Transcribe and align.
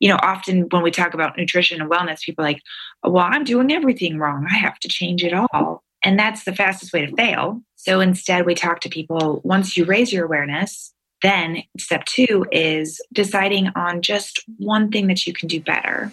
you 0.00 0.08
know, 0.08 0.18
often 0.22 0.62
when 0.70 0.82
we 0.82 0.90
talk 0.90 1.14
about 1.14 1.36
nutrition 1.36 1.80
and 1.80 1.90
wellness, 1.90 2.22
people 2.22 2.44
are 2.44 2.48
like, 2.48 2.62
well, 3.02 3.26
I'm 3.28 3.44
doing 3.44 3.72
everything 3.72 4.18
wrong. 4.18 4.46
I 4.48 4.54
have 4.54 4.78
to 4.80 4.88
change 4.88 5.24
it 5.24 5.34
all. 5.34 5.82
And 6.04 6.18
that's 6.18 6.44
the 6.44 6.54
fastest 6.54 6.92
way 6.92 7.04
to 7.04 7.16
fail. 7.16 7.60
So 7.76 8.00
instead, 8.00 8.46
we 8.46 8.54
talk 8.54 8.80
to 8.80 8.88
people 8.88 9.40
once 9.44 9.76
you 9.76 9.84
raise 9.84 10.12
your 10.12 10.24
awareness, 10.24 10.92
then 11.22 11.62
step 11.78 12.04
two 12.04 12.46
is 12.52 13.00
deciding 13.12 13.68
on 13.74 14.02
just 14.02 14.44
one 14.58 14.90
thing 14.90 15.08
that 15.08 15.26
you 15.26 15.32
can 15.32 15.48
do 15.48 15.60
better. 15.60 16.12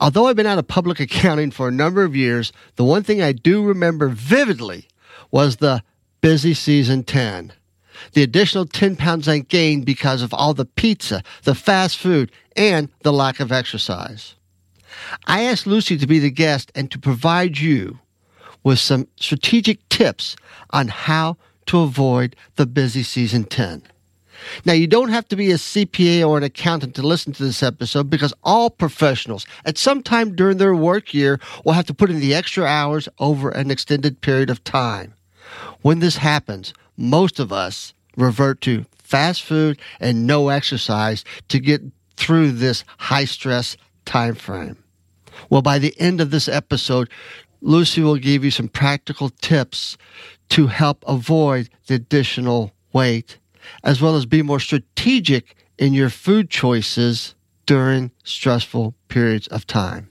Although 0.00 0.28
I've 0.28 0.36
been 0.36 0.46
out 0.46 0.58
of 0.58 0.66
public 0.66 0.98
accounting 1.00 1.50
for 1.50 1.68
a 1.68 1.72
number 1.72 2.04
of 2.04 2.16
years, 2.16 2.54
the 2.76 2.84
one 2.84 3.02
thing 3.02 3.20
I 3.20 3.32
do 3.32 3.62
remember 3.62 4.08
vividly 4.08 4.88
was 5.30 5.56
the 5.56 5.82
busy 6.22 6.54
season 6.54 7.04
10 7.04 7.52
the 8.12 8.22
additional 8.22 8.66
10 8.66 8.96
pounds 8.96 9.28
I 9.28 9.38
gained 9.38 9.86
because 9.86 10.22
of 10.22 10.32
all 10.34 10.54
the 10.54 10.64
pizza, 10.64 11.22
the 11.44 11.54
fast 11.54 11.98
food, 11.98 12.30
and 12.56 12.88
the 13.02 13.12
lack 13.12 13.40
of 13.40 13.52
exercise. 13.52 14.34
I 15.26 15.44
asked 15.44 15.66
Lucy 15.66 15.96
to 15.98 16.06
be 16.06 16.18
the 16.18 16.30
guest 16.30 16.72
and 16.74 16.90
to 16.90 16.98
provide 16.98 17.58
you 17.58 17.98
with 18.64 18.78
some 18.78 19.08
strategic 19.16 19.86
tips 19.88 20.36
on 20.70 20.88
how 20.88 21.36
to 21.66 21.80
avoid 21.80 22.34
the 22.56 22.66
busy 22.66 23.02
season 23.02 23.44
10. 23.44 23.82
Now, 24.64 24.72
you 24.72 24.86
don't 24.86 25.08
have 25.08 25.26
to 25.28 25.36
be 25.36 25.50
a 25.50 25.56
CPA 25.56 26.26
or 26.26 26.36
an 26.36 26.44
accountant 26.44 26.94
to 26.96 27.02
listen 27.02 27.32
to 27.34 27.42
this 27.42 27.62
episode 27.62 28.10
because 28.10 28.34
all 28.42 28.70
professionals 28.70 29.46
at 29.64 29.78
some 29.78 30.02
time 30.02 30.34
during 30.34 30.58
their 30.58 30.74
work 30.74 31.14
year 31.14 31.40
will 31.64 31.72
have 31.72 31.86
to 31.86 31.94
put 31.94 32.10
in 32.10 32.20
the 32.20 32.34
extra 32.34 32.64
hours 32.64 33.08
over 33.18 33.50
an 33.50 33.70
extended 33.70 34.20
period 34.20 34.50
of 34.50 34.62
time. 34.64 35.14
When 35.82 36.00
this 36.00 36.16
happens, 36.16 36.74
most 36.96 37.38
of 37.38 37.52
us 37.52 37.94
revert 38.16 38.60
to 38.62 38.86
fast 38.98 39.42
food 39.42 39.78
and 40.00 40.26
no 40.26 40.48
exercise 40.48 41.24
to 41.48 41.60
get 41.60 41.82
through 42.16 42.52
this 42.52 42.84
high 42.98 43.24
stress 43.24 43.76
time 44.04 44.34
frame. 44.34 44.82
Well, 45.50 45.62
by 45.62 45.78
the 45.78 45.94
end 46.00 46.20
of 46.20 46.30
this 46.30 46.48
episode, 46.48 47.10
Lucy 47.60 48.02
will 48.02 48.16
give 48.16 48.44
you 48.44 48.50
some 48.50 48.68
practical 48.68 49.30
tips 49.30 49.96
to 50.50 50.66
help 50.68 51.04
avoid 51.06 51.68
the 51.86 51.94
additional 51.94 52.72
weight, 52.92 53.38
as 53.84 54.00
well 54.00 54.16
as 54.16 54.26
be 54.26 54.42
more 54.42 54.60
strategic 54.60 55.56
in 55.78 55.92
your 55.92 56.10
food 56.10 56.50
choices 56.50 57.34
during 57.66 58.10
stressful 58.24 58.94
periods 59.08 59.46
of 59.48 59.66
time. 59.66 60.08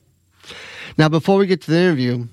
Now, 0.98 1.10
before 1.10 1.38
we 1.38 1.48
get 1.48 1.62
to 1.62 1.72
the 1.72 1.80
interview, 1.80 2.28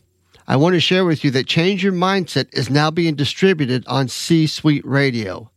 I 0.47 0.57
want 0.57 0.75
to 0.75 0.81
share 0.81 1.05
with 1.05 1.25
you 1.25 1.31
that 1.33 1.47
Change 1.47 1.85
Your 1.85 1.93
Mindset 1.93 2.53
is 2.53 2.69
now 2.69 2.91
being 2.91 3.15
distributed 3.15 3.87
on 3.87 4.09
C 4.09 4.47
Suite 4.47 4.85
Radio. 4.85 5.51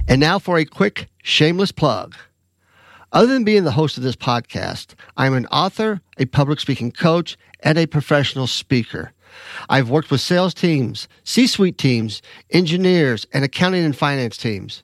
And 0.08 0.20
now 0.20 0.40
for 0.40 0.58
a 0.58 0.66
quick 0.66 1.10
shameless 1.24 1.72
plug. 1.72 2.16
Other 3.14 3.34
than 3.34 3.44
being 3.44 3.66
the 3.66 3.72
host 3.72 3.98
of 3.98 4.04
this 4.04 4.16
podcast, 4.16 4.94
I'm 5.18 5.34
an 5.34 5.46
author, 5.48 6.02
a 6.18 6.26
public 6.26 6.62
speaking 6.62 6.94
coach, 6.94 7.38
and 7.60 7.78
a 7.78 7.86
professional 7.86 8.48
speaker. 8.48 9.12
I've 9.70 9.90
worked 9.90 10.12
with 10.12 10.22
sales 10.22 10.54
teams, 10.54 11.10
C 11.26 11.46
suite 11.46 11.78
teams, 11.78 12.22
engineers, 12.52 13.28
and 13.34 13.44
accounting 13.44 13.84
and 13.84 13.96
finance 13.96 14.38
teams. 14.38 14.84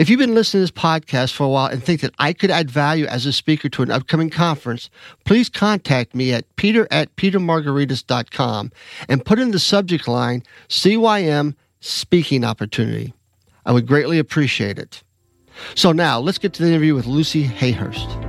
If 0.00 0.10
you've 0.10 0.18
been 0.18 0.34
listening 0.34 0.66
to 0.66 0.72
this 0.72 0.82
podcast 0.82 1.32
for 1.32 1.44
a 1.44 1.48
while 1.48 1.66
and 1.66 1.80
think 1.80 2.00
that 2.00 2.14
I 2.18 2.32
could 2.32 2.50
add 2.50 2.68
value 2.68 3.06
as 3.06 3.24
a 3.24 3.32
speaker 3.32 3.68
to 3.68 3.82
an 3.82 3.90
upcoming 3.92 4.30
conference, 4.30 4.90
please 5.24 5.48
contact 5.48 6.12
me 6.12 6.32
at 6.32 6.56
peter 6.56 6.88
at 6.90 7.14
petermargaritis.com 7.14 8.72
and 9.08 9.24
put 9.24 9.38
in 9.38 9.52
the 9.52 9.60
subject 9.60 10.08
line 10.08 10.42
CYM 10.68 11.54
speaking 11.78 12.44
opportunity. 12.44 13.14
I 13.64 13.70
would 13.70 13.86
greatly 13.86 14.18
appreciate 14.18 14.76
it. 14.76 15.04
So 15.74 15.92
now 15.92 16.18
let's 16.20 16.38
get 16.38 16.52
to 16.54 16.62
the 16.62 16.68
interview 16.68 16.94
with 16.94 17.06
Lucy 17.06 17.46
Hayhurst. 17.46 18.26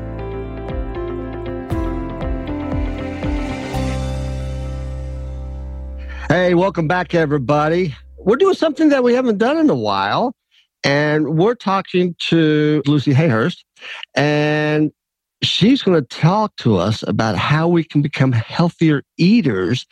Hey, 6.27 6.53
welcome 6.53 6.87
back, 6.87 7.13
everybody. 7.13 7.93
We're 8.17 8.37
doing 8.37 8.55
something 8.55 8.89
that 8.89 9.03
we 9.03 9.13
haven't 9.13 9.37
done 9.37 9.57
in 9.57 9.69
a 9.69 9.75
while, 9.75 10.33
and 10.83 11.37
we're 11.37 11.55
talking 11.55 12.15
to 12.29 12.81
Lucy 12.85 13.13
Hayhurst, 13.13 13.63
and 14.15 14.91
she's 15.43 15.81
going 15.81 15.99
to 15.99 16.07
talk 16.07 16.55
to 16.57 16.77
us 16.77 17.03
about 17.07 17.35
how 17.35 17.67
we 17.67 17.83
can 17.83 18.01
become 18.01 18.31
healthier 18.31 19.03
eaters 19.17 19.85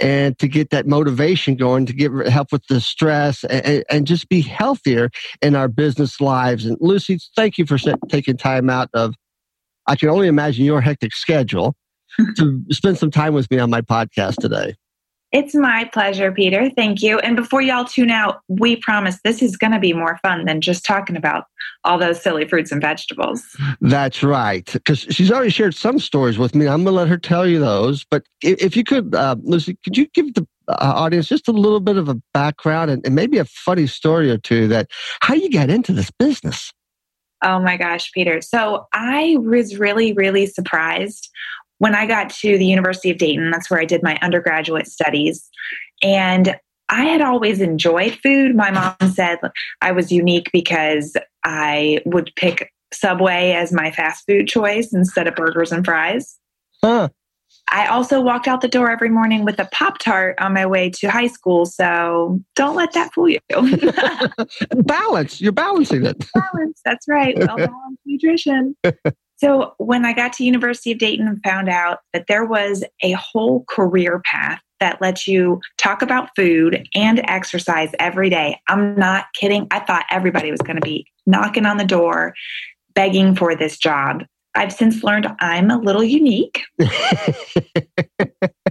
and 0.00 0.38
to 0.38 0.48
get 0.48 0.70
that 0.70 0.86
motivation 0.86 1.56
going 1.56 1.86
to 1.86 1.92
get 1.92 2.10
help 2.28 2.52
with 2.52 2.66
the 2.68 2.80
stress 2.80 3.44
and, 3.44 3.84
and 3.90 4.06
just 4.06 4.28
be 4.28 4.40
healthier 4.40 5.10
in 5.42 5.54
our 5.54 5.68
business 5.68 6.20
lives. 6.20 6.64
And 6.64 6.76
lucy 6.80 7.18
thank 7.36 7.58
you 7.58 7.66
for 7.66 7.78
taking 8.08 8.36
time 8.36 8.70
out 8.70 8.88
of 8.94 9.14
i 9.86 9.96
can 9.96 10.08
only 10.08 10.28
imagine 10.28 10.64
your 10.64 10.80
hectic 10.80 11.14
schedule 11.14 11.74
to 12.36 12.64
spend 12.70 12.98
some 12.98 13.10
time 13.10 13.34
with 13.34 13.50
me 13.50 13.58
on 13.58 13.70
my 13.70 13.80
podcast 13.80 14.36
today 14.36 14.74
it's 15.34 15.52
my 15.52 15.84
pleasure, 15.92 16.30
Peter. 16.30 16.70
Thank 16.70 17.02
you. 17.02 17.18
And 17.18 17.34
before 17.34 17.60
y'all 17.60 17.84
tune 17.84 18.12
out, 18.12 18.42
we 18.46 18.76
promise 18.76 19.18
this 19.24 19.42
is 19.42 19.56
going 19.56 19.72
to 19.72 19.80
be 19.80 19.92
more 19.92 20.16
fun 20.22 20.44
than 20.44 20.60
just 20.60 20.86
talking 20.86 21.16
about 21.16 21.46
all 21.82 21.98
those 21.98 22.22
silly 22.22 22.46
fruits 22.46 22.70
and 22.70 22.80
vegetables. 22.80 23.42
That's 23.80 24.22
right. 24.22 24.64
Because 24.72 25.00
she's 25.00 25.32
already 25.32 25.50
shared 25.50 25.74
some 25.74 25.98
stories 25.98 26.38
with 26.38 26.54
me. 26.54 26.68
I'm 26.68 26.84
going 26.84 26.94
to 26.94 27.00
let 27.00 27.08
her 27.08 27.18
tell 27.18 27.48
you 27.48 27.58
those. 27.58 28.04
But 28.08 28.22
if 28.42 28.76
you 28.76 28.84
could, 28.84 29.12
uh, 29.12 29.34
Lucy, 29.42 29.76
could 29.82 29.96
you 29.96 30.06
give 30.14 30.34
the 30.34 30.46
uh, 30.68 30.76
audience 30.78 31.26
just 31.26 31.48
a 31.48 31.52
little 31.52 31.80
bit 31.80 31.96
of 31.96 32.08
a 32.08 32.14
background 32.32 32.92
and, 32.92 33.04
and 33.04 33.16
maybe 33.16 33.38
a 33.38 33.44
funny 33.44 33.88
story 33.88 34.30
or 34.30 34.38
two 34.38 34.68
that 34.68 34.88
how 35.20 35.34
you 35.34 35.50
got 35.50 35.68
into 35.68 35.92
this 35.92 36.12
business? 36.16 36.72
Oh 37.42 37.58
my 37.58 37.76
gosh, 37.76 38.12
Peter. 38.12 38.40
So 38.40 38.86
I 38.94 39.36
was 39.40 39.78
really, 39.78 40.12
really 40.12 40.46
surprised 40.46 41.28
when 41.78 41.94
I 41.94 42.06
got 42.06 42.30
to 42.30 42.58
the 42.58 42.66
University 42.66 43.10
of 43.10 43.18
Dayton, 43.18 43.50
that's 43.50 43.70
where 43.70 43.80
I 43.80 43.84
did 43.84 44.02
my 44.02 44.18
undergraduate 44.22 44.86
studies. 44.86 45.48
And 46.02 46.56
I 46.88 47.04
had 47.04 47.20
always 47.20 47.60
enjoyed 47.60 48.18
food. 48.22 48.54
My 48.54 48.70
mom 48.70 49.10
said 49.10 49.38
I 49.80 49.92
was 49.92 50.12
unique 50.12 50.50
because 50.52 51.16
I 51.44 52.00
would 52.04 52.30
pick 52.36 52.70
Subway 52.92 53.52
as 53.52 53.72
my 53.72 53.90
fast 53.90 54.24
food 54.26 54.48
choice 54.48 54.92
instead 54.92 55.26
of 55.26 55.34
burgers 55.34 55.72
and 55.72 55.84
fries. 55.84 56.38
Huh. 56.82 57.08
I 57.70 57.86
also 57.86 58.20
walked 58.20 58.46
out 58.46 58.60
the 58.60 58.68
door 58.68 58.90
every 58.90 59.08
morning 59.08 59.44
with 59.44 59.58
a 59.58 59.64
Pop 59.72 59.98
Tart 59.98 60.38
on 60.38 60.52
my 60.52 60.66
way 60.66 60.90
to 60.90 61.08
high 61.08 61.28
school. 61.28 61.64
So 61.64 62.40
don't 62.54 62.76
let 62.76 62.92
that 62.92 63.14
fool 63.14 63.30
you. 63.30 63.40
Balance. 64.84 65.40
You're 65.40 65.52
balancing 65.52 66.04
it. 66.04 66.24
Balance. 66.34 66.80
That's 66.84 67.08
right. 67.08 67.36
Well 67.38 67.56
balanced 67.56 68.00
nutrition. 68.04 68.76
So 69.36 69.74
when 69.78 70.04
I 70.04 70.12
got 70.12 70.32
to 70.34 70.44
University 70.44 70.92
of 70.92 70.98
Dayton 70.98 71.26
and 71.26 71.42
found 71.42 71.68
out 71.68 71.98
that 72.12 72.26
there 72.28 72.44
was 72.44 72.84
a 73.02 73.12
whole 73.12 73.64
career 73.68 74.22
path 74.24 74.60
that 74.80 75.00
lets 75.00 75.26
you 75.26 75.60
talk 75.78 76.02
about 76.02 76.30
food 76.36 76.86
and 76.94 77.20
exercise 77.28 77.90
every 77.98 78.28
day. 78.28 78.60
I'm 78.68 78.94
not 78.96 79.26
kidding. 79.34 79.66
I 79.70 79.80
thought 79.80 80.04
everybody 80.10 80.50
was 80.50 80.60
going 80.60 80.76
to 80.76 80.82
be 80.82 81.06
knocking 81.26 81.66
on 81.66 81.78
the 81.78 81.84
door 81.84 82.34
begging 82.94 83.34
for 83.34 83.54
this 83.54 83.78
job. 83.78 84.24
I've 84.54 84.72
since 84.72 85.02
learned 85.02 85.26
I'm 85.40 85.70
a 85.70 85.78
little 85.78 86.04
unique. 86.04 86.62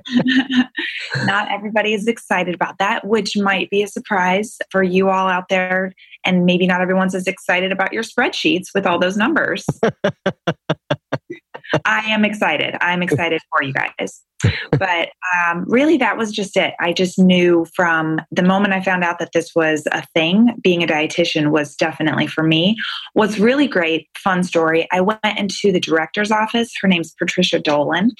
not 1.25 1.51
everybody 1.51 1.93
is 1.93 2.07
excited 2.07 2.55
about 2.55 2.77
that, 2.79 3.05
which 3.07 3.37
might 3.37 3.69
be 3.69 3.83
a 3.83 3.87
surprise 3.87 4.57
for 4.71 4.83
you 4.83 5.09
all 5.09 5.27
out 5.27 5.49
there. 5.49 5.93
And 6.25 6.45
maybe 6.45 6.67
not 6.67 6.81
everyone's 6.81 7.15
as 7.15 7.27
excited 7.27 7.71
about 7.71 7.93
your 7.93 8.03
spreadsheets 8.03 8.67
with 8.73 8.85
all 8.85 8.99
those 8.99 9.17
numbers. 9.17 9.65
I 11.85 11.99
am 12.11 12.23
excited. 12.25 12.75
I'm 12.81 13.01
excited 13.01 13.41
for 13.49 13.63
you 13.63 13.73
guys. 13.73 14.21
But 14.71 15.09
um, 15.37 15.65
really, 15.67 15.97
that 15.97 16.17
was 16.17 16.31
just 16.31 16.57
it. 16.57 16.73
I 16.79 16.93
just 16.93 17.17
knew 17.17 17.65
from 17.75 18.19
the 18.31 18.43
moment 18.43 18.73
I 18.73 18.81
found 18.81 19.03
out 19.03 19.19
that 19.19 19.31
this 19.33 19.51
was 19.55 19.87
a 19.91 20.05
thing, 20.13 20.55
being 20.61 20.83
a 20.83 20.87
dietitian 20.87 21.51
was 21.51 21.75
definitely 21.75 22.27
for 22.27 22.43
me. 22.43 22.75
What's 23.13 23.39
really 23.39 23.67
great, 23.67 24.07
fun 24.17 24.43
story, 24.43 24.87
I 24.91 25.01
went 25.01 25.19
into 25.37 25.71
the 25.71 25.79
director's 25.79 26.31
office. 26.31 26.73
Her 26.81 26.87
name's 26.87 27.13
Patricia 27.17 27.59
Dolan. 27.59 28.11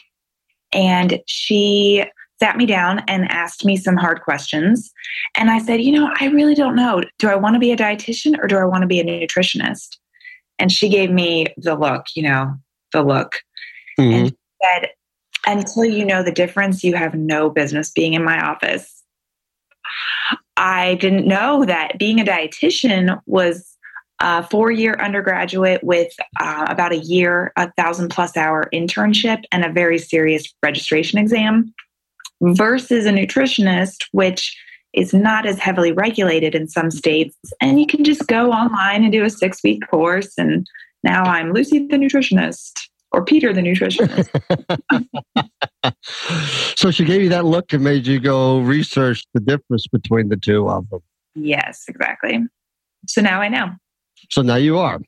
And 0.74 1.20
she 1.28 2.04
sat 2.40 2.58
me 2.58 2.66
down 2.66 3.02
and 3.08 3.32
asked 3.32 3.64
me 3.64 3.78
some 3.78 3.96
hard 3.96 4.22
questions. 4.22 4.92
And 5.36 5.50
I 5.50 5.60
said, 5.60 5.82
you 5.82 5.92
know, 5.92 6.12
I 6.20 6.28
really 6.28 6.56
don't 6.56 6.76
know. 6.76 7.02
Do 7.20 7.30
I 7.30 7.36
want 7.36 7.54
to 7.56 7.60
be 7.60 7.72
a 7.72 7.78
dietitian 7.78 8.38
or 8.42 8.48
do 8.48 8.58
I 8.58 8.66
want 8.66 8.82
to 8.82 8.88
be 8.88 9.00
a 9.00 9.06
nutritionist? 9.06 9.98
And 10.60 10.72
she 10.72 10.90
gave 10.90 11.10
me 11.10 11.48
the 11.58 11.76
look, 11.76 12.06
you 12.16 12.24
know, 12.24 12.56
the 12.92 13.04
look. 13.04 13.38
Mm-hmm. 14.00 14.14
And 14.14 14.36
said, 14.64 14.90
until 15.46 15.86
you 15.86 16.06
know 16.06 16.24
the 16.24 16.32
difference, 16.32 16.84
you 16.84 16.96
have 16.96 17.14
no 17.14 17.50
business 17.50 17.92
being 17.92 18.14
in 18.14 18.24
my 18.24 18.40
office. 18.44 19.04
I 20.58 20.96
didn't 20.96 21.28
know 21.28 21.66
that 21.66 21.98
being 21.98 22.20
a 22.20 22.24
dietitian 22.24 23.20
was 23.26 23.73
a 24.24 24.42
four 24.42 24.72
year 24.72 24.96
undergraduate 25.02 25.84
with 25.84 26.14
uh, 26.40 26.66
about 26.70 26.94
a 26.94 26.98
year, 26.98 27.52
a 27.58 27.70
thousand 27.74 28.10
plus 28.10 28.38
hour 28.38 28.70
internship, 28.74 29.44
and 29.52 29.66
a 29.66 29.70
very 29.70 30.00
serious 30.00 30.52
registration 30.64 31.20
exam 31.20 31.74
versus 32.42 33.06
a 33.06 33.12
nutritionist, 33.12 34.06
which 34.14 34.58
is 34.94 35.14
not 35.14 35.46
as 35.46 35.60
heavily 35.60 35.92
regulated 35.92 36.56
in 36.56 36.70
some 36.70 36.90
states. 36.90 37.36
And 37.60 37.82
you 37.82 37.86
can 37.86 38.06
just 38.06 38.26
go 38.28 38.52
online 38.52 39.04
and 39.04 39.12
do 39.12 39.26
a 39.26 39.30
six 39.30 39.62
week 39.62 39.82
course. 39.90 40.34
And 40.38 40.66
now 41.04 41.24
I'm 41.24 41.52
Lucy 41.52 41.80
the 41.80 41.98
nutritionist 41.98 42.88
or 43.12 43.26
Peter 43.26 43.52
the 43.52 43.62
nutritionist. 43.62 44.30
so 46.78 46.92
she 46.92 47.04
gave 47.04 47.22
you 47.22 47.30
that 47.30 47.44
look 47.44 47.74
and 47.74 47.84
made 47.84 48.08
you 48.08 48.22
go 48.22 48.62
research 48.62 49.26
the 49.34 49.42
difference 49.42 49.86
between 49.88 50.30
the 50.30 50.38
two 50.38 50.70
of 50.70 50.90
them. 50.90 51.02
Yes, 51.36 51.84
exactly. 51.90 52.40
So 53.08 53.22
now 53.22 53.42
I 53.42 53.50
know. 53.50 53.72
So 54.30 54.42
now 54.42 54.56
you 54.56 54.78
are. 54.78 55.00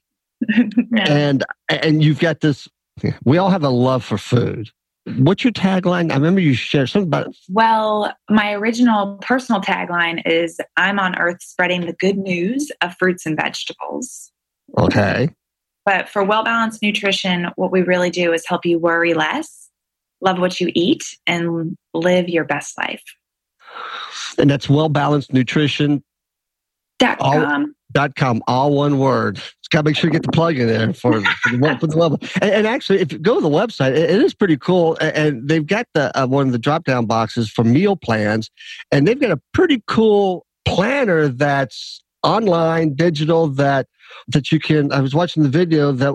and 0.97 1.43
and 1.69 2.03
you've 2.03 2.19
got 2.19 2.41
this 2.41 2.67
we 3.23 3.37
all 3.37 3.49
have 3.49 3.63
a 3.63 3.69
love 3.69 4.03
for 4.03 4.17
food. 4.17 4.69
What's 5.17 5.43
your 5.43 5.53
tagline? 5.53 6.11
I 6.11 6.15
remember 6.15 6.41
you 6.41 6.55
shared 6.55 6.89
something 6.89 7.07
about 7.07 7.27
it. 7.27 7.37
Well, 7.49 8.11
my 8.29 8.53
original 8.53 9.17
personal 9.21 9.61
tagline 9.61 10.25
is 10.25 10.59
I'm 10.77 10.99
on 10.99 11.17
earth 11.19 11.43
spreading 11.43 11.85
the 11.85 11.93
good 11.93 12.17
news 12.17 12.71
of 12.81 12.95
fruits 12.97 13.25
and 13.25 13.35
vegetables. 13.35 14.31
Okay. 14.79 15.29
But 15.85 16.09
for 16.09 16.23
well 16.23 16.43
balanced 16.43 16.81
nutrition, 16.81 17.49
what 17.55 17.71
we 17.71 17.83
really 17.83 18.09
do 18.09 18.33
is 18.33 18.47
help 18.47 18.65
you 18.65 18.79
worry 18.79 19.13
less, 19.13 19.69
love 20.21 20.39
what 20.39 20.59
you 20.59 20.71
eat, 20.73 21.03
and 21.27 21.77
live 21.93 22.27
your 22.27 22.43
best 22.43 22.75
life. 22.77 23.03
And 24.39 24.49
that's 24.49 24.67
well 24.67 24.89
balanced 24.89 25.31
nutrition. 25.31 26.03
Dot 26.97 27.19
com. 27.19 27.74
Dot 27.95 28.13
com, 28.17 28.43
all 28.45 28.73
one 28.73 28.99
word. 28.99 29.37
Just 29.37 29.69
got 29.69 29.79
to 29.79 29.85
make 29.85 29.95
sure 29.95 30.09
you 30.09 30.11
get 30.11 30.23
the 30.23 30.31
plug 30.33 30.57
in 30.57 30.67
there 30.67 30.93
for, 30.93 31.21
for, 31.21 31.49
the, 31.49 31.77
for 31.79 31.87
the 31.87 31.97
level. 31.97 32.19
And, 32.41 32.51
and, 32.51 32.67
actually, 32.67 32.99
if 32.99 33.13
you 33.13 33.17
go 33.17 33.35
to 33.35 33.41
the 33.41 33.47
website, 33.49 33.91
it, 33.91 34.09
it 34.09 34.21
is 34.21 34.33
pretty 34.33 34.57
cool. 34.57 34.97
And, 34.99 35.15
and 35.15 35.47
they've 35.47 35.65
got 35.65 35.87
the 35.93 36.11
uh, 36.19 36.27
one 36.27 36.45
of 36.45 36.51
the 36.51 36.59
drop 36.59 36.83
down 36.83 37.05
boxes 37.05 37.49
for 37.49 37.63
meal 37.63 37.95
plans, 37.95 38.51
and 38.91 39.07
they've 39.07 39.19
got 39.19 39.31
a 39.31 39.39
pretty 39.53 39.81
cool 39.87 40.45
planner 40.65 41.29
that's 41.29 42.03
online, 42.21 42.95
digital 42.95 43.47
that 43.47 43.87
that 44.27 44.51
you 44.51 44.59
can. 44.59 44.91
I 44.91 44.99
was 44.99 45.15
watching 45.15 45.43
the 45.43 45.49
video 45.49 45.93
that 45.93 46.13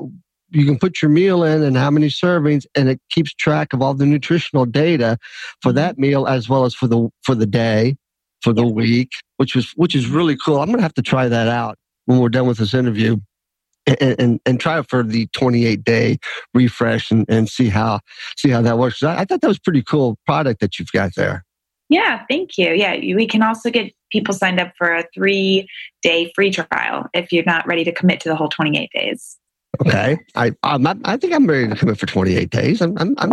you 0.50 0.66
can 0.66 0.78
put 0.78 1.00
your 1.00 1.10
meal 1.10 1.44
in 1.44 1.62
and 1.62 1.78
how 1.78 1.90
many 1.90 2.08
servings, 2.08 2.66
and 2.74 2.90
it 2.90 3.00
keeps 3.08 3.32
track 3.32 3.72
of 3.72 3.80
all 3.80 3.94
the 3.94 4.04
nutritional 4.04 4.66
data 4.66 5.16
for 5.62 5.72
that 5.72 5.96
meal 5.96 6.26
as 6.26 6.46
well 6.46 6.66
as 6.66 6.74
for 6.74 6.86
the 6.86 7.08
for 7.22 7.34
the 7.34 7.46
day, 7.46 7.96
for 8.42 8.52
the 8.52 8.66
week, 8.66 9.10
which 9.36 9.54
was 9.54 9.72
which 9.72 9.94
is 9.94 10.08
really 10.08 10.36
cool. 10.36 10.60
I'm 10.60 10.70
gonna 10.70 10.82
have 10.82 10.94
to 10.94 11.02
try 11.02 11.28
that 11.28 11.48
out 11.48 11.76
when 12.06 12.18
we're 12.18 12.28
done 12.28 12.46
with 12.46 12.58
this 12.58 12.74
interview. 12.74 13.16
And, 13.86 14.20
and, 14.20 14.40
and 14.44 14.60
try 14.60 14.78
it 14.78 14.86
for 14.90 15.02
the 15.02 15.26
28 15.28 15.82
day 15.82 16.18
refresh 16.52 17.10
and, 17.10 17.24
and 17.28 17.48
see 17.48 17.70
how 17.70 18.00
see 18.36 18.50
how 18.50 18.60
that 18.60 18.78
works. 18.78 19.02
I, 19.02 19.20
I 19.20 19.24
thought 19.24 19.40
that 19.40 19.48
was 19.48 19.58
pretty 19.58 19.82
cool 19.82 20.18
product 20.26 20.60
that 20.60 20.78
you've 20.78 20.92
got 20.92 21.14
there. 21.16 21.44
Yeah, 21.88 22.24
thank 22.30 22.56
you. 22.56 22.72
Yeah, 22.72 22.94
we 22.94 23.26
can 23.26 23.42
also 23.42 23.68
get 23.68 23.92
people 24.12 24.32
signed 24.32 24.60
up 24.60 24.72
for 24.78 24.94
a 24.94 25.04
three 25.12 25.66
day 26.02 26.30
free 26.34 26.52
trial 26.52 27.06
if 27.14 27.32
you're 27.32 27.44
not 27.44 27.66
ready 27.66 27.82
to 27.84 27.92
commit 27.92 28.20
to 28.20 28.28
the 28.28 28.36
whole 28.36 28.48
28 28.48 28.90
days. 28.94 29.38
Okay, 29.80 30.18
I 30.36 30.52
I'm 30.62 30.86
I 30.86 31.16
think 31.16 31.32
I'm 31.32 31.46
ready 31.46 31.68
to 31.68 31.74
commit 31.74 31.98
for 31.98 32.06
28 32.06 32.50
days. 32.50 32.80
I'm 32.80 32.96
I'm 32.98 33.14
I'm 33.18 33.32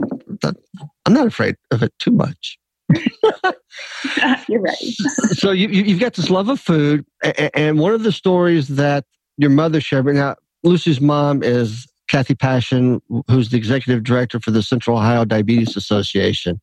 I'm 1.05 1.13
not 1.13 1.27
afraid 1.27 1.55
of 1.71 1.83
it 1.83 1.93
too 1.99 2.11
much. 2.11 2.57
you're 4.47 4.61
right. 4.61 4.75
so 5.33 5.51
you 5.51 5.67
you've 5.67 5.99
got 5.99 6.13
this 6.13 6.29
love 6.29 6.49
of 6.49 6.59
food, 6.59 7.05
and 7.53 7.79
one 7.79 7.93
of 7.93 8.03
the 8.03 8.11
stories 8.11 8.69
that 8.69 9.05
your 9.37 9.49
mother 9.49 9.81
shared. 9.81 10.05
Right 10.05 10.15
now, 10.15 10.35
Lucy's 10.63 11.01
mom 11.01 11.43
is 11.43 11.87
Kathy 12.09 12.35
Passion, 12.35 13.01
who's 13.27 13.49
the 13.49 13.57
executive 13.57 14.03
director 14.03 14.39
for 14.39 14.51
the 14.51 14.63
Central 14.63 14.97
Ohio 14.97 15.25
Diabetes 15.25 15.75
Association 15.75 16.61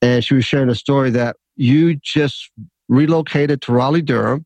and 0.00 0.24
she 0.24 0.34
was 0.34 0.44
sharing 0.44 0.68
a 0.68 0.74
story 0.74 1.10
that 1.10 1.36
you 1.56 1.94
just 1.96 2.50
relocated 2.88 3.62
to 3.62 3.72
Raleigh, 3.72 4.02
Durham, 4.02 4.44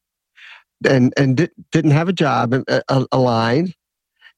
and 0.88 1.12
and 1.16 1.36
di- 1.36 1.48
didn't 1.72 1.92
have 1.92 2.08
a 2.08 2.12
job 2.12 2.54
uh, 2.68 3.04
aligned, 3.10 3.74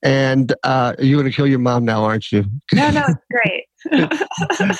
and 0.02 0.54
uh, 0.62 0.94
you're 0.98 1.20
going 1.20 1.30
to 1.30 1.36
kill 1.36 1.46
your 1.46 1.58
mom 1.58 1.84
now, 1.84 2.04
aren't 2.04 2.30
you? 2.30 2.44
No, 2.72 2.90
no, 2.90 3.02
it's 3.08 3.18
great. 3.30 3.64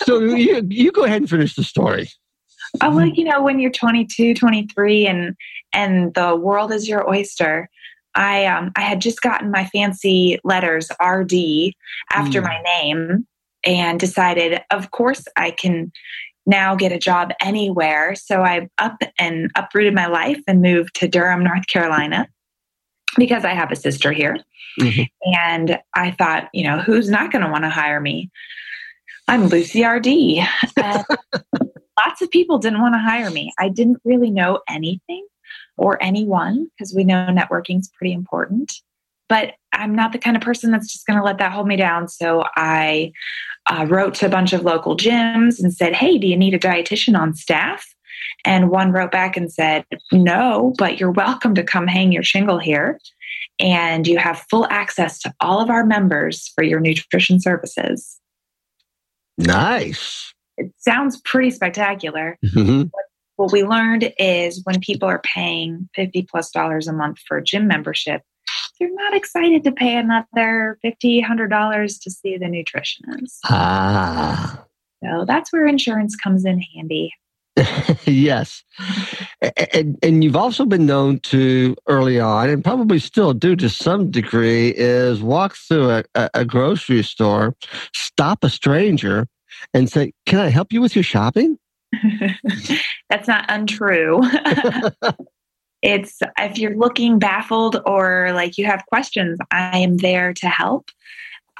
So 0.04 0.20
you 0.20 0.66
you 0.68 0.92
go 0.92 1.04
ahead 1.04 1.22
and 1.22 1.30
finish 1.30 1.54
the 1.54 1.64
story. 1.64 2.08
Oh, 2.80 2.94
well, 2.94 3.06
you 3.06 3.24
know, 3.24 3.42
when 3.42 3.60
you're 3.60 3.70
22, 3.70 4.34
23, 4.34 5.06
and 5.06 5.36
and 5.72 6.14
the 6.14 6.36
world 6.36 6.72
is 6.72 6.88
your 6.88 7.08
oyster. 7.08 7.68
I 8.14 8.46
um 8.46 8.72
I 8.74 8.80
had 8.80 9.00
just 9.00 9.20
gotten 9.20 9.50
my 9.50 9.66
fancy 9.66 10.38
letters 10.44 10.90
RD 11.02 11.32
after 12.10 12.40
mm. 12.40 12.44
my 12.44 12.60
name 12.62 13.26
and 13.64 14.00
decided, 14.00 14.60
of 14.70 14.90
course, 14.90 15.24
I 15.36 15.50
can 15.50 15.92
now 16.46 16.74
get 16.74 16.92
a 16.92 16.98
job 16.98 17.32
anywhere. 17.40 18.14
So 18.14 18.42
I 18.42 18.68
up 18.78 18.96
and 19.18 19.50
uprooted 19.54 19.94
my 19.94 20.06
life 20.06 20.40
and 20.48 20.62
moved 20.62 20.94
to 20.96 21.08
Durham, 21.08 21.44
North 21.44 21.66
Carolina 21.68 22.28
because 23.16 23.44
I 23.44 23.52
have 23.52 23.70
a 23.70 23.76
sister 23.76 24.12
here. 24.12 24.38
Mm-hmm. 24.80 25.02
And 25.34 25.78
I 25.94 26.12
thought, 26.12 26.48
you 26.52 26.64
know, 26.64 26.78
who's 26.78 27.10
not 27.10 27.30
going 27.32 27.44
to 27.44 27.50
want 27.50 27.64
to 27.64 27.70
hire 27.70 28.00
me? 28.00 28.30
I'm 29.28 29.48
Lucy 29.48 29.84
RD. 29.84 30.06
lots 30.78 32.22
of 32.22 32.30
people 32.30 32.58
didn't 32.58 32.80
want 32.80 32.94
to 32.94 32.98
hire 32.98 33.30
me. 33.30 33.52
I 33.58 33.68
didn't 33.68 34.00
really 34.02 34.30
know 34.30 34.60
anything 34.70 35.26
or 35.76 36.02
anyone 36.02 36.68
because 36.70 36.94
we 36.94 37.04
know 37.04 37.28
networking 37.30 37.78
is 37.78 37.90
pretty 37.96 38.14
important. 38.14 38.72
But 39.28 39.52
I'm 39.74 39.94
not 39.94 40.12
the 40.12 40.18
kind 40.18 40.34
of 40.34 40.42
person 40.42 40.70
that's 40.70 40.90
just 40.90 41.06
going 41.06 41.18
to 41.18 41.24
let 41.24 41.36
that 41.38 41.52
hold 41.52 41.68
me 41.68 41.76
down. 41.76 42.08
So 42.08 42.44
I 42.56 43.12
uh, 43.66 43.84
wrote 43.86 44.14
to 44.14 44.26
a 44.26 44.30
bunch 44.30 44.54
of 44.54 44.62
local 44.62 44.96
gyms 44.96 45.62
and 45.62 45.74
said, 45.74 45.94
Hey, 45.94 46.16
do 46.16 46.26
you 46.26 46.36
need 46.36 46.54
a 46.54 46.58
dietitian 46.58 47.18
on 47.18 47.34
staff? 47.34 47.86
And 48.46 48.70
one 48.70 48.92
wrote 48.92 49.12
back 49.12 49.36
and 49.36 49.52
said, 49.52 49.84
No, 50.10 50.72
but 50.78 50.98
you're 50.98 51.10
welcome 51.10 51.54
to 51.54 51.62
come 51.62 51.86
hang 51.86 52.12
your 52.12 52.22
shingle 52.22 52.58
here. 52.58 52.98
And 53.60 54.06
you 54.06 54.16
have 54.16 54.46
full 54.48 54.66
access 54.70 55.18
to 55.18 55.34
all 55.40 55.60
of 55.60 55.68
our 55.68 55.84
members 55.84 56.50
for 56.54 56.64
your 56.64 56.80
nutrition 56.80 57.40
services. 57.40 58.17
Nice. 59.38 60.34
It 60.56 60.72
sounds 60.78 61.20
pretty 61.22 61.50
spectacular. 61.50 62.36
Mm-hmm. 62.44 62.88
What 63.36 63.52
we 63.52 63.62
learned 63.62 64.12
is 64.18 64.60
when 64.64 64.80
people 64.80 65.08
are 65.08 65.20
paying 65.20 65.88
50 65.94 66.26
plus 66.28 66.50
dollars 66.50 66.88
a 66.88 66.92
month 66.92 67.18
for 67.26 67.36
a 67.38 67.44
gym 67.44 67.68
membership, 67.68 68.22
they're 68.78 68.92
not 68.92 69.14
excited 69.14 69.62
to 69.64 69.72
pay 69.72 69.96
another 69.96 70.78
$50, 70.84 71.24
$100 71.24 72.02
to 72.02 72.10
see 72.10 72.36
the 72.36 72.46
nutritionist. 72.46 73.38
Ah. 73.44 74.64
So 75.04 75.24
that's 75.26 75.52
where 75.52 75.66
insurance 75.66 76.16
comes 76.16 76.44
in 76.44 76.60
handy. 76.60 77.12
yes. 78.04 78.62
And, 79.72 79.98
and 80.02 80.24
you've 80.24 80.36
also 80.36 80.64
been 80.64 80.86
known 80.86 81.20
to 81.20 81.76
early 81.86 82.20
on, 82.20 82.50
and 82.50 82.62
probably 82.62 82.98
still 82.98 83.34
do 83.34 83.56
to 83.56 83.68
some 83.68 84.10
degree, 84.10 84.70
is 84.76 85.22
walk 85.22 85.56
through 85.56 85.90
a, 85.90 86.30
a 86.34 86.44
grocery 86.44 87.02
store, 87.02 87.56
stop 87.94 88.44
a 88.44 88.50
stranger, 88.50 89.28
and 89.74 89.90
say, 89.90 90.12
Can 90.26 90.38
I 90.38 90.48
help 90.48 90.72
you 90.72 90.80
with 90.80 90.94
your 90.94 91.04
shopping? 91.04 91.58
That's 93.10 93.28
not 93.28 93.46
untrue. 93.48 94.20
it's 95.82 96.18
if 96.38 96.58
you're 96.58 96.76
looking 96.76 97.18
baffled 97.18 97.80
or 97.86 98.32
like 98.32 98.58
you 98.58 98.66
have 98.66 98.84
questions, 98.86 99.38
I 99.50 99.78
am 99.78 99.98
there 99.98 100.32
to 100.34 100.48
help. 100.48 100.90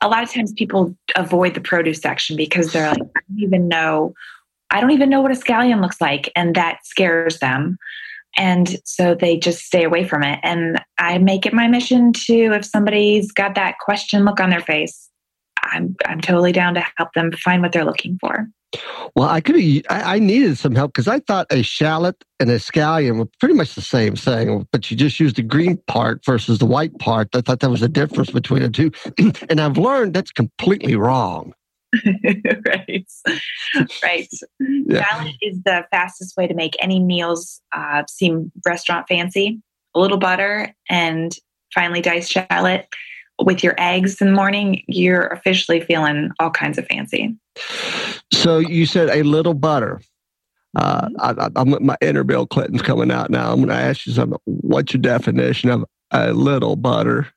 A 0.01 0.09
lot 0.09 0.23
of 0.23 0.31
times 0.31 0.53
people 0.53 0.97
avoid 1.17 1.55
the 1.55 1.61
produce 1.61 2.01
section 2.01 2.37
because 2.37 2.73
they're 2.73 2.89
like, 2.89 3.03
I 3.03 3.21
don't 3.29 3.41
even 3.41 3.69
know, 3.69 4.15
I 4.71 4.81
don't 4.81 4.91
even 4.91 5.11
know 5.11 5.21
what 5.21 5.33
a 5.33 5.35
scallion 5.35 5.81
looks 5.81 6.01
like. 6.01 6.31
And 6.37 6.55
that 6.55 6.85
scares 6.85 7.39
them. 7.39 7.79
And 8.37 8.77
so 8.85 9.15
they 9.15 9.39
just 9.39 9.65
stay 9.65 9.85
away 9.85 10.05
from 10.05 10.23
it. 10.23 10.39
And 10.43 10.81
I 10.99 11.19
make 11.19 11.47
it 11.47 11.55
my 11.55 11.67
mission 11.67 12.13
to, 12.13 12.53
if 12.53 12.65
somebody's 12.65 13.33
got 13.33 13.55
that 13.55 13.79
question 13.81 14.25
look 14.25 14.41
on 14.41 14.51
their 14.51 14.61
face, 14.61 15.09
I'm, 15.63 15.97
I'm 16.07 16.21
totally 16.21 16.53
down 16.53 16.75
to 16.75 16.85
help 16.97 17.13
them 17.15 17.33
find 17.33 17.63
what 17.63 17.73
they're 17.73 17.85
looking 17.85 18.19
for. 18.21 18.49
Well, 19.17 19.29
I 19.29 19.41
could 19.41 19.57
I, 19.57 20.17
I 20.17 20.19
needed 20.19 20.59
some 20.59 20.75
help 20.75 20.93
because 20.93 21.09
I 21.09 21.21
thought 21.21 21.47
a 21.51 21.63
shallot 21.63 22.23
and 22.39 22.51
a 22.51 22.57
scallion 22.57 23.19
were 23.19 23.29
pretty 23.41 23.55
much 23.55 23.75
the 23.75 23.81
same 23.81 24.15
thing, 24.15 24.69
but 24.71 24.91
you 24.91 24.97
just 24.97 25.19
used 25.19 25.37
the 25.37 25.43
green 25.43 25.79
part 25.87 26.25
versus 26.25 26.59
the 26.59 26.67
white 26.67 26.99
part. 26.99 27.35
I 27.35 27.41
thought 27.41 27.61
that 27.61 27.71
was 27.71 27.81
the 27.81 27.89
difference 27.89 28.31
between 28.31 28.63
the 28.63 28.69
two, 28.69 28.93
and 29.49 29.61
I've 29.61 29.79
learned 29.79 30.15
that's 30.15 30.33
completely 30.33 30.97
wrong. 30.97 31.55
right, 32.67 33.07
right. 34.03 34.29
Yeah. 34.61 35.05
Shallot 35.05 35.35
is 35.41 35.63
the 35.65 35.87
fastest 35.91 36.37
way 36.37 36.47
to 36.47 36.55
make 36.55 36.77
any 36.81 37.01
meals 37.01 37.61
uh, 37.75 38.05
seem 38.09 38.53
restaurant 38.67 39.07
fancy. 39.09 39.61
A 39.95 40.01
little 40.01 40.19
butter 40.19 40.75
and 40.91 41.35
finely 41.75 42.01
diced 42.01 42.31
shallot 42.31 42.89
with 43.41 43.63
your 43.63 43.75
eggs 43.79 44.21
in 44.21 44.29
the 44.29 44.33
morning, 44.33 44.83
you're 44.89 45.29
officially 45.29 45.81
feeling 45.81 46.31
all 46.41 46.51
kinds 46.51 46.79
of 46.79 46.87
fancy. 46.87 47.37
So 48.33 48.59
you 48.59 48.87
said 48.87 49.11
a 49.11 49.23
little 49.23 49.55
butter. 49.55 50.01
Uh, 50.77 51.09
I, 51.19 51.51
I, 51.57 51.65
my 51.65 51.97
inner 52.01 52.25
Bill 52.25 52.47
Clinton's 52.47 52.83
coming 52.83 53.11
out 53.11 53.31
now. 53.31 53.53
I'm 53.53 53.59
going 53.59 53.69
to 53.69 53.75
ask 53.75 54.07
you 54.07 54.13
something. 54.13 54.39
What's 54.45 54.93
your 54.93 55.01
definition 55.01 55.71
of 55.71 55.85
a 56.11 56.33
little 56.33 56.77
butter? 56.77 57.29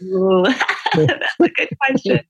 That's 1.06 1.34
a 1.40 1.48
good 1.48 1.68
question. 1.80 2.20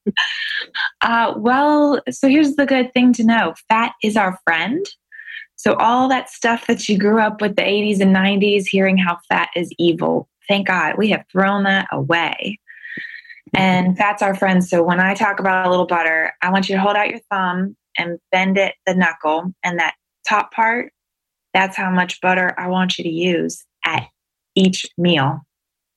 Uh, 1.01 1.35
well, 1.37 2.01
so 2.11 2.29
here's 2.29 2.57
the 2.57 2.67
good 2.67 2.93
thing 2.93 3.13
to 3.15 3.25
know 3.25 3.55
fat 3.69 3.93
is 4.03 4.17
our 4.17 4.39
friend. 4.45 4.87
So, 5.57 5.75
all 5.75 6.09
that 6.09 6.31
stuff 6.31 6.67
that 6.69 6.89
you 6.89 6.99
grew 6.99 7.21
up 7.21 7.41
with 7.41 7.57
the 7.57 7.63
80s 7.63 8.01
and 8.01 8.15
90s, 8.15 8.65
hearing 8.69 8.97
how 8.97 9.19
fat 9.29 9.49
is 9.57 9.73
evil, 9.79 10.29
thank 10.49 10.69
God 10.69 10.97
we 10.97 11.11
have 11.11 11.25
thrown 11.33 11.65
that 11.65 11.89
away. 11.93 12.59
And 13.55 13.97
fat's 13.97 14.23
our 14.23 14.35
friend. 14.35 14.65
So 14.65 14.83
when 14.83 15.01
I 15.01 15.15
talk 15.15 15.41
about 15.41 15.67
a 15.67 15.71
little 15.71 15.87
butter, 15.87 16.33
I 16.43 16.51
want 16.51 16.69
you 16.69 16.75
to 16.77 16.81
hold 16.81 16.97
out 16.97 17.09
your 17.09 17.21
thumb 17.31 17.77
and 17.97 18.19
bend 18.31 18.59
it 18.59 18.75
the 18.87 18.95
knuckle. 18.95 19.53
And 19.65 19.79
that 19.79 19.95
top 20.29 20.53
part, 20.53 20.93
that's 21.55 21.77
how 21.77 21.91
much 21.91 22.21
butter 22.21 22.55
I 22.59 22.69
want 22.69 22.99
you 22.99 23.05
to 23.05 23.11
use 23.11 23.65
at 23.85 24.07
each 24.55 24.87
meal. 24.97 25.41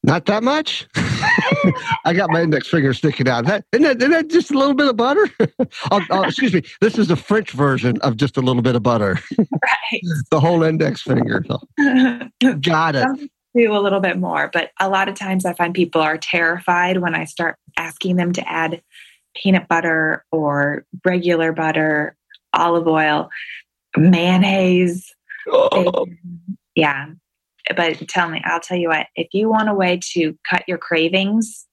Not 0.03 0.25
that 0.25 0.43
much. 0.43 0.87
I 2.05 2.13
got 2.13 2.29
my 2.31 2.41
index 2.41 2.67
finger 2.67 2.93
sticking 2.93 3.27
out. 3.27 3.45
That, 3.45 3.65
isn't, 3.71 3.83
that, 3.83 3.97
isn't 3.97 4.11
that 4.11 4.29
just 4.29 4.51
a 4.51 4.57
little 4.57 4.73
bit 4.73 4.87
of 4.87 4.97
butter? 4.97 5.29
oh, 5.91 6.01
oh, 6.09 6.23
excuse 6.23 6.53
me. 6.53 6.63
This 6.79 6.97
is 6.97 7.07
the 7.07 7.15
French 7.15 7.51
version 7.51 7.99
of 8.01 8.17
just 8.17 8.37
a 8.37 8.41
little 8.41 8.61
bit 8.61 8.75
of 8.75 8.83
butter. 8.83 9.19
Right. 9.37 10.01
the 10.31 10.39
whole 10.39 10.63
index 10.63 11.01
finger. 11.01 11.43
got 12.61 12.95
it 12.95 13.29
do 13.55 13.73
a 13.73 13.79
little 13.79 13.99
bit 13.99 14.17
more. 14.17 14.49
But 14.51 14.71
a 14.79 14.89
lot 14.89 15.09
of 15.09 15.15
times 15.15 15.45
I 15.45 15.53
find 15.53 15.73
people 15.73 16.01
are 16.01 16.17
terrified 16.17 16.99
when 16.99 17.15
I 17.15 17.25
start 17.25 17.57
asking 17.77 18.15
them 18.15 18.33
to 18.33 18.49
add 18.49 18.81
peanut 19.35 19.67
butter 19.67 20.25
or 20.31 20.85
regular 21.05 21.51
butter, 21.51 22.15
olive 22.53 22.87
oil, 22.87 23.29
mayonnaise. 23.97 25.13
Oh. 25.47 26.07
Yeah. 26.75 27.07
But 27.75 28.07
tell 28.07 28.29
me, 28.29 28.41
I'll 28.45 28.59
tell 28.59 28.77
you 28.77 28.89
what, 28.89 29.07
if 29.15 29.27
you 29.33 29.49
want 29.49 29.69
a 29.69 29.73
way 29.73 29.99
to 30.13 30.37
cut 30.49 30.63
your 30.67 30.77
cravings, 30.77 31.65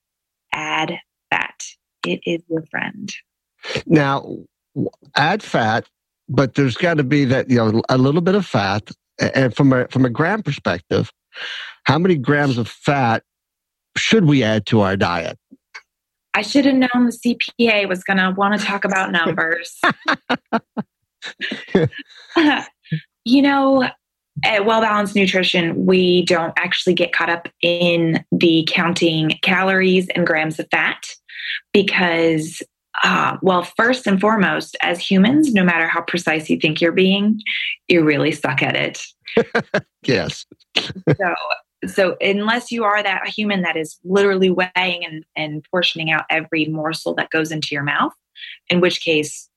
add 0.53 0.99
fat. 1.29 1.63
It 2.05 2.21
is 2.25 2.41
your 2.49 2.65
friend. 2.71 3.11
Now, 3.85 4.37
add 5.15 5.43
fat, 5.43 5.87
but 6.27 6.55
there's 6.55 6.77
got 6.77 6.97
to 6.97 7.03
be 7.03 7.25
that, 7.25 7.49
you 7.49 7.57
know, 7.57 7.81
a 7.89 7.97
little 7.97 8.21
bit 8.21 8.35
of 8.35 8.45
fat. 8.45 8.91
And 9.19 9.55
from 9.55 9.73
a, 9.73 9.87
from 9.89 10.05
a 10.05 10.09
gram 10.09 10.43
perspective, 10.43 11.11
how 11.83 11.99
many 11.99 12.15
grams 12.15 12.57
of 12.57 12.67
fat 12.67 13.23
should 13.97 14.25
we 14.25 14.43
add 14.43 14.65
to 14.67 14.81
our 14.81 14.95
diet? 14.95 15.37
I 16.33 16.41
should 16.41 16.65
have 16.65 16.75
known 16.75 17.07
the 17.07 17.11
CPA 17.59 17.89
was 17.89 18.03
going 18.03 18.17
to 18.17 18.31
want 18.37 18.59
to 18.59 18.65
talk 18.65 18.85
about 18.85 19.11
numbers. 19.11 19.79
you 23.25 23.41
know, 23.41 23.89
at 24.43 24.65
Well 24.65 24.81
Balanced 24.81 25.15
Nutrition, 25.15 25.85
we 25.85 26.23
don't 26.25 26.53
actually 26.57 26.93
get 26.93 27.13
caught 27.13 27.29
up 27.29 27.47
in 27.61 28.23
the 28.31 28.67
counting 28.69 29.37
calories 29.41 30.07
and 30.09 30.25
grams 30.25 30.59
of 30.59 30.67
fat 30.71 31.03
because, 31.73 32.61
uh, 33.03 33.37
well, 33.41 33.63
first 33.63 34.07
and 34.07 34.19
foremost, 34.19 34.77
as 34.81 34.99
humans, 34.99 35.53
no 35.53 35.63
matter 35.63 35.87
how 35.87 36.01
precise 36.01 36.49
you 36.49 36.57
think 36.57 36.79
you're 36.79 36.91
being, 36.91 37.39
you 37.87 38.03
really 38.03 38.31
suck 38.31 38.61
at 38.63 38.75
it. 38.75 39.03
yes. 40.03 40.45
so 41.17 41.35
so 41.87 42.17
unless 42.19 42.71
you 42.71 42.83
are 42.83 43.01
that 43.01 43.27
human 43.27 43.61
that 43.61 43.77
is 43.77 43.97
literally 44.03 44.49
weighing 44.49 45.05
and, 45.05 45.23
and 45.35 45.65
portioning 45.71 46.11
out 46.11 46.25
every 46.29 46.65
morsel 46.65 47.13
that 47.15 47.29
goes 47.29 47.51
into 47.51 47.69
your 47.71 47.83
mouth 47.83 48.11
in 48.69 48.81
which 48.81 49.01
case 49.01 49.49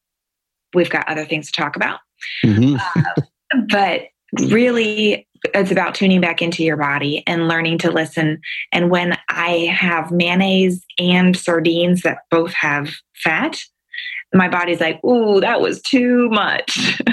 we've 0.75 0.91
got 0.91 1.09
other 1.09 1.25
things 1.25 1.51
to 1.51 1.61
talk 1.61 1.75
about 1.75 1.99
mm-hmm. 2.45 2.77
uh, 2.77 3.23
but 3.69 4.03
really 4.41 5.27
it's 5.55 5.73
about 5.73 5.95
tuning 5.95 6.21
back 6.21 6.41
into 6.41 6.63
your 6.63 6.77
body 6.77 7.23
and 7.27 7.49
learning 7.49 7.79
to 7.79 7.91
listen 7.91 8.41
and 8.73 8.91
when 8.91 9.17
i 9.29 9.51
have 9.75 10.11
mayonnaise 10.11 10.85
and 10.99 11.37
sardines 11.37 12.03
that 12.03 12.19
both 12.31 12.53
have 12.55 12.91
fat 13.15 13.65
my 14.35 14.49
body's 14.49 14.81
like 14.81 15.03
ooh 15.05 15.41
that 15.41 15.61
was 15.61 15.83
too 15.83 16.29
much 16.31 17.03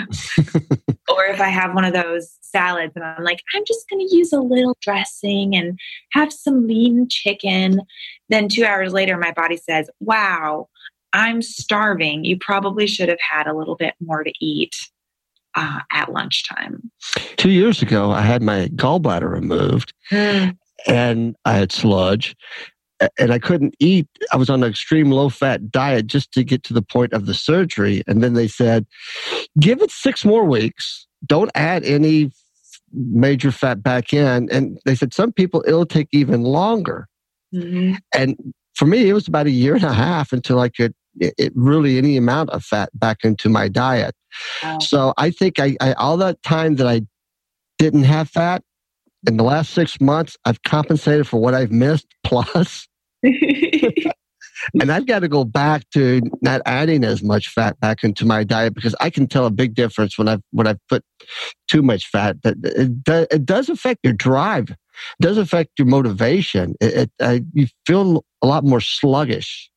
or 1.09 1.25
if 1.25 1.41
i 1.41 1.49
have 1.49 1.73
one 1.73 1.83
of 1.83 1.93
those 1.93 2.39
salads 2.51 2.93
and 2.95 3.03
I'm 3.03 3.23
like, 3.23 3.43
I'm 3.55 3.63
just 3.65 3.89
going 3.89 4.05
to 4.05 4.15
use 4.15 4.33
a 4.33 4.39
little 4.39 4.77
dressing 4.81 5.55
and 5.55 5.79
have 6.11 6.33
some 6.33 6.67
lean 6.67 7.07
chicken. 7.09 7.81
Then 8.29 8.49
two 8.49 8.65
hours 8.65 8.93
later, 8.93 9.17
my 9.17 9.31
body 9.31 9.57
says, 9.57 9.89
Wow, 9.99 10.69
I'm 11.13 11.41
starving. 11.41 12.25
You 12.25 12.37
probably 12.39 12.87
should 12.87 13.09
have 13.09 13.19
had 13.19 13.47
a 13.47 13.55
little 13.55 13.75
bit 13.75 13.95
more 13.99 14.23
to 14.23 14.31
eat 14.39 14.75
uh, 15.55 15.79
at 15.91 16.11
lunchtime. 16.11 16.91
Two 17.37 17.51
years 17.51 17.81
ago, 17.81 18.11
I 18.11 18.21
had 18.21 18.41
my 18.41 18.67
gallbladder 18.69 19.29
removed 19.29 19.93
mm. 20.11 20.57
and 20.87 21.35
I 21.45 21.53
had 21.53 21.71
sludge 21.71 22.35
and 23.17 23.31
I 23.31 23.39
couldn't 23.39 23.75
eat. 23.79 24.07
I 24.31 24.37
was 24.37 24.49
on 24.49 24.63
an 24.63 24.69
extreme 24.69 25.11
low 25.11 25.29
fat 25.29 25.71
diet 25.71 26.07
just 26.07 26.31
to 26.33 26.43
get 26.43 26.63
to 26.63 26.73
the 26.73 26.81
point 26.81 27.13
of 27.13 27.25
the 27.25 27.33
surgery. 27.33 28.03
And 28.07 28.21
then 28.23 28.33
they 28.33 28.47
said, 28.47 28.85
give 29.59 29.81
it 29.81 29.91
six 29.91 30.25
more 30.25 30.43
weeks. 30.43 31.07
Don't 31.25 31.51
add 31.55 31.83
any 31.83 32.31
major 32.93 33.51
fat 33.51 33.83
back 33.83 34.13
in. 34.13 34.49
And 34.51 34.79
they 34.85 34.95
said 34.95 35.13
some 35.13 35.31
people 35.31 35.63
it'll 35.67 35.85
take 35.85 36.09
even 36.11 36.43
longer. 36.43 37.07
Mm-hmm. 37.53 37.95
And 38.13 38.53
for 38.75 38.85
me, 38.85 39.09
it 39.09 39.13
was 39.13 39.27
about 39.27 39.47
a 39.47 39.51
year 39.51 39.75
and 39.75 39.83
a 39.83 39.93
half 39.93 40.31
until 40.31 40.59
I 40.59 40.69
could 40.69 40.93
it, 41.19 41.51
really 41.55 41.97
any 41.97 42.17
amount 42.17 42.49
of 42.51 42.63
fat 42.63 42.89
back 42.93 43.23
into 43.23 43.49
my 43.49 43.67
diet. 43.67 44.15
Wow. 44.63 44.79
So 44.79 45.13
I 45.17 45.31
think 45.31 45.59
I, 45.59 45.75
I 45.81 45.93
all 45.93 46.17
that 46.17 46.41
time 46.43 46.75
that 46.75 46.87
I 46.87 47.01
didn't 47.77 48.03
have 48.03 48.29
fat 48.29 48.63
in 49.27 49.37
the 49.37 49.43
last 49.43 49.71
six 49.71 49.99
months, 49.99 50.37
I've 50.45 50.61
compensated 50.63 51.27
for 51.27 51.41
what 51.41 51.53
I've 51.53 51.71
missed 51.71 52.07
plus. 52.23 52.87
and 53.23 54.91
I've 54.91 55.05
got 55.05 55.19
to 55.19 55.27
go 55.27 55.43
back 55.43 55.89
to 55.93 56.21
not 56.41 56.61
adding 56.65 57.03
as 57.03 57.21
much 57.21 57.49
fat 57.49 57.79
back 57.79 58.03
into 58.03 58.25
my 58.25 58.43
diet 58.43 58.73
because 58.73 58.95
I 58.99 59.09
can 59.09 59.27
tell 59.27 59.45
a 59.45 59.51
big 59.51 59.75
difference 59.75 60.17
when 60.17 60.27
I've 60.27 60.41
when 60.51 60.67
I've 60.67 60.79
put 60.87 61.03
too 61.69 61.81
much 61.81 62.07
fat. 62.07 62.41
That 62.43 62.55
it, 62.63 63.27
it 63.31 63.45
does 63.45 63.67
affect 63.67 63.99
your 64.03 64.13
drive, 64.13 64.69
it 64.69 64.77
does 65.21 65.37
affect 65.37 65.71
your 65.77 65.87
motivation. 65.87 66.75
It, 66.79 66.93
it 66.93 67.11
uh, 67.19 67.39
you 67.53 67.67
feel 67.85 68.23
a 68.41 68.47
lot 68.47 68.63
more 68.63 68.81
sluggish. 68.81 69.69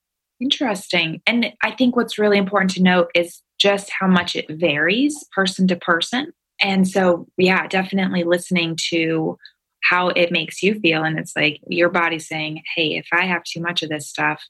Interesting, 0.43 1.23
and 1.25 1.53
I 1.63 1.71
think 1.71 1.95
what's 1.95 2.19
really 2.19 2.37
important 2.37 2.73
to 2.73 2.83
note 2.83 3.13
is 3.15 3.43
just 3.61 3.93
how 3.97 4.09
much 4.09 4.35
it 4.35 4.47
varies 4.51 5.25
person 5.31 5.69
to 5.69 5.77
person. 5.77 6.33
And 6.61 6.89
so, 6.89 7.29
yeah, 7.37 7.69
definitely 7.69 8.25
listening 8.25 8.77
to 8.89 9.39
how 9.85 10.09
it 10.09 10.33
makes 10.33 10.61
you 10.61 10.81
feel. 10.81 11.05
And 11.05 11.17
it's 11.17 11.37
like 11.37 11.61
your 11.69 11.91
body 11.91 12.19
saying, 12.19 12.63
hey, 12.75 12.97
if 12.97 13.07
I 13.13 13.25
have 13.25 13.45
too 13.45 13.61
much 13.61 13.85
of 13.85 13.89
this 13.89 14.09
stuff, 14.09 14.43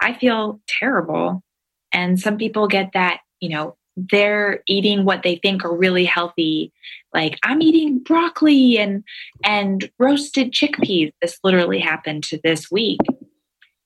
I 0.00 0.12
feel 0.12 0.60
terrible. 0.66 1.44
And 1.92 2.18
some 2.18 2.36
people 2.36 2.66
get 2.66 2.90
that, 2.94 3.20
you 3.38 3.50
know, 3.50 3.76
they're 4.10 4.62
eating 4.66 5.04
what 5.04 5.22
they 5.22 5.36
think 5.36 5.64
are 5.64 5.76
really 5.76 6.04
healthy 6.04 6.72
like 7.12 7.36
i'm 7.42 7.60
eating 7.60 7.98
broccoli 7.98 8.78
and 8.78 9.02
and 9.44 9.90
roasted 9.98 10.52
chickpeas 10.52 11.10
this 11.20 11.38
literally 11.42 11.80
happened 11.80 12.22
to 12.22 12.38
this 12.44 12.70
week 12.70 13.00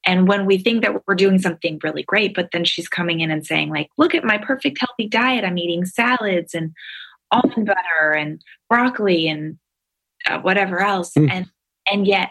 and 0.05 0.27
when 0.27 0.47
we 0.47 0.59
think 0.59 0.83
that 0.83 1.07
we're 1.07 1.15
doing 1.15 1.39
something 1.39 1.79
really 1.83 2.03
great 2.03 2.35
but 2.35 2.51
then 2.53 2.65
she's 2.65 2.89
coming 2.89 3.21
in 3.21 3.31
and 3.31 3.47
saying 3.47 3.71
like 3.71 3.89
look 3.99 4.15
at 4.15 4.25
my 4.25 4.39
perfect 4.39 4.79
healthy 4.81 5.09
diet. 5.09 5.45
I'm 5.45 5.59
eating 5.59 5.85
salads 5.85 6.55
and 6.55 6.73
almond 7.31 7.67
butter 7.67 8.13
and 8.13 8.43
broccoli 8.69 9.29
and 9.29 9.59
uh, 10.27 10.41
whatever 10.41 10.81
else. 10.81 11.13
Mm. 11.15 11.31
and 11.31 11.47
and 11.91 12.07
yet 12.07 12.31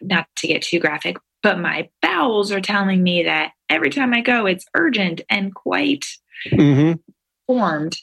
not 0.00 0.26
to 0.36 0.46
get 0.46 0.62
too 0.62 0.78
graphic 0.80 1.16
but 1.42 1.58
my 1.58 1.88
bowels 2.00 2.52
are 2.52 2.60
telling 2.60 3.02
me 3.02 3.22
that 3.24 3.52
every 3.68 3.90
time 3.90 4.14
i 4.14 4.20
go 4.20 4.46
it's 4.46 4.66
urgent 4.74 5.20
and 5.28 5.54
quite 5.54 6.06
mm-hmm. 6.50 6.92
formed. 7.46 7.96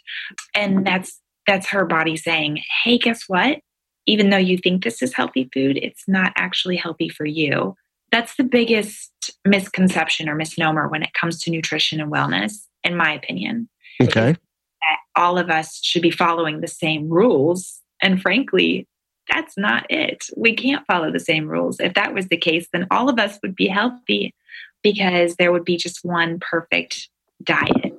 And 0.56 0.86
that's 0.86 1.20
that's 1.48 1.68
her 1.68 1.86
body 1.86 2.16
saying 2.16 2.62
hey 2.84 2.98
guess 2.98 3.24
what? 3.28 3.60
Even 4.06 4.30
though 4.30 4.38
you 4.38 4.58
think 4.58 4.84
this 4.84 5.02
is 5.02 5.14
healthy 5.14 5.50
food 5.54 5.78
it's 5.78 6.04
not 6.08 6.34
actually 6.36 6.78
healthy 6.78 7.10
for 7.10 7.26
you 7.26 7.76
that's 8.12 8.36
the 8.36 8.44
biggest 8.44 9.12
misconception 9.46 10.30
or 10.30 10.36
misnomer 10.36 10.88
when 10.88 11.04
it 11.04 11.14
comes 11.14 11.42
to 11.42 11.52
nutrition 11.52 12.00
and 12.00 12.12
wellness 12.12 12.54
in 12.84 12.96
my 12.96 13.14
opinion. 13.14 13.70
Okay. 14.02 14.32
That 14.34 14.98
all 15.16 15.38
of 15.38 15.50
us 15.50 15.80
should 15.84 16.02
be 16.02 16.12
following 16.12 16.62
the 16.62 16.68
same 16.68 17.10
rules 17.10 17.82
and 18.02 18.22
frankly 18.22 18.88
that's 19.32 19.58
not 19.58 19.86
it. 19.92 20.26
We 20.36 20.56
can't 20.56 20.86
follow 20.88 21.12
the 21.12 21.20
same 21.20 21.48
rules. 21.48 21.80
If 21.80 21.94
that 21.94 22.14
was 22.14 22.28
the 22.28 22.38
case 22.38 22.68
then 22.74 22.88
all 22.92 23.10
of 23.10 23.20
us 23.20 23.38
would 23.44 23.56
be 23.56 23.68
healthy 23.68 24.34
because 24.82 25.36
there 25.36 25.52
would 25.52 25.66
be 25.66 25.78
just 25.78 26.00
one 26.04 26.40
perfect 26.40 27.10
diet. 27.44 27.94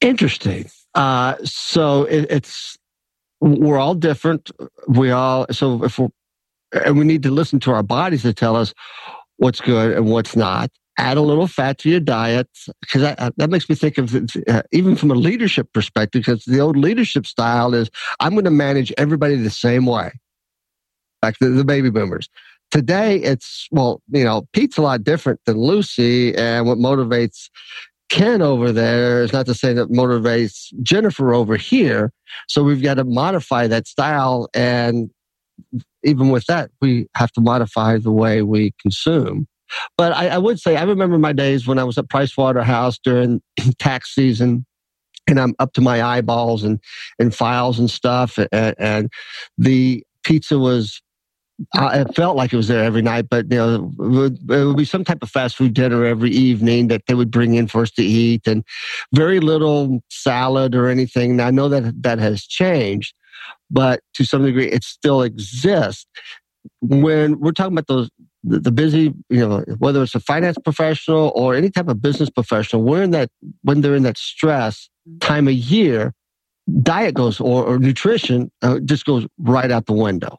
Interesting. 0.00 0.70
Uh, 0.94 1.36
so 1.44 2.04
it, 2.04 2.26
it's 2.30 2.78
we're 3.40 3.78
all 3.78 3.94
different. 3.94 4.50
We 4.88 5.10
all 5.10 5.46
so 5.50 5.84
if 5.84 5.98
we're 5.98 6.08
and 6.72 6.96
we 6.98 7.04
need 7.04 7.22
to 7.24 7.30
listen 7.30 7.60
to 7.60 7.72
our 7.72 7.82
bodies 7.82 8.22
to 8.22 8.32
tell 8.32 8.56
us 8.56 8.72
what's 9.40 9.60
good 9.60 9.96
and 9.96 10.06
what's 10.06 10.36
not. 10.36 10.70
Add 10.98 11.16
a 11.16 11.22
little 11.22 11.46
fat 11.46 11.78
to 11.78 11.88
your 11.88 12.00
diet 12.00 12.48
because 12.82 13.00
that, 13.00 13.50
makes 13.50 13.68
me 13.68 13.74
think 13.74 13.96
of 13.96 14.14
uh, 14.48 14.62
even 14.70 14.96
from 14.96 15.10
a 15.10 15.14
leadership 15.14 15.72
perspective. 15.72 16.20
Because 16.20 16.44
the 16.44 16.60
old 16.60 16.76
leadership 16.76 17.26
style 17.26 17.74
is 17.74 17.90
I'm 18.20 18.32
going 18.32 18.44
to 18.44 18.50
manage 18.50 18.92
everybody 18.98 19.36
the 19.36 19.50
same 19.50 19.86
way, 19.86 20.12
like 21.22 21.38
the, 21.40 21.48
the 21.48 21.64
baby 21.64 21.88
boomers. 21.88 22.28
Today, 22.70 23.16
it's 23.16 23.66
well, 23.70 24.02
you 24.10 24.24
know, 24.24 24.46
Pete's 24.52 24.76
a 24.76 24.82
lot 24.82 25.02
different 25.02 25.40
than 25.46 25.56
Lucy, 25.56 26.36
and 26.36 26.66
what 26.66 26.76
motivates 26.76 27.48
Ken 28.10 28.42
over 28.42 28.70
there 28.70 29.22
is 29.22 29.32
not 29.32 29.46
to 29.46 29.54
say 29.54 29.72
that 29.72 29.88
motivates 29.88 30.66
Jennifer 30.82 31.32
over 31.32 31.56
here. 31.56 32.12
So 32.48 32.62
we've 32.62 32.82
got 32.82 32.94
to 32.94 33.04
modify 33.04 33.68
that 33.68 33.86
style. 33.86 34.48
And 34.52 35.10
even 36.02 36.30
with 36.30 36.44
that, 36.46 36.70
we 36.80 37.08
have 37.14 37.32
to 37.32 37.40
modify 37.40 37.98
the 37.98 38.12
way 38.12 38.42
we 38.42 38.72
consume. 38.80 39.46
But 39.96 40.12
I, 40.12 40.28
I 40.28 40.38
would 40.38 40.58
say, 40.58 40.76
I 40.76 40.82
remember 40.82 41.18
my 41.18 41.32
days 41.32 41.66
when 41.66 41.78
I 41.78 41.84
was 41.84 41.96
at 41.98 42.08
Price 42.08 42.36
Waterhouse 42.36 42.98
during 43.02 43.40
tax 43.78 44.14
season 44.14 44.66
and 45.28 45.38
I'm 45.38 45.54
up 45.58 45.72
to 45.74 45.80
my 45.80 46.02
eyeballs 46.02 46.64
and, 46.64 46.80
and 47.18 47.34
files 47.34 47.78
and 47.78 47.88
stuff. 47.88 48.38
And, 48.52 48.74
and 48.78 49.08
the 49.58 50.02
pizza 50.24 50.58
was 50.58 51.00
uh, 51.76 52.04
it 52.06 52.14
felt 52.14 52.36
like 52.36 52.52
it 52.52 52.56
was 52.56 52.68
there 52.68 52.84
every 52.84 53.02
night, 53.02 53.28
but 53.28 53.50
you 53.50 53.58
know, 53.58 53.92
it 53.98 54.08
would, 54.08 54.50
it 54.50 54.64
would, 54.64 54.76
be 54.76 54.84
some 54.84 55.04
type 55.04 55.22
of 55.22 55.30
fast 55.30 55.56
food 55.56 55.74
dinner 55.74 56.04
every 56.04 56.30
evening 56.30 56.88
that 56.88 57.02
they 57.06 57.14
would 57.14 57.30
bring 57.30 57.54
in 57.54 57.66
for 57.66 57.82
us 57.82 57.90
to 57.90 58.02
eat, 58.02 58.46
and 58.46 58.64
very 59.14 59.40
little 59.40 60.02
salad 60.08 60.74
or 60.74 60.88
anything. 60.88 61.36
Now, 61.36 61.48
I 61.48 61.50
know 61.50 61.68
that 61.68 62.02
that 62.02 62.18
has 62.18 62.46
changed, 62.46 63.14
but 63.70 64.00
to 64.14 64.24
some 64.24 64.44
degree, 64.44 64.66
it 64.66 64.84
still 64.84 65.22
exists. 65.22 66.06
When 66.80 67.40
we're 67.40 67.52
talking 67.52 67.72
about 67.72 67.86
those 67.86 68.10
the, 68.42 68.72
busy, 68.72 69.12
you 69.28 69.46
know, 69.46 69.64
whether 69.78 70.02
it's 70.02 70.14
a 70.14 70.20
finance 70.20 70.56
professional 70.62 71.32
or 71.34 71.54
any 71.54 71.70
type 71.70 71.88
of 71.88 72.00
business 72.00 72.30
professional, 72.30 72.82
we're 72.82 73.02
in 73.02 73.10
that 73.10 73.30
when 73.62 73.80
they're 73.80 73.94
in 73.94 74.02
that 74.04 74.18
stress 74.18 74.88
time 75.20 75.48
of 75.48 75.54
year, 75.54 76.14
diet 76.82 77.14
goes 77.14 77.40
or, 77.40 77.64
or 77.64 77.78
nutrition 77.78 78.50
uh, 78.62 78.78
just 78.80 79.04
goes 79.04 79.26
right 79.38 79.70
out 79.70 79.86
the 79.86 79.92
window. 79.92 80.38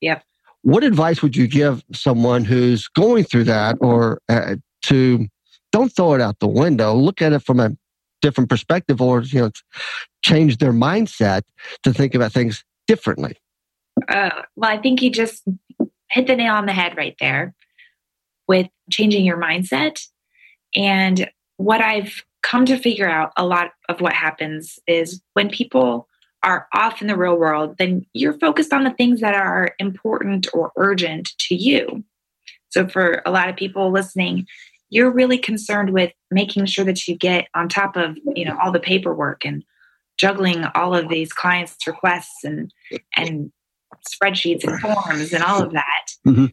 Yep. 0.00 0.22
What 0.62 0.82
advice 0.82 1.22
would 1.22 1.36
you 1.36 1.46
give 1.46 1.84
someone 1.92 2.44
who's 2.44 2.88
going 2.88 3.24
through 3.24 3.44
that 3.44 3.76
or 3.80 4.20
uh, 4.28 4.56
to 4.82 5.26
don't 5.72 5.90
throw 5.90 6.14
it 6.14 6.20
out 6.20 6.38
the 6.40 6.48
window, 6.48 6.94
look 6.94 7.22
at 7.22 7.32
it 7.32 7.40
from 7.40 7.60
a 7.60 7.70
different 8.22 8.50
perspective 8.50 9.00
or, 9.00 9.22
you 9.22 9.40
know, 9.40 9.50
change 10.22 10.58
their 10.58 10.72
mindset 10.72 11.42
to 11.82 11.92
think 11.92 12.14
about 12.14 12.32
things 12.32 12.64
differently? 12.86 13.36
Uh, 14.08 14.42
well, 14.56 14.70
I 14.70 14.78
think 14.78 15.02
you 15.02 15.10
just 15.10 15.42
hit 16.10 16.26
the 16.26 16.36
nail 16.36 16.54
on 16.54 16.66
the 16.66 16.72
head 16.72 16.96
right 16.96 17.16
there 17.20 17.54
with 18.48 18.68
changing 18.90 19.24
your 19.24 19.38
mindset. 19.38 20.00
And 20.74 21.30
what 21.56 21.80
I've 21.80 22.24
come 22.42 22.66
to 22.66 22.78
figure 22.78 23.08
out 23.08 23.32
a 23.36 23.44
lot 23.44 23.72
of 23.88 24.00
what 24.00 24.12
happens 24.12 24.78
is 24.86 25.22
when 25.32 25.50
people 25.50 26.08
are 26.42 26.68
off 26.72 27.00
in 27.00 27.08
the 27.08 27.16
real 27.16 27.36
world, 27.36 27.76
then 27.78 28.06
you're 28.12 28.38
focused 28.38 28.72
on 28.72 28.84
the 28.84 28.92
things 28.92 29.20
that 29.20 29.34
are 29.34 29.70
important 29.78 30.46
or 30.52 30.70
urgent 30.76 31.30
to 31.38 31.54
you. 31.56 32.04
So, 32.68 32.86
for 32.86 33.22
a 33.24 33.30
lot 33.30 33.48
of 33.48 33.56
people 33.56 33.90
listening, 33.90 34.46
you're 34.90 35.10
really 35.10 35.38
concerned 35.38 35.90
with 35.90 36.12
making 36.30 36.66
sure 36.66 36.84
that 36.84 37.06
you 37.06 37.16
get 37.16 37.48
on 37.54 37.68
top 37.68 37.96
of 37.96 38.16
you 38.34 38.44
know 38.44 38.56
all 38.62 38.72
the 38.72 38.80
paperwork 38.80 39.44
and 39.44 39.64
juggling 40.18 40.64
all 40.74 40.94
of 40.94 41.08
these 41.08 41.32
clients' 41.32 41.86
requests 41.86 42.44
and 42.44 42.72
and 43.16 43.52
spreadsheets 44.08 44.64
and 44.64 44.80
forms 44.80 45.32
and 45.32 45.42
all 45.42 45.62
of 45.62 45.72
that. 45.72 46.06
Mm-hmm. 46.26 46.46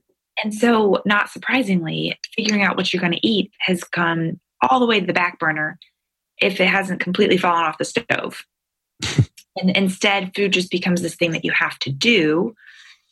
And 0.44 0.54
so, 0.54 1.02
not 1.06 1.30
surprisingly, 1.30 2.18
figuring 2.36 2.64
out 2.64 2.76
what 2.76 2.92
you're 2.92 3.02
going 3.02 3.14
to 3.14 3.28
eat 3.28 3.52
has 3.60 3.84
come 3.84 4.40
all 4.62 4.80
the 4.80 4.88
way 4.88 5.00
to 5.00 5.06
the 5.06 5.14
back 5.14 5.40
burner 5.40 5.78
if 6.40 6.60
it 6.60 6.68
hasn't 6.68 7.00
completely 7.00 7.38
fallen 7.38 7.64
off 7.64 7.78
the 7.78 7.86
stove. 7.86 8.46
And 9.56 9.76
instead, 9.78 10.32
food 10.36 10.54
just 10.54 10.72
becomes 10.72 11.02
this 11.02 11.16
thing 11.16 11.32
that 11.32 11.46
you 11.46 11.52
have 11.52 11.78
to 11.80 11.92
do 11.92 12.56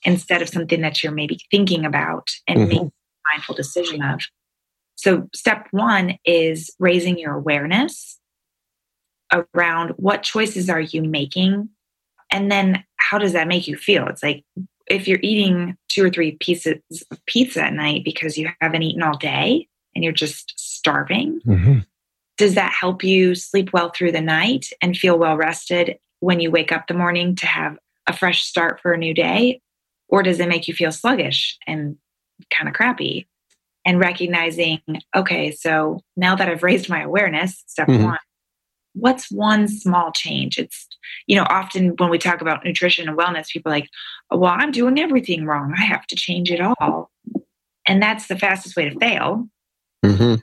instead 0.04 0.42
of 0.42 0.50
something 0.50 0.82
that 0.82 1.04
you're 1.04 1.12
maybe 1.12 1.40
thinking 1.52 1.86
about 1.86 2.30
and 2.48 2.58
mm-hmm. 2.58 2.68
making 2.68 2.88
a 2.88 3.32
mindful 3.32 3.56
decision 3.56 4.02
of. 4.02 4.22
So, 4.96 5.30
step 5.34 5.68
one 5.72 6.18
is 6.26 6.70
raising 6.80 7.18
your 7.18 7.34
awareness 7.34 8.20
around 9.32 9.92
what 9.98 10.24
choices 10.24 10.70
are 10.70 10.82
you 10.82 11.02
making? 11.02 11.70
And 12.32 12.52
then 12.52 12.84
how 12.98 13.18
does 13.18 13.34
that 13.34 13.48
make 13.48 13.68
you 13.68 13.76
feel? 13.76 14.08
It's 14.08 14.24
like 14.24 14.44
if 14.88 15.08
you're 15.08 15.20
eating 15.22 15.78
two 15.90 16.06
or 16.06 16.10
three 16.10 16.38
pieces 16.40 16.82
of 17.12 17.26
pizza 17.26 17.64
at 17.64 17.74
night 17.74 18.04
because 18.04 18.38
you 18.38 18.50
haven't 18.62 18.84
eaten 18.84 19.04
all 19.04 19.18
day 19.18 19.68
and 19.96 20.04
you're 20.04 20.14
just 20.14 20.54
starving, 20.58 21.42
mm-hmm. 21.46 21.80
does 22.38 22.56
that 22.56 22.74
help 22.74 23.04
you 23.04 23.36
sleep 23.36 23.72
well 23.74 23.90
through 23.90 24.12
the 24.12 24.22
night 24.22 24.68
and 24.82 24.98
feel 24.98 25.18
well 25.18 25.38
rested 25.38 25.98
when 26.20 26.40
you 26.40 26.52
wake 26.52 26.72
up 26.72 26.88
the 26.88 26.94
morning 26.94 27.36
to 27.36 27.48
have 27.48 27.78
a 28.08 28.14
fresh 28.14 28.44
start 28.44 28.80
for 28.82 28.94
a 28.94 28.98
new 28.98 29.14
day? 29.14 29.62
Or 30.08 30.24
does 30.24 30.40
it 30.40 30.50
make 30.50 30.68
you 30.68 30.74
feel 30.74 30.92
sluggish 30.92 31.58
and 31.68 31.98
kind 32.50 32.68
of 32.68 32.76
crappy? 32.76 33.28
And 33.84 34.00
recognizing, 34.00 34.80
okay, 35.16 35.52
so 35.52 36.02
now 36.16 36.36
that 36.36 36.48
I've 36.48 36.62
raised 36.62 36.88
my 36.88 37.02
awareness, 37.02 37.64
step 37.66 37.88
mm-hmm. 37.88 38.04
one, 38.04 38.20
what's 38.94 39.32
one 39.32 39.68
small 39.68 40.12
change? 40.12 40.60
It's, 40.60 40.88
you 41.26 41.36
know, 41.36 41.48
often 41.50 41.96
when 41.98 42.12
we 42.12 42.20
talk 42.20 42.42
about 42.42 42.64
nutrition 42.64 43.10
and 43.10 43.18
wellness, 43.18 43.50
people 43.50 43.72
are 43.72 43.76
like, 43.76 43.90
well, 44.30 44.54
I'm 44.56 44.72
doing 44.72 45.00
everything 45.00 45.46
wrong. 45.46 45.74
I 45.76 45.82
have 45.82 46.06
to 46.08 46.16
change 46.16 46.52
it 46.52 46.62
all. 46.62 47.10
And 47.88 48.04
that's 48.04 48.28
the 48.28 48.38
fastest 48.38 48.76
way 48.76 48.88
to 48.90 49.00
fail. 49.00 49.48
Mm-hmm. 50.06 50.36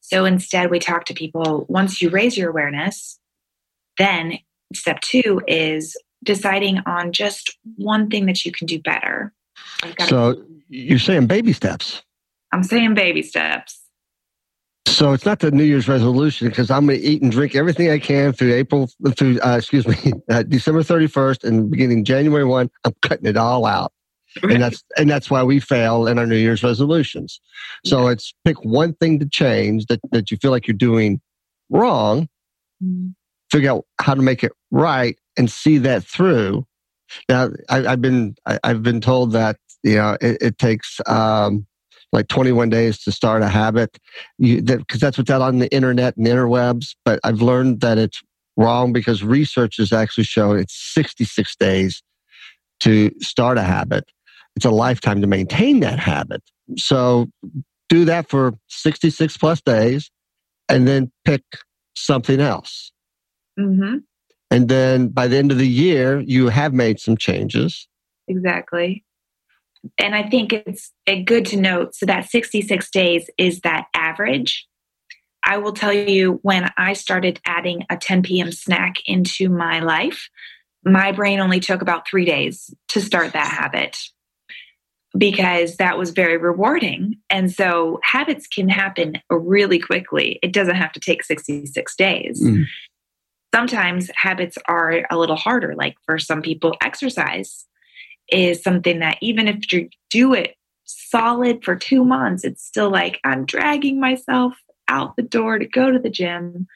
So 0.00 0.24
instead, 0.24 0.70
we 0.70 0.78
talk 0.78 1.06
to 1.06 1.14
people 1.14 1.66
once 1.68 2.00
you 2.00 2.08
raise 2.08 2.36
your 2.36 2.50
awareness, 2.50 3.18
then 3.98 4.38
step 4.72 5.00
two 5.00 5.42
is 5.48 5.96
deciding 6.22 6.78
on 6.86 7.10
just 7.12 7.58
one 7.76 8.08
thing 8.08 8.26
that 8.26 8.44
you 8.44 8.52
can 8.52 8.68
do 8.68 8.80
better. 8.80 9.32
So 10.06 10.40
you're 10.68 11.00
saying 11.00 11.26
baby 11.26 11.52
steps. 11.52 12.04
I'm 12.52 12.62
saying 12.62 12.94
baby 12.94 13.22
steps. 13.22 13.80
So 14.86 15.12
it's 15.12 15.26
not 15.26 15.40
the 15.40 15.50
New 15.50 15.64
Year's 15.64 15.88
resolution 15.88 16.48
because 16.48 16.70
I'm 16.70 16.86
going 16.86 16.98
to 16.98 17.04
eat 17.04 17.20
and 17.20 17.30
drink 17.30 17.54
everything 17.54 17.90
I 17.90 17.98
can 17.98 18.32
through 18.32 18.54
April 18.54 18.88
through 19.16 19.38
uh, 19.40 19.56
excuse 19.58 19.86
me 19.86 20.12
uh, 20.30 20.42
December 20.44 20.82
31st 20.82 21.44
and 21.44 21.70
beginning 21.70 22.04
January 22.04 22.44
1. 22.44 22.70
I'm 22.84 22.94
cutting 23.02 23.26
it 23.26 23.36
all 23.36 23.66
out, 23.66 23.92
right. 24.42 24.54
and 24.54 24.62
that's 24.62 24.82
and 24.96 25.10
that's 25.10 25.30
why 25.30 25.42
we 25.42 25.60
fail 25.60 26.06
in 26.06 26.18
our 26.18 26.26
New 26.26 26.36
Year's 26.36 26.62
resolutions. 26.62 27.40
So 27.84 28.06
yeah. 28.06 28.12
it's 28.12 28.32
pick 28.44 28.64
one 28.64 28.94
thing 28.94 29.18
to 29.18 29.28
change 29.28 29.86
that 29.86 30.00
that 30.12 30.30
you 30.30 30.38
feel 30.38 30.50
like 30.50 30.66
you're 30.66 30.74
doing 30.74 31.20
wrong, 31.68 32.28
mm-hmm 32.82 33.08
figure 33.50 33.70
out 33.70 33.84
how 34.00 34.14
to 34.14 34.22
make 34.22 34.42
it 34.44 34.52
right 34.70 35.18
and 35.36 35.50
see 35.50 35.78
that 35.78 36.04
through. 36.04 36.66
Now, 37.28 37.50
I, 37.68 37.82
have 37.82 38.00
been 38.00 38.34
I, 38.46 38.58
have 38.64 38.82
been 38.82 39.00
told 39.00 39.32
that 39.32 39.56
you 39.82 39.96
know 39.96 40.16
it, 40.20 40.38
it 40.40 40.58
takes 40.58 41.00
um, 41.06 41.66
like 42.12 42.28
21 42.28 42.70
days 42.70 42.98
to 43.02 43.12
start 43.12 43.42
a 43.42 43.48
habit, 43.48 43.98
because 44.38 44.64
that, 44.64 45.00
that's 45.00 45.18
what's 45.18 45.30
out 45.30 45.42
on 45.42 45.58
the 45.58 45.72
internet 45.72 46.16
and 46.16 46.26
interwebs. 46.26 46.94
But 47.04 47.20
I've 47.24 47.42
learned 47.42 47.80
that 47.80 47.98
it's 47.98 48.22
wrong 48.56 48.92
because 48.92 49.22
research 49.22 49.76
has 49.78 49.92
actually 49.92 50.24
shown 50.24 50.58
it's 50.58 50.74
66 50.94 51.56
days 51.56 52.02
to 52.80 53.10
start 53.20 53.58
a 53.58 53.62
habit. 53.62 54.04
It's 54.54 54.64
a 54.64 54.70
lifetime 54.70 55.20
to 55.20 55.26
maintain 55.26 55.80
that 55.80 55.98
habit. 55.98 56.42
So 56.76 57.28
do 57.88 58.04
that 58.06 58.28
for 58.28 58.54
66 58.68 59.36
plus 59.36 59.60
days 59.60 60.10
and 60.68 60.88
then 60.88 61.12
pick 61.24 61.42
something 61.94 62.40
else. 62.40 62.92
Mm-hmm. 63.58 63.98
And 64.50 64.68
then 64.68 65.08
by 65.08 65.26
the 65.28 65.36
end 65.36 65.52
of 65.52 65.58
the 65.58 65.68
year, 65.68 66.20
you 66.20 66.48
have 66.48 66.72
made 66.72 67.00
some 67.00 67.16
changes. 67.16 67.88
Exactly. 68.28 69.04
And 69.98 70.14
I 70.14 70.28
think 70.28 70.52
it's 70.52 70.92
good 71.24 71.46
to 71.46 71.56
note 71.56 71.94
so 71.94 72.06
that 72.06 72.28
66 72.28 72.90
days 72.90 73.30
is 73.38 73.60
that 73.60 73.86
average. 73.94 74.66
I 75.44 75.58
will 75.58 75.72
tell 75.72 75.92
you 75.92 76.40
when 76.42 76.70
I 76.76 76.92
started 76.94 77.40
adding 77.46 77.84
a 77.88 77.96
10 77.96 78.22
p.m. 78.22 78.50
snack 78.50 78.96
into 79.06 79.48
my 79.48 79.80
life, 79.80 80.28
my 80.84 81.12
brain 81.12 81.40
only 81.40 81.60
took 81.60 81.82
about 81.82 82.08
three 82.08 82.24
days 82.24 82.74
to 82.88 83.00
start 83.00 83.32
that 83.32 83.46
habit 83.46 83.96
because 85.16 85.76
that 85.76 85.98
was 85.98 86.10
very 86.10 86.36
rewarding. 86.36 87.14
And 87.30 87.50
so 87.50 88.00
habits 88.02 88.46
can 88.46 88.68
happen 88.68 89.18
really 89.30 89.78
quickly. 89.78 90.38
It 90.42 90.52
doesn't 90.52 90.76
have 90.76 90.92
to 90.92 91.00
take 91.00 91.24
66 91.24 91.96
days. 91.96 92.42
Mm. 92.42 92.64
Sometimes 93.54 94.10
habits 94.14 94.58
are 94.68 95.06
a 95.10 95.16
little 95.16 95.36
harder. 95.36 95.74
Like 95.76 95.96
for 96.04 96.18
some 96.18 96.42
people, 96.42 96.76
exercise 96.82 97.66
is 98.30 98.62
something 98.62 98.98
that 99.00 99.18
even 99.20 99.48
if 99.48 99.72
you 99.72 99.88
do 100.10 100.34
it 100.34 100.54
solid 100.84 101.64
for 101.64 101.76
two 101.76 102.04
months, 102.04 102.44
it's 102.44 102.64
still 102.64 102.90
like 102.90 103.20
I'm 103.24 103.44
dragging 103.44 104.00
myself 104.00 104.54
out 104.88 105.16
the 105.16 105.22
door 105.22 105.58
to 105.58 105.66
go 105.66 105.90
to 105.90 105.98
the 105.98 106.10
gym 106.10 106.66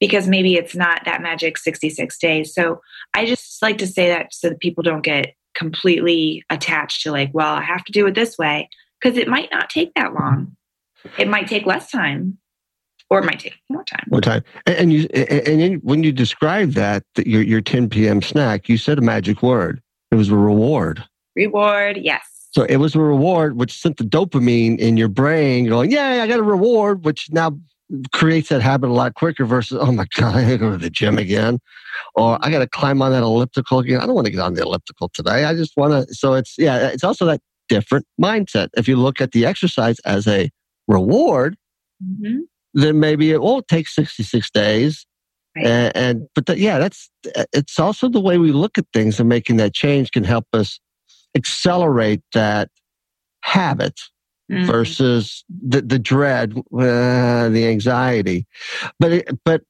because 0.00 0.26
maybe 0.26 0.54
it's 0.54 0.74
not 0.74 1.04
that 1.04 1.22
magic 1.22 1.56
66 1.58 2.18
days. 2.18 2.52
So 2.52 2.80
I 3.14 3.24
just 3.26 3.62
like 3.62 3.78
to 3.78 3.86
say 3.86 4.08
that 4.08 4.34
so 4.34 4.48
that 4.48 4.60
people 4.60 4.82
don't 4.82 5.04
get 5.04 5.34
completely 5.54 6.44
attached 6.50 7.02
to 7.02 7.12
like, 7.12 7.30
well, 7.32 7.54
I 7.54 7.62
have 7.62 7.84
to 7.84 7.92
do 7.92 8.06
it 8.06 8.14
this 8.14 8.36
way 8.38 8.68
because 9.00 9.18
it 9.18 9.28
might 9.28 9.50
not 9.52 9.70
take 9.70 9.92
that 9.94 10.14
long. 10.14 10.56
It 11.18 11.28
might 11.28 11.46
take 11.46 11.66
less 11.66 11.90
time 11.90 12.38
or 13.10 13.18
it 13.18 13.24
might 13.24 13.40
take 13.40 13.54
more 13.68 13.84
time. 13.84 14.04
More 14.10 14.20
time. 14.20 14.42
And, 14.66 14.92
you 14.92 15.06
and 15.14 15.82
when 15.82 16.02
you 16.02 16.12
described 16.12 16.74
that, 16.74 17.04
that 17.14 17.26
your 17.26 17.42
your 17.42 17.60
10 17.60 17.90
p.m. 17.90 18.22
snack, 18.22 18.68
you 18.68 18.78
said 18.78 18.98
a 18.98 19.02
magic 19.02 19.42
word. 19.42 19.82
It 20.12 20.16
was 20.16 20.28
a 20.28 20.36
reward. 20.36 21.02
Reward, 21.34 21.96
yes. 21.96 22.22
So 22.52 22.62
it 22.64 22.76
was 22.76 22.94
a 22.94 23.00
reward 23.00 23.56
which 23.56 23.72
sent 23.72 23.96
the 23.96 24.04
dopamine 24.04 24.78
in 24.78 24.96
your 24.96 25.08
brain 25.08 25.66
going, 25.66 25.90
yeah, 25.90 26.22
I 26.22 26.28
got 26.28 26.38
a 26.38 26.44
reward," 26.44 27.04
which 27.04 27.28
now 27.32 27.58
creates 28.12 28.50
that 28.50 28.62
habit 28.62 28.88
a 28.88 28.92
lot 28.92 29.14
quicker 29.14 29.44
versus, 29.44 29.78
"Oh 29.80 29.90
my 29.90 30.06
god, 30.16 30.36
I 30.36 30.42
got 30.42 30.48
to 30.50 30.58
go 30.58 30.70
to 30.70 30.78
the 30.78 30.90
gym 30.90 31.18
again." 31.18 31.58
or 32.14 32.38
I 32.40 32.50
got 32.50 32.60
to 32.60 32.66
climb 32.66 33.02
on 33.02 33.12
that 33.12 33.22
elliptical 33.22 33.78
again. 33.78 34.00
I 34.00 34.06
don't 34.06 34.14
want 34.14 34.26
to 34.26 34.30
get 34.30 34.40
on 34.40 34.54
the 34.54 34.62
elliptical 34.62 35.10
today. 35.12 35.44
I 35.44 35.54
just 35.54 35.76
want 35.76 36.08
to. 36.08 36.14
So 36.14 36.34
it's, 36.34 36.54
yeah, 36.58 36.88
it's 36.88 37.04
also 37.04 37.24
that 37.26 37.40
different 37.68 38.06
mindset. 38.20 38.68
If 38.76 38.88
you 38.88 38.96
look 38.96 39.20
at 39.20 39.32
the 39.32 39.46
exercise 39.46 39.98
as 40.00 40.26
a 40.26 40.50
reward, 40.88 41.56
mm-hmm. 42.02 42.40
then 42.74 43.00
maybe 43.00 43.30
it 43.30 43.40
won't 43.40 43.68
take 43.68 43.88
66 43.88 44.50
days. 44.50 45.06
Right. 45.56 45.66
And, 45.66 45.96
and, 45.96 46.28
but 46.34 46.46
the, 46.46 46.58
yeah, 46.58 46.78
that's, 46.78 47.10
it's 47.52 47.78
also 47.78 48.08
the 48.08 48.20
way 48.20 48.38
we 48.38 48.52
look 48.52 48.78
at 48.78 48.86
things 48.92 49.20
and 49.20 49.28
making 49.28 49.58
that 49.58 49.74
change 49.74 50.10
can 50.10 50.24
help 50.24 50.46
us 50.52 50.80
accelerate 51.34 52.22
that 52.32 52.70
habit 53.42 54.00
mm-hmm. 54.50 54.64
versus 54.64 55.44
the, 55.48 55.82
the 55.82 55.98
dread, 55.98 56.56
uh, 56.56 57.48
the 57.50 57.66
anxiety. 57.66 58.46
But, 58.98 59.12
it, 59.12 59.38
but 59.44 59.62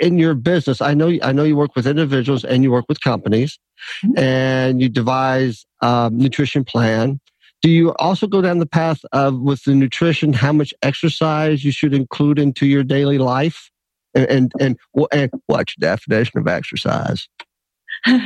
in 0.00 0.18
your 0.18 0.34
business, 0.34 0.80
I 0.80 0.94
know 0.94 1.16
I 1.22 1.32
know 1.32 1.44
you 1.44 1.56
work 1.56 1.76
with 1.76 1.86
individuals 1.86 2.44
and 2.44 2.64
you 2.64 2.72
work 2.72 2.86
with 2.88 3.00
companies, 3.00 3.58
mm-hmm. 4.04 4.18
and 4.18 4.80
you 4.80 4.88
devise 4.88 5.64
a 5.82 6.10
nutrition 6.12 6.64
plan. 6.64 7.20
Do 7.62 7.70
you 7.70 7.94
also 7.94 8.26
go 8.26 8.42
down 8.42 8.58
the 8.58 8.66
path 8.66 9.00
of 9.12 9.38
with 9.38 9.62
the 9.64 9.74
nutrition 9.74 10.32
how 10.32 10.52
much 10.52 10.74
exercise 10.82 11.64
you 11.64 11.70
should 11.70 11.94
include 11.94 12.38
into 12.38 12.66
your 12.66 12.82
daily 12.82 13.18
life, 13.18 13.70
and 14.16 14.26
and 14.28 14.52
and, 14.58 14.78
and 15.12 15.30
what's 15.46 15.74
your 15.76 15.90
definition 15.90 16.40
of 16.40 16.48
exercise? 16.48 17.28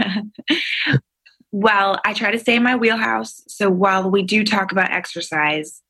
well, 1.52 2.00
I 2.04 2.14
try 2.14 2.30
to 2.30 2.38
stay 2.38 2.56
in 2.56 2.62
my 2.62 2.76
wheelhouse. 2.76 3.42
So 3.48 3.68
while 3.70 4.10
we 4.10 4.22
do 4.22 4.44
talk 4.44 4.72
about 4.72 4.90
exercise, 4.90 5.82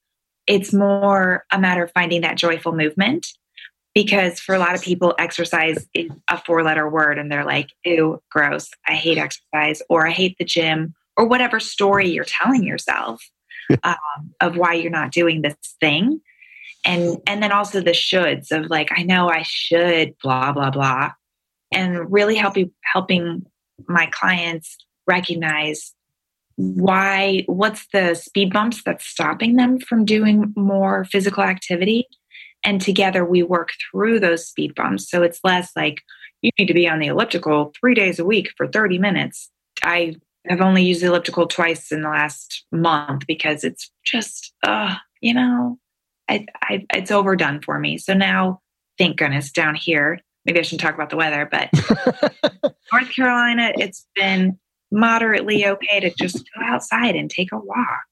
it's 0.46 0.72
more 0.72 1.44
a 1.52 1.58
matter 1.58 1.84
of 1.84 1.92
finding 1.92 2.22
that 2.22 2.36
joyful 2.36 2.72
movement 2.72 3.26
because 3.94 4.40
for 4.40 4.54
a 4.54 4.58
lot 4.58 4.74
of 4.74 4.82
people 4.82 5.14
exercise 5.18 5.86
is 5.94 6.10
a 6.28 6.38
four 6.38 6.62
letter 6.62 6.88
word 6.88 7.18
and 7.18 7.30
they're 7.30 7.44
like 7.44 7.70
ew 7.84 8.22
gross 8.30 8.70
i 8.86 8.92
hate 8.92 9.18
exercise 9.18 9.82
or 9.88 10.06
i 10.06 10.10
hate 10.10 10.36
the 10.38 10.44
gym 10.44 10.94
or 11.16 11.26
whatever 11.26 11.58
story 11.58 12.08
you're 12.08 12.24
telling 12.24 12.64
yourself 12.64 13.20
um, 13.82 14.34
of 14.40 14.56
why 14.56 14.74
you're 14.74 14.90
not 14.90 15.12
doing 15.12 15.42
this 15.42 15.56
thing 15.80 16.20
and 16.84 17.18
and 17.26 17.42
then 17.42 17.52
also 17.52 17.80
the 17.80 17.90
shoulds 17.90 18.50
of 18.50 18.70
like 18.70 18.88
i 18.96 19.02
know 19.02 19.28
i 19.28 19.42
should 19.42 20.14
blah 20.22 20.52
blah 20.52 20.70
blah 20.70 21.10
and 21.72 22.10
really 22.10 22.34
helping 22.34 22.70
helping 22.82 23.44
my 23.88 24.06
clients 24.06 24.76
recognize 25.06 25.94
why 26.56 27.42
what's 27.46 27.86
the 27.92 28.14
speed 28.14 28.52
bumps 28.52 28.82
that's 28.84 29.06
stopping 29.06 29.56
them 29.56 29.78
from 29.78 30.04
doing 30.04 30.52
more 30.56 31.04
physical 31.06 31.42
activity 31.42 32.06
and 32.64 32.80
together 32.80 33.24
we 33.24 33.42
work 33.42 33.70
through 33.90 34.20
those 34.20 34.46
speed 34.46 34.74
bumps. 34.74 35.08
So 35.10 35.22
it's 35.22 35.40
less 35.44 35.70
like 35.76 36.00
you 36.42 36.50
need 36.58 36.66
to 36.66 36.74
be 36.74 36.88
on 36.88 36.98
the 36.98 37.06
elliptical 37.06 37.72
three 37.78 37.94
days 37.94 38.18
a 38.18 38.24
week 38.24 38.50
for 38.56 38.66
30 38.66 38.98
minutes. 38.98 39.50
I 39.82 40.16
have 40.46 40.60
only 40.60 40.82
used 40.82 41.02
the 41.02 41.06
elliptical 41.06 41.46
twice 41.46 41.92
in 41.92 42.02
the 42.02 42.08
last 42.08 42.64
month 42.72 43.26
because 43.26 43.64
it's 43.64 43.90
just, 44.04 44.54
uh, 44.62 44.96
you 45.20 45.34
know, 45.34 45.78
I, 46.30 46.46
I, 46.62 46.86
it's 46.94 47.10
overdone 47.10 47.60
for 47.60 47.78
me. 47.78 47.98
So 47.98 48.14
now, 48.14 48.60
thank 48.98 49.18
goodness, 49.18 49.50
down 49.50 49.74
here, 49.74 50.20
maybe 50.44 50.60
I 50.60 50.62
shouldn't 50.62 50.80
talk 50.80 50.94
about 50.94 51.10
the 51.10 51.16
weather, 51.16 51.48
but 51.50 51.70
North 52.92 53.14
Carolina, 53.14 53.72
it's 53.76 54.06
been 54.14 54.58
moderately 54.92 55.66
okay 55.66 56.00
to 56.00 56.10
just 56.18 56.48
go 56.56 56.64
outside 56.64 57.16
and 57.16 57.28
take 57.28 57.50
a 57.52 57.58
walk. 57.58 58.06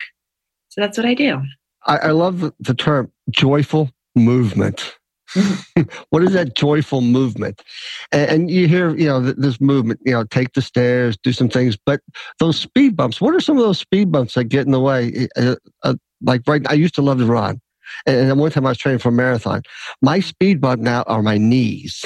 So 0.69 0.81
that's 0.81 0.99
what 0.99 1.07
I 1.07 1.15
do. 1.15 1.43
I, 1.87 1.99
I 1.99 2.11
love 2.11 2.53
the 2.59 2.75
term 2.75 3.13
joyful 3.31 3.91
movement. 4.17 4.97
what 6.11 6.23
is 6.25 6.33
that 6.33 6.57
joyful 6.57 7.03
movement? 7.03 7.63
And, 8.11 8.31
and, 8.31 8.51
you 8.51 8.67
hear, 8.67 8.97
you 8.97 9.07
know, 9.07 9.21
this 9.21 9.61
movement, 9.61 10.01
you 10.05 10.13
know, 10.13 10.25
take 10.25 10.55
the 10.55 10.63
stairs, 10.63 11.17
do 11.23 11.33
some 11.33 11.49
things, 11.49 11.77
but 11.77 12.01
those 12.41 12.59
speed 12.59 12.97
bumps, 12.97 13.21
what 13.21 13.35
are 13.35 13.41
some 13.41 13.59
of 13.59 13.63
those 13.63 13.79
speed 13.79 14.11
bumps 14.11 14.35
that 14.35 14.45
get 14.45 14.67
in 14.67 14.73
the 14.73 14.81
way? 14.81 15.29
Uh, 15.37 15.57
uh, 15.85 15.95
like 16.23 16.43
right 16.47 16.63
I 16.69 16.75
used 16.75 16.95
to 16.97 17.03
love 17.03 17.19
to 17.19 17.27
run. 17.27 17.61
And, 18.07 18.31
and 18.31 18.41
one 18.41 18.51
time 18.51 18.67
I 18.67 18.71
was 18.71 18.79
training 18.79 19.01
for 19.01 19.11
a 19.11 19.13
marathon. 19.13 19.63
My 20.03 20.21
speed 20.21 20.61
bump 20.61 20.83
now 20.83 21.03
are 21.03 21.23
my 21.23 21.39
knees. 21.39 22.05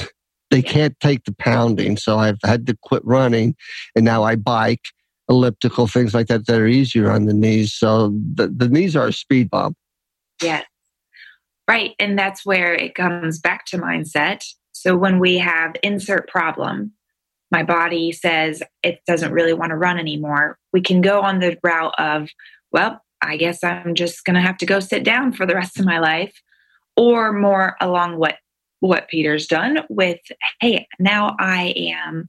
They 0.51 0.63
can't 0.63 0.99
take 1.01 1.25
the 1.25 1.35
pounding. 1.35 1.97
So 1.97 2.19
I've 2.19 2.39
had 2.45 2.67
to 2.67 2.77
quit 2.83 3.03
running 3.05 3.55
and 3.97 4.05
now 4.05 4.23
I 4.23 4.37
bike, 4.37 4.83
elliptical, 5.29 5.87
things 5.87 6.13
like 6.13 6.27
that 6.27 6.47
that 6.47 6.61
are 6.61 6.67
easier 6.67 7.11
on 7.11 7.25
the 7.25 7.33
knees. 7.33 7.73
So 7.73 8.09
the, 8.35 8.49
the 8.49 8.69
knees 8.69 8.95
are 8.95 9.09
a 9.09 9.13
speed 9.13 9.49
bump. 9.49 9.77
Yeah. 10.43 10.63
Right. 11.69 11.93
And 11.99 12.19
that's 12.19 12.45
where 12.45 12.75
it 12.75 12.95
comes 12.95 13.39
back 13.39 13.65
to 13.67 13.79
mindset. 13.79 14.45
So 14.73 14.97
when 14.97 15.19
we 15.19 15.39
have 15.39 15.75
insert 15.83 16.29
problem, 16.29 16.93
my 17.51 17.63
body 17.63 18.13
says 18.13 18.63
it 18.83 19.01
doesn't 19.07 19.33
really 19.33 19.53
want 19.53 19.71
to 19.71 19.77
run 19.77 19.99
anymore. 19.99 20.59
We 20.73 20.81
can 20.81 21.03
go 21.03 21.21
on 21.21 21.39
the 21.39 21.57
route 21.63 21.95
of, 21.99 22.29
well, 22.73 23.02
I 23.23 23.37
guess 23.37 23.63
I'm 23.65 23.95
just 23.95 24.25
going 24.25 24.35
to 24.35 24.41
have 24.41 24.57
to 24.59 24.67
go 24.67 24.81
sit 24.81 25.05
down 25.05 25.33
for 25.33 25.47
the 25.47 25.55
rest 25.55 25.79
of 25.79 25.87
my 25.87 25.99
life 25.99 26.35
or 26.97 27.33
more 27.33 27.77
along 27.81 28.19
what 28.19 28.37
what 28.81 29.09
Peter's 29.09 29.47
done 29.47 29.79
with 29.89 30.19
hey, 30.61 30.87
now 30.99 31.37
I 31.39 31.73
am 31.77 32.29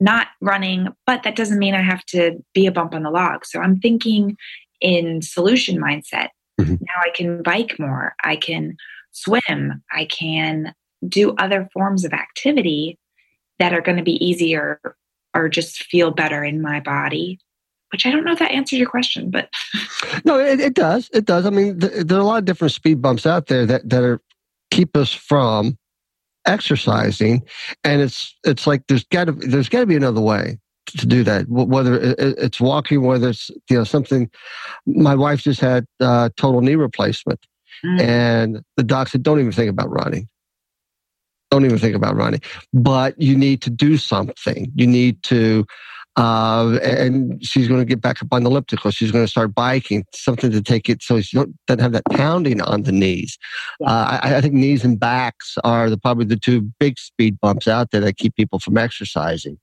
not 0.00 0.28
running, 0.40 0.88
but 1.06 1.24
that 1.24 1.34
doesn't 1.34 1.58
mean 1.58 1.74
I 1.74 1.82
have 1.82 2.04
to 2.06 2.42
be 2.54 2.66
a 2.66 2.72
bump 2.72 2.94
on 2.94 3.02
the 3.02 3.10
log. 3.10 3.44
So 3.44 3.60
I'm 3.60 3.80
thinking 3.80 4.36
in 4.80 5.22
solution 5.22 5.76
mindset. 5.76 6.28
Mm-hmm. 6.60 6.74
Now 6.80 6.94
I 7.00 7.10
can 7.14 7.42
bike 7.42 7.76
more. 7.80 8.14
I 8.22 8.36
can 8.36 8.76
swim. 9.10 9.82
I 9.92 10.04
can 10.04 10.72
do 11.08 11.34
other 11.38 11.68
forms 11.72 12.04
of 12.04 12.12
activity 12.12 12.98
that 13.58 13.72
are 13.72 13.80
going 13.80 13.98
to 13.98 14.04
be 14.04 14.24
easier 14.24 14.80
or 15.34 15.48
just 15.48 15.84
feel 15.84 16.10
better 16.10 16.44
in 16.44 16.62
my 16.62 16.80
body. 16.80 17.38
Which 17.90 18.04
I 18.04 18.10
don't 18.10 18.24
know 18.24 18.32
if 18.32 18.38
that 18.38 18.50
answers 18.50 18.78
your 18.78 18.88
question, 18.88 19.30
but 19.30 19.48
no, 20.24 20.38
it, 20.38 20.60
it, 20.60 20.74
does. 20.74 21.08
It 21.12 21.24
does. 21.24 21.46
I 21.46 21.50
mean, 21.50 21.80
th- 21.80 22.06
there 22.06 22.18
are 22.18 22.20
a 22.20 22.24
lot 22.24 22.38
of 22.38 22.44
different 22.44 22.72
speed 22.72 23.00
bumps 23.00 23.26
out 23.26 23.46
there 23.46 23.64
that 23.66 23.88
that 23.88 24.02
are 24.02 24.20
keep 24.70 24.96
us 24.96 25.12
from 25.12 25.78
exercising, 26.46 27.42
and 27.84 28.02
it's 28.02 28.36
it's 28.44 28.66
like 28.66 28.86
there's 28.88 29.04
got 29.04 29.24
to 29.24 29.32
there's 29.32 29.68
got 29.68 29.80
to 29.80 29.86
be 29.86 29.96
another 29.96 30.20
way 30.20 30.58
to 30.86 31.06
do 31.06 31.24
that. 31.24 31.46
Whether 31.48 31.98
it's 32.18 32.60
walking, 32.60 33.02
whether 33.02 33.30
it's 33.30 33.50
you 33.70 33.78
know 33.78 33.84
something. 33.84 34.30
My 34.86 35.14
wife 35.14 35.42
just 35.42 35.60
had 35.60 35.86
uh, 36.00 36.30
total 36.36 36.60
knee 36.60 36.76
replacement, 36.76 37.40
mm. 37.84 38.00
and 38.00 38.62
the 38.76 38.82
doc 38.82 39.08
said, 39.08 39.22
"Don't 39.22 39.40
even 39.40 39.52
think 39.52 39.70
about 39.70 39.90
running." 39.90 40.28
Don't 41.50 41.64
even 41.64 41.78
think 41.78 41.96
about 41.96 42.14
running. 42.14 42.42
But 42.74 43.18
you 43.20 43.34
need 43.34 43.62
to 43.62 43.70
do 43.70 43.96
something. 43.96 44.70
You 44.74 44.86
need 44.86 45.22
to 45.24 45.64
uh, 46.18 46.80
and 46.82 47.40
she's 47.46 47.68
going 47.68 47.78
to 47.78 47.84
get 47.84 48.00
back 48.00 48.20
up 48.20 48.28
on 48.32 48.42
the 48.42 48.50
elliptical. 48.50 48.90
She's 48.90 49.12
going 49.12 49.24
to 49.24 49.30
start 49.30 49.54
biking, 49.54 50.04
something 50.12 50.50
to 50.50 50.60
take 50.60 50.88
it 50.88 51.00
so 51.00 51.20
she 51.20 51.36
don't, 51.36 51.54
doesn't 51.68 51.80
have 51.80 51.92
that 51.92 52.02
pounding 52.10 52.60
on 52.60 52.82
the 52.82 52.90
knees. 52.90 53.38
Uh, 53.86 54.18
I, 54.20 54.36
I, 54.36 54.40
think 54.40 54.54
knees 54.54 54.84
and 54.84 54.98
backs 54.98 55.56
are 55.62 55.88
the, 55.88 55.96
probably 55.96 56.24
the 56.24 56.36
two 56.36 56.62
big 56.80 56.98
speed 56.98 57.38
bumps 57.38 57.68
out 57.68 57.92
there 57.92 58.00
that 58.00 58.16
keep 58.16 58.34
people 58.34 58.58
from 58.58 58.76
exercising. 58.76 59.60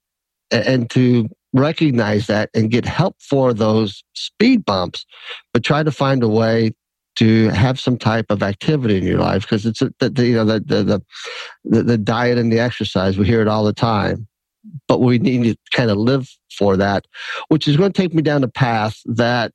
And, 0.49 0.65
and 0.65 0.89
to 0.91 1.27
recognize 1.51 2.27
that 2.27 2.51
and 2.53 2.71
get 2.71 2.85
help 2.85 3.17
for 3.19 3.53
those 3.53 4.05
speed 4.13 4.63
bumps, 4.63 5.05
but 5.51 5.61
try 5.61 5.83
to 5.83 5.91
find 5.91 6.23
a 6.23 6.29
way 6.29 6.71
to 7.17 7.49
have 7.49 7.81
some 7.81 7.97
type 7.97 8.27
of 8.29 8.41
activity 8.41 8.97
in 8.97 9.03
your 9.03 9.19
life 9.19 9.41
because 9.41 9.65
it's 9.65 9.79
the, 9.79 10.09
the, 10.09 10.25
you 10.25 10.35
know 10.35 10.45
the, 10.45 10.59
the 10.61 11.01
the 11.63 11.83
the 11.83 11.97
diet 11.97 12.37
and 12.37 12.51
the 12.51 12.59
exercise 12.59 13.17
we 13.17 13.25
hear 13.25 13.41
it 13.41 13.47
all 13.47 13.63
the 13.63 13.71
time 13.71 14.27
but 14.87 15.01
we 15.01 15.19
need 15.19 15.43
to 15.43 15.57
kind 15.71 15.89
of 15.89 15.97
live 15.97 16.29
for 16.57 16.77
that, 16.77 17.05
which 17.49 17.67
is 17.67 17.77
going 17.77 17.91
to 17.91 18.01
take 18.01 18.13
me 18.13 18.21
down 18.21 18.43
a 18.43 18.47
path 18.47 18.99
that 19.05 19.51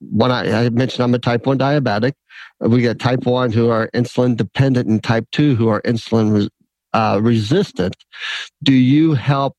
when 0.00 0.30
I, 0.30 0.66
I, 0.66 0.70
mentioned 0.70 1.02
I'm 1.02 1.14
a 1.14 1.18
type 1.18 1.46
1 1.46 1.58
diabetic, 1.58 2.12
we 2.60 2.82
got 2.82 2.98
type 2.98 3.26
1 3.26 3.52
who 3.52 3.68
are 3.68 3.90
insulin 3.94 4.36
dependent 4.36 4.88
and 4.88 5.02
type 5.02 5.26
2 5.32 5.56
who 5.56 5.68
are 5.68 5.82
insulin 5.82 6.32
res, 6.32 6.48
uh, 6.92 7.18
resistant. 7.22 7.96
Do 8.62 8.72
you 8.72 9.14
help 9.14 9.56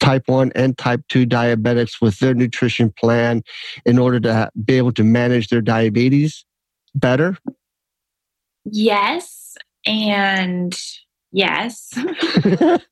type 0.00 0.24
1 0.26 0.52
and 0.54 0.76
type 0.76 1.02
2 1.08 1.26
diabetics 1.26 2.00
with 2.00 2.18
their 2.18 2.34
nutrition 2.34 2.92
plan 2.92 3.42
in 3.86 3.98
order 3.98 4.20
to 4.20 4.50
be 4.64 4.76
able 4.76 4.92
to 4.92 5.04
manage 5.04 5.48
their 5.48 5.62
diabetes 5.62 6.44
better? 6.94 7.38
Yes. 8.64 9.56
And 9.86 10.78
yes. 11.32 11.92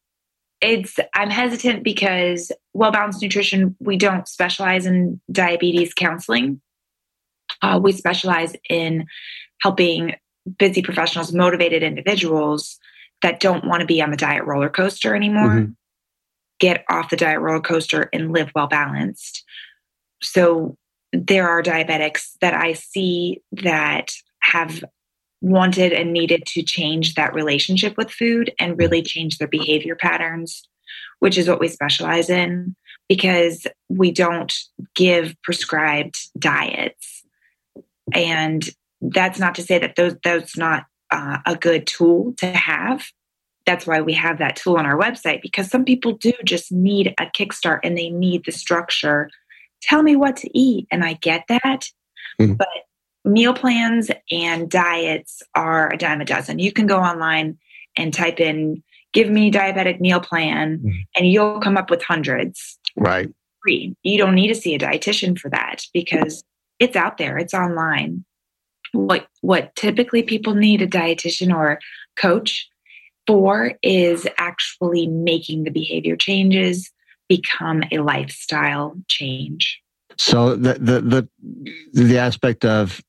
it's 0.61 0.99
i'm 1.15 1.31
hesitant 1.31 1.83
because 1.83 2.53
well 2.75 2.93
balanced 2.93 3.23
nutrition 3.23 3.77
we 3.81 3.97
don't 3.97 4.29
specialize 4.29 4.87
in 4.87 5.21
diabetes 5.31 5.95
counseling 5.95 6.61
uh, 7.63 7.79
we 7.83 7.93
specialize 7.93 8.55
in 8.69 9.07
helping 9.63 10.15
busy 10.59 10.83
professionals 10.83 11.33
motivated 11.33 11.83
individuals 11.83 12.79
that 13.23 13.41
don't 13.41 13.67
want 13.67 13.81
to 13.81 13.87
be 13.87 14.01
on 14.01 14.11
the 14.11 14.17
diet 14.17 14.45
roller 14.45 14.71
coaster 14.71 15.15
anymore 15.15 15.49
mm-hmm. 15.49 15.73
get 16.59 16.85
off 16.89 17.11
the 17.11 17.17
diet 17.17 17.41
roller 17.41 17.61
coaster 17.61 18.09
and 18.13 18.33
live 18.33 18.51
well 18.55 18.67
balanced 18.67 19.45
so 20.23 20.77
there 21.13 21.49
are 21.49 21.63
diabetics 21.63 22.33
that 22.41 22.55
i 22.55 22.73
see 22.73 23.43
that 23.53 24.13
have 24.41 24.83
wanted 25.41 25.93
and 25.93 26.13
needed 26.13 26.45
to 26.47 26.63
change 26.63 27.15
that 27.15 27.35
relationship 27.35 27.97
with 27.97 28.11
food 28.11 28.53
and 28.59 28.79
really 28.79 29.03
change 29.03 29.39
their 29.39 29.49
behavior 29.49 29.97
patterns, 29.97 30.69
which 31.21 31.39
is 31.39 31.49
what 31.49 31.61
we 31.61 31.69
specialize 31.69 32.29
in 32.29 32.75
because 33.09 33.67
we 33.89 34.13
don't 34.13 34.53
give 34.95 35.35
prescribed 35.43 36.17
diets. 36.39 37.25
And 38.15 38.69
that's 39.01 39.39
not 39.39 39.55
to 39.57 39.63
say 39.63 39.79
that 39.79 39.97
those 39.97 40.15
that's 40.23 40.57
not 40.57 40.85
uh, 41.11 41.39
a 41.47 41.57
good 41.57 41.87
tool 41.87 42.35
to 42.39 42.47
have. 42.47 43.05
That's 43.67 43.87
why 43.87 44.01
we 44.01 44.13
have 44.15 44.39
that 44.39 44.57
tool 44.57 44.77
on 44.77 44.87
our 44.87 44.99
website 44.99 45.43
because 45.43 45.69
some 45.69 45.85
people 45.85 46.13
do 46.13 46.33
just 46.45 46.73
need 46.73 47.15
a 47.19 47.27
kickstart 47.27 47.81
and 47.83 47.97
they 47.97 48.11
need 48.11 48.45
the 48.45 48.53
structure. 48.53 49.31
Tell 49.83 50.03
me 50.03 50.17
what 50.17 50.37
to 50.37 50.59
eat, 50.59 50.87
and 50.91 51.05
I 51.05 51.15
get 51.15 51.45
that. 51.49 51.87
Mm-hmm. 52.41 52.55
But 52.55 52.69
meal 53.25 53.55
plans 53.55 54.11
and 54.31 54.71
diets 54.71 55.43
are 55.55 55.93
a 55.93 55.97
dime 55.97 56.21
a 56.21 56.25
dozen. 56.25 56.59
You 56.59 56.73
can 56.73 56.87
go 56.87 56.99
online 56.99 57.59
and 57.97 58.15
type 58.15 58.41
in 58.41 58.83
give 59.13 59.29
me 59.29 59.51
diabetic 59.51 60.01
meal 60.01 60.21
plan 60.21 60.79
mm-hmm. 60.79 60.91
and 61.17 61.27
you'll 61.27 61.61
come 61.61 61.77
up 61.77 61.91
with 61.91 62.03
hundreds. 62.03 62.79
Right. 62.97 63.29
Free. 63.63 63.95
You 64.03 64.19
don't 64.19 64.35
need 64.35 64.49
to 64.49 64.55
see 64.55 64.75
a 64.75 64.79
dietitian 64.79 65.39
for 65.39 65.51
that 65.51 65.83
because 65.93 66.45
it's 66.79 66.97
out 66.97 67.19
there, 67.19 67.37
it's 67.37 67.55
online. 67.55 68.25
What 68.93 69.27
what 69.43 69.75
typically 69.77 70.23
people 70.23 70.55
need 70.55 70.83
a 70.83 70.87
dietitian 70.87 71.55
or 71.55 71.79
coach 72.17 72.69
for 73.27 73.75
is 73.83 74.27
actually 74.39 75.07
making 75.07 75.65
the 75.65 75.71
behavior 75.71 76.17
changes 76.17 76.91
become 77.29 77.85
a 77.93 77.99
lifestyle 77.99 78.97
change. 79.07 79.81
So 80.17 80.57
the 80.57 80.75
the 80.75 81.01
the, 81.01 82.03
the 82.03 82.19
aspect 82.19 82.65
of 82.65 83.01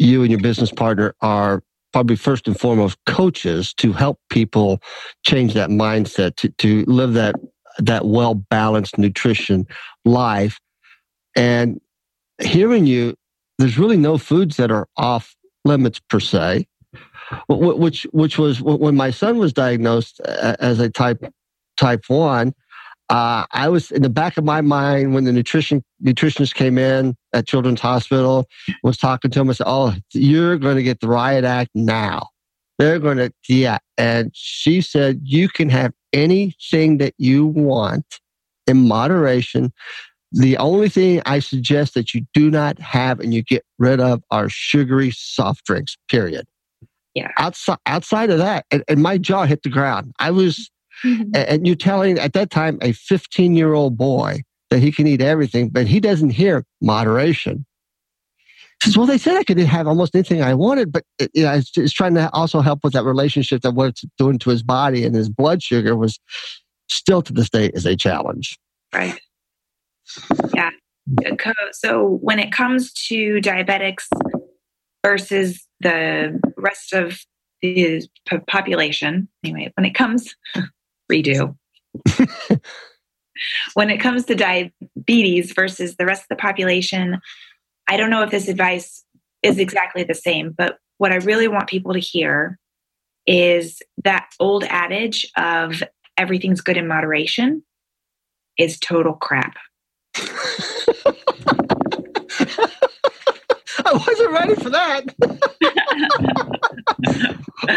you 0.00 0.22
and 0.22 0.30
your 0.30 0.40
business 0.40 0.72
partner 0.72 1.14
are 1.20 1.62
probably 1.92 2.16
first 2.16 2.46
and 2.48 2.58
foremost 2.58 2.96
coaches 3.06 3.74
to 3.74 3.92
help 3.92 4.18
people 4.30 4.80
change 5.24 5.54
that 5.54 5.68
mindset 5.68 6.36
to, 6.36 6.48
to 6.58 6.84
live 6.86 7.12
that 7.12 7.34
that 7.78 8.06
well 8.06 8.34
balanced 8.34 8.98
nutrition 8.98 9.66
life. 10.04 10.58
And 11.36 11.80
hearing 12.40 12.86
you 12.86 13.14
there's 13.58 13.78
really 13.78 13.98
no 13.98 14.16
foods 14.16 14.56
that 14.56 14.70
are 14.70 14.88
off 14.96 15.36
limits 15.64 16.00
per 16.00 16.18
se. 16.18 16.66
Which 17.48 18.04
which 18.12 18.38
was 18.38 18.60
when 18.62 18.96
my 18.96 19.10
son 19.10 19.38
was 19.38 19.52
diagnosed 19.52 20.20
as 20.20 20.80
a 20.80 20.88
type 20.88 21.22
type 21.76 22.04
1 22.08 22.52
uh, 23.10 23.44
I 23.50 23.68
was 23.68 23.90
in 23.90 24.02
the 24.02 24.08
back 24.08 24.36
of 24.36 24.44
my 24.44 24.60
mind 24.60 25.14
when 25.14 25.24
the 25.24 25.32
nutrition 25.32 25.82
nutritionist 26.02 26.54
came 26.54 26.78
in 26.78 27.16
at 27.32 27.46
Children's 27.46 27.80
Hospital, 27.80 28.48
was 28.84 28.96
talking 28.96 29.32
to 29.32 29.40
him. 29.40 29.50
I 29.50 29.52
said, 29.54 29.66
"Oh, 29.66 29.94
you're 30.14 30.56
going 30.56 30.76
to 30.76 30.82
get 30.82 31.00
the 31.00 31.08
riot 31.08 31.44
act 31.44 31.70
now. 31.74 32.28
They're 32.78 33.00
going 33.00 33.18
to, 33.18 33.32
yeah." 33.48 33.78
And 33.98 34.30
she 34.32 34.80
said, 34.80 35.20
"You 35.24 35.48
can 35.48 35.68
have 35.70 35.92
anything 36.12 36.98
that 36.98 37.14
you 37.18 37.46
want 37.46 38.20
in 38.68 38.86
moderation. 38.86 39.72
The 40.30 40.56
only 40.58 40.88
thing 40.88 41.20
I 41.26 41.40
suggest 41.40 41.94
that 41.94 42.14
you 42.14 42.24
do 42.32 42.48
not 42.48 42.78
have 42.78 43.18
and 43.18 43.34
you 43.34 43.42
get 43.42 43.64
rid 43.80 43.98
of 43.98 44.22
are 44.30 44.48
sugary 44.48 45.10
soft 45.10 45.66
drinks. 45.66 45.96
Period." 46.08 46.46
Yeah. 47.16 47.32
Outside 47.38 47.78
outside 47.86 48.30
of 48.30 48.38
that, 48.38 48.66
and, 48.70 48.84
and 48.86 49.02
my 49.02 49.18
jaw 49.18 49.46
hit 49.46 49.64
the 49.64 49.68
ground. 49.68 50.12
I 50.20 50.30
was 50.30 50.70
Mm-hmm. 51.04 51.30
And 51.34 51.66
you're 51.66 51.76
telling 51.76 52.18
at 52.18 52.32
that 52.34 52.50
time 52.50 52.78
a 52.82 52.92
15 52.92 53.56
year 53.56 53.74
old 53.74 53.96
boy 53.96 54.42
that 54.70 54.80
he 54.80 54.92
can 54.92 55.06
eat 55.06 55.20
everything, 55.20 55.68
but 55.68 55.86
he 55.86 56.00
doesn't 56.00 56.30
hear 56.30 56.64
moderation. 56.80 57.66
He 58.82 58.88
says, 58.88 58.96
well, 58.96 59.06
they 59.06 59.18
said 59.18 59.36
I 59.36 59.44
could 59.44 59.58
have 59.58 59.86
almost 59.86 60.14
anything 60.14 60.42
I 60.42 60.54
wanted, 60.54 60.90
but 60.90 61.04
it, 61.18 61.30
you 61.34 61.42
know, 61.42 61.52
it's, 61.52 61.76
it's 61.76 61.92
trying 61.92 62.14
to 62.14 62.32
also 62.32 62.60
help 62.60 62.80
with 62.82 62.94
that 62.94 63.04
relationship 63.04 63.60
that 63.62 63.72
what 63.72 63.88
it's 63.88 64.04
doing 64.16 64.38
to 64.38 64.50
his 64.50 64.62
body 64.62 65.04
and 65.04 65.14
his 65.14 65.28
blood 65.28 65.62
sugar 65.62 65.96
was 65.96 66.18
still 66.88 67.20
to 67.22 67.32
this 67.32 67.50
day 67.50 67.66
is 67.74 67.84
a 67.84 67.96
challenge. 67.96 68.58
Right. 68.94 69.20
Yeah. 70.54 70.70
So 71.72 72.18
when 72.22 72.38
it 72.38 72.52
comes 72.52 72.92
to 73.08 73.40
diabetics 73.40 74.06
versus 75.04 75.66
the 75.80 76.40
rest 76.56 76.92
of 76.92 77.18
the 77.62 78.06
population, 78.46 79.28
anyway, 79.44 79.72
when 79.76 79.84
it 79.84 79.94
comes 79.94 80.34
redo. 81.10 81.56
when 83.74 83.90
it 83.90 83.98
comes 83.98 84.24
to 84.26 84.34
diabetes 84.34 85.52
versus 85.52 85.96
the 85.96 86.06
rest 86.06 86.22
of 86.22 86.28
the 86.28 86.36
population, 86.36 87.20
I 87.88 87.96
don't 87.96 88.10
know 88.10 88.22
if 88.22 88.30
this 88.30 88.48
advice 88.48 89.04
is 89.42 89.58
exactly 89.58 90.04
the 90.04 90.14
same, 90.14 90.54
but 90.56 90.78
what 90.98 91.12
I 91.12 91.16
really 91.16 91.48
want 91.48 91.68
people 91.68 91.92
to 91.94 92.00
hear 92.00 92.58
is 93.26 93.80
that 94.04 94.30
old 94.38 94.64
adage 94.64 95.30
of 95.36 95.82
everything's 96.16 96.60
good 96.60 96.76
in 96.76 96.86
moderation 96.86 97.62
is 98.58 98.78
total 98.78 99.14
crap. 99.14 99.56
I 103.90 103.94
wasn't 103.94 104.30
ready 104.30 104.54
for 104.54 104.70
that. 104.70 105.04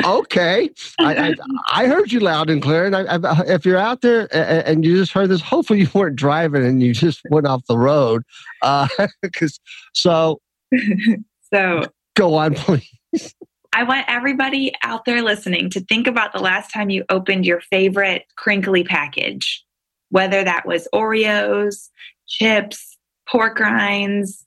okay, 0.05 0.69
I, 0.99 1.15
I, 1.15 1.33
I, 1.71 1.87
heard 1.87 2.11
you 2.11 2.19
loud 2.19 2.51
and 2.51 2.61
clear. 2.61 2.85
And 2.85 2.95
I, 2.95 3.17
if 3.47 3.65
you're 3.65 3.79
out 3.79 4.01
there 4.01 4.27
and 4.31 4.85
you 4.85 4.95
just 4.97 5.11
heard 5.11 5.29
this, 5.29 5.41
hopefully 5.41 5.81
you 5.81 5.89
weren't 5.93 6.15
driving 6.15 6.63
and 6.63 6.83
you 6.83 6.93
just 6.93 7.21
went 7.31 7.47
off 7.47 7.65
the 7.67 7.77
road. 7.77 8.21
Because 8.61 9.59
uh, 9.59 9.69
so, 9.93 10.41
so 11.53 11.83
go 12.15 12.35
on, 12.35 12.53
please. 12.53 13.35
I 13.75 13.81
want 13.83 14.05
everybody 14.07 14.71
out 14.83 15.05
there 15.05 15.23
listening 15.23 15.71
to 15.71 15.79
think 15.79 16.05
about 16.05 16.31
the 16.31 16.39
last 16.39 16.71
time 16.71 16.91
you 16.91 17.05
opened 17.09 17.45
your 17.45 17.59
favorite 17.59 18.25
crinkly 18.35 18.83
package, 18.83 19.65
whether 20.09 20.43
that 20.43 20.67
was 20.67 20.87
Oreos, 20.93 21.89
chips, 22.27 22.97
pork 23.27 23.59
rinds, 23.59 24.45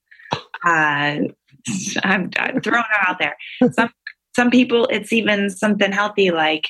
uh, 0.65 1.19
I'm, 2.03 2.31
I'm 2.39 2.61
throwing 2.61 2.85
it 2.85 3.09
out 3.09 3.19
there. 3.19 3.37
Some 3.73 3.91
some 4.35 4.51
people, 4.51 4.87
it's 4.91 5.15
even 5.15 5.49
something 5.49 5.93
healthy 5.93 6.31
like 6.31 6.69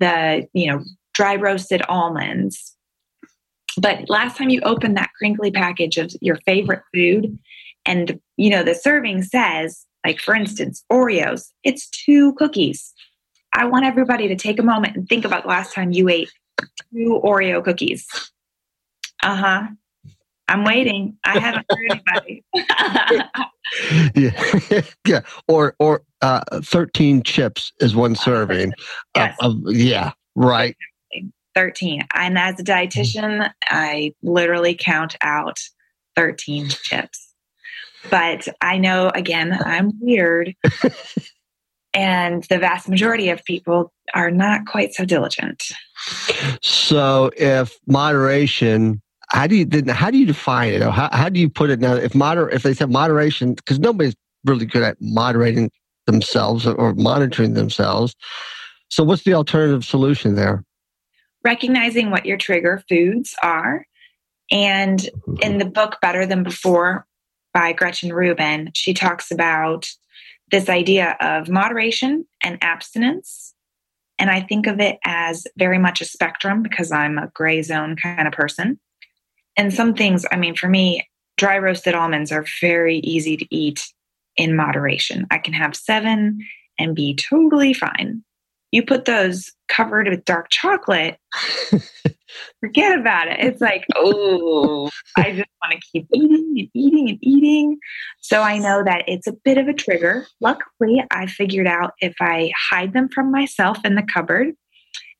the 0.00 0.48
you 0.52 0.70
know 0.70 0.82
dry 1.14 1.36
roasted 1.36 1.82
almonds. 1.88 2.76
But 3.80 4.08
last 4.08 4.36
time 4.36 4.50
you 4.50 4.60
opened 4.62 4.96
that 4.96 5.10
crinkly 5.18 5.50
package 5.50 5.96
of 5.96 6.12
your 6.20 6.36
favorite 6.44 6.82
food, 6.92 7.38
and 7.86 8.18
you 8.36 8.50
know 8.50 8.62
the 8.62 8.74
serving 8.74 9.22
says, 9.22 9.86
like 10.04 10.20
for 10.20 10.34
instance, 10.34 10.84
Oreos, 10.92 11.50
it's 11.62 11.88
two 11.88 12.34
cookies. 12.34 12.92
I 13.54 13.66
want 13.66 13.84
everybody 13.84 14.26
to 14.26 14.34
take 14.34 14.58
a 14.58 14.64
moment 14.64 14.96
and 14.96 15.08
think 15.08 15.24
about 15.24 15.44
the 15.44 15.48
last 15.48 15.72
time 15.72 15.92
you 15.92 16.08
ate 16.08 16.30
two 16.92 17.20
Oreo 17.24 17.64
cookies. 17.64 18.06
Uh 19.22 19.36
huh. 19.36 19.62
I'm 20.48 20.64
waiting. 20.64 21.16
I 21.24 21.38
haven't 21.38 21.66
heard 21.70 21.90
anybody. 21.90 22.44
yeah, 24.14 24.82
yeah, 25.06 25.20
or 25.48 25.74
or 25.78 26.02
uh, 26.20 26.42
thirteen 26.62 27.22
chips 27.22 27.72
is 27.80 27.96
one 27.96 28.14
serving. 28.14 28.72
Yes. 29.16 29.36
Of, 29.40 29.52
of, 29.66 29.72
yeah, 29.72 30.10
right. 30.34 30.76
13. 31.54 32.02
And 32.14 32.36
as 32.36 32.58
a 32.58 32.64
dietitian, 32.64 33.48
I 33.68 34.12
literally 34.24 34.76
count 34.78 35.14
out 35.20 35.56
13 36.16 36.68
chips. 36.68 37.32
But 38.10 38.48
I 38.60 38.78
know, 38.78 39.10
again, 39.14 39.56
I'm 39.64 39.92
weird. 40.00 40.54
and 41.94 42.42
the 42.50 42.58
vast 42.58 42.88
majority 42.88 43.30
of 43.30 43.44
people 43.44 43.92
are 44.14 44.32
not 44.32 44.66
quite 44.66 44.94
so 44.94 45.04
diligent. 45.04 45.62
So, 46.60 47.30
if 47.36 47.78
moderation, 47.86 49.00
how 49.30 49.46
do 49.46 49.56
you 49.56 49.66
how 49.88 50.10
do 50.10 50.18
you 50.18 50.26
define 50.26 50.72
it? 50.72 50.82
How, 50.82 51.08
how 51.12 51.28
do 51.28 51.40
you 51.40 51.48
put 51.48 51.70
it 51.70 51.80
now? 51.80 51.94
If 51.94 52.14
moder 52.14 52.48
if 52.50 52.62
they 52.62 52.74
said 52.74 52.90
moderation, 52.90 53.54
because 53.54 53.78
nobody's 53.78 54.14
really 54.44 54.66
good 54.66 54.82
at 54.82 54.96
moderating 55.00 55.70
themselves 56.06 56.66
or 56.66 56.94
monitoring 56.94 57.54
themselves. 57.54 58.14
So, 58.88 59.02
what's 59.02 59.24
the 59.24 59.34
alternative 59.34 59.84
solution 59.84 60.34
there? 60.34 60.64
Recognizing 61.44 62.10
what 62.10 62.26
your 62.26 62.36
trigger 62.36 62.82
foods 62.88 63.34
are. 63.42 63.86
And 64.50 65.08
in 65.40 65.58
the 65.58 65.64
book 65.64 65.98
Better 66.00 66.26
Than 66.26 66.42
Before 66.42 67.06
by 67.52 67.72
Gretchen 67.72 68.12
Rubin, 68.12 68.70
she 68.74 68.94
talks 68.94 69.30
about 69.30 69.88
this 70.50 70.68
idea 70.68 71.16
of 71.20 71.48
moderation 71.48 72.26
and 72.42 72.62
abstinence. 72.62 73.54
And 74.18 74.30
I 74.30 74.42
think 74.42 74.66
of 74.66 74.80
it 74.80 74.98
as 75.04 75.46
very 75.56 75.78
much 75.78 76.00
a 76.00 76.04
spectrum 76.04 76.62
because 76.62 76.92
I'm 76.92 77.18
a 77.18 77.30
gray 77.34 77.62
zone 77.62 77.96
kind 77.96 78.28
of 78.28 78.34
person. 78.34 78.78
And 79.56 79.72
some 79.72 79.94
things, 79.94 80.24
I 80.32 80.36
mean, 80.36 80.54
for 80.54 80.68
me, 80.68 81.06
dry 81.36 81.58
roasted 81.58 81.94
almonds 81.94 82.32
are 82.32 82.44
very 82.60 82.98
easy 82.98 83.36
to 83.36 83.54
eat 83.54 83.86
in 84.36 84.56
moderation. 84.56 85.26
I 85.30 85.38
can 85.38 85.54
have 85.54 85.76
seven 85.76 86.40
and 86.78 86.94
be 86.94 87.14
totally 87.14 87.72
fine. 87.72 88.24
You 88.72 88.84
put 88.84 89.04
those 89.04 89.52
covered 89.68 90.08
with 90.08 90.24
dark 90.24 90.48
chocolate, 90.50 91.18
forget 92.60 92.98
about 92.98 93.28
it. 93.28 93.38
It's 93.38 93.60
like, 93.60 93.86
oh, 93.94 94.90
I 95.16 95.30
just 95.30 95.48
want 95.62 95.72
to 95.72 95.80
keep 95.92 96.08
eating 96.12 96.54
and 96.58 96.68
eating 96.74 97.08
and 97.10 97.18
eating. 97.22 97.78
So 98.20 98.42
I 98.42 98.58
know 98.58 98.82
that 98.82 99.04
it's 99.06 99.28
a 99.28 99.36
bit 99.44 99.58
of 99.58 99.68
a 99.68 99.72
trigger. 99.72 100.26
Luckily, 100.40 101.04
I 101.12 101.26
figured 101.26 101.68
out 101.68 101.92
if 102.00 102.14
I 102.20 102.50
hide 102.70 102.92
them 102.92 103.08
from 103.08 103.30
myself 103.30 103.78
in 103.84 103.94
the 103.94 104.02
cupboard 104.02 104.54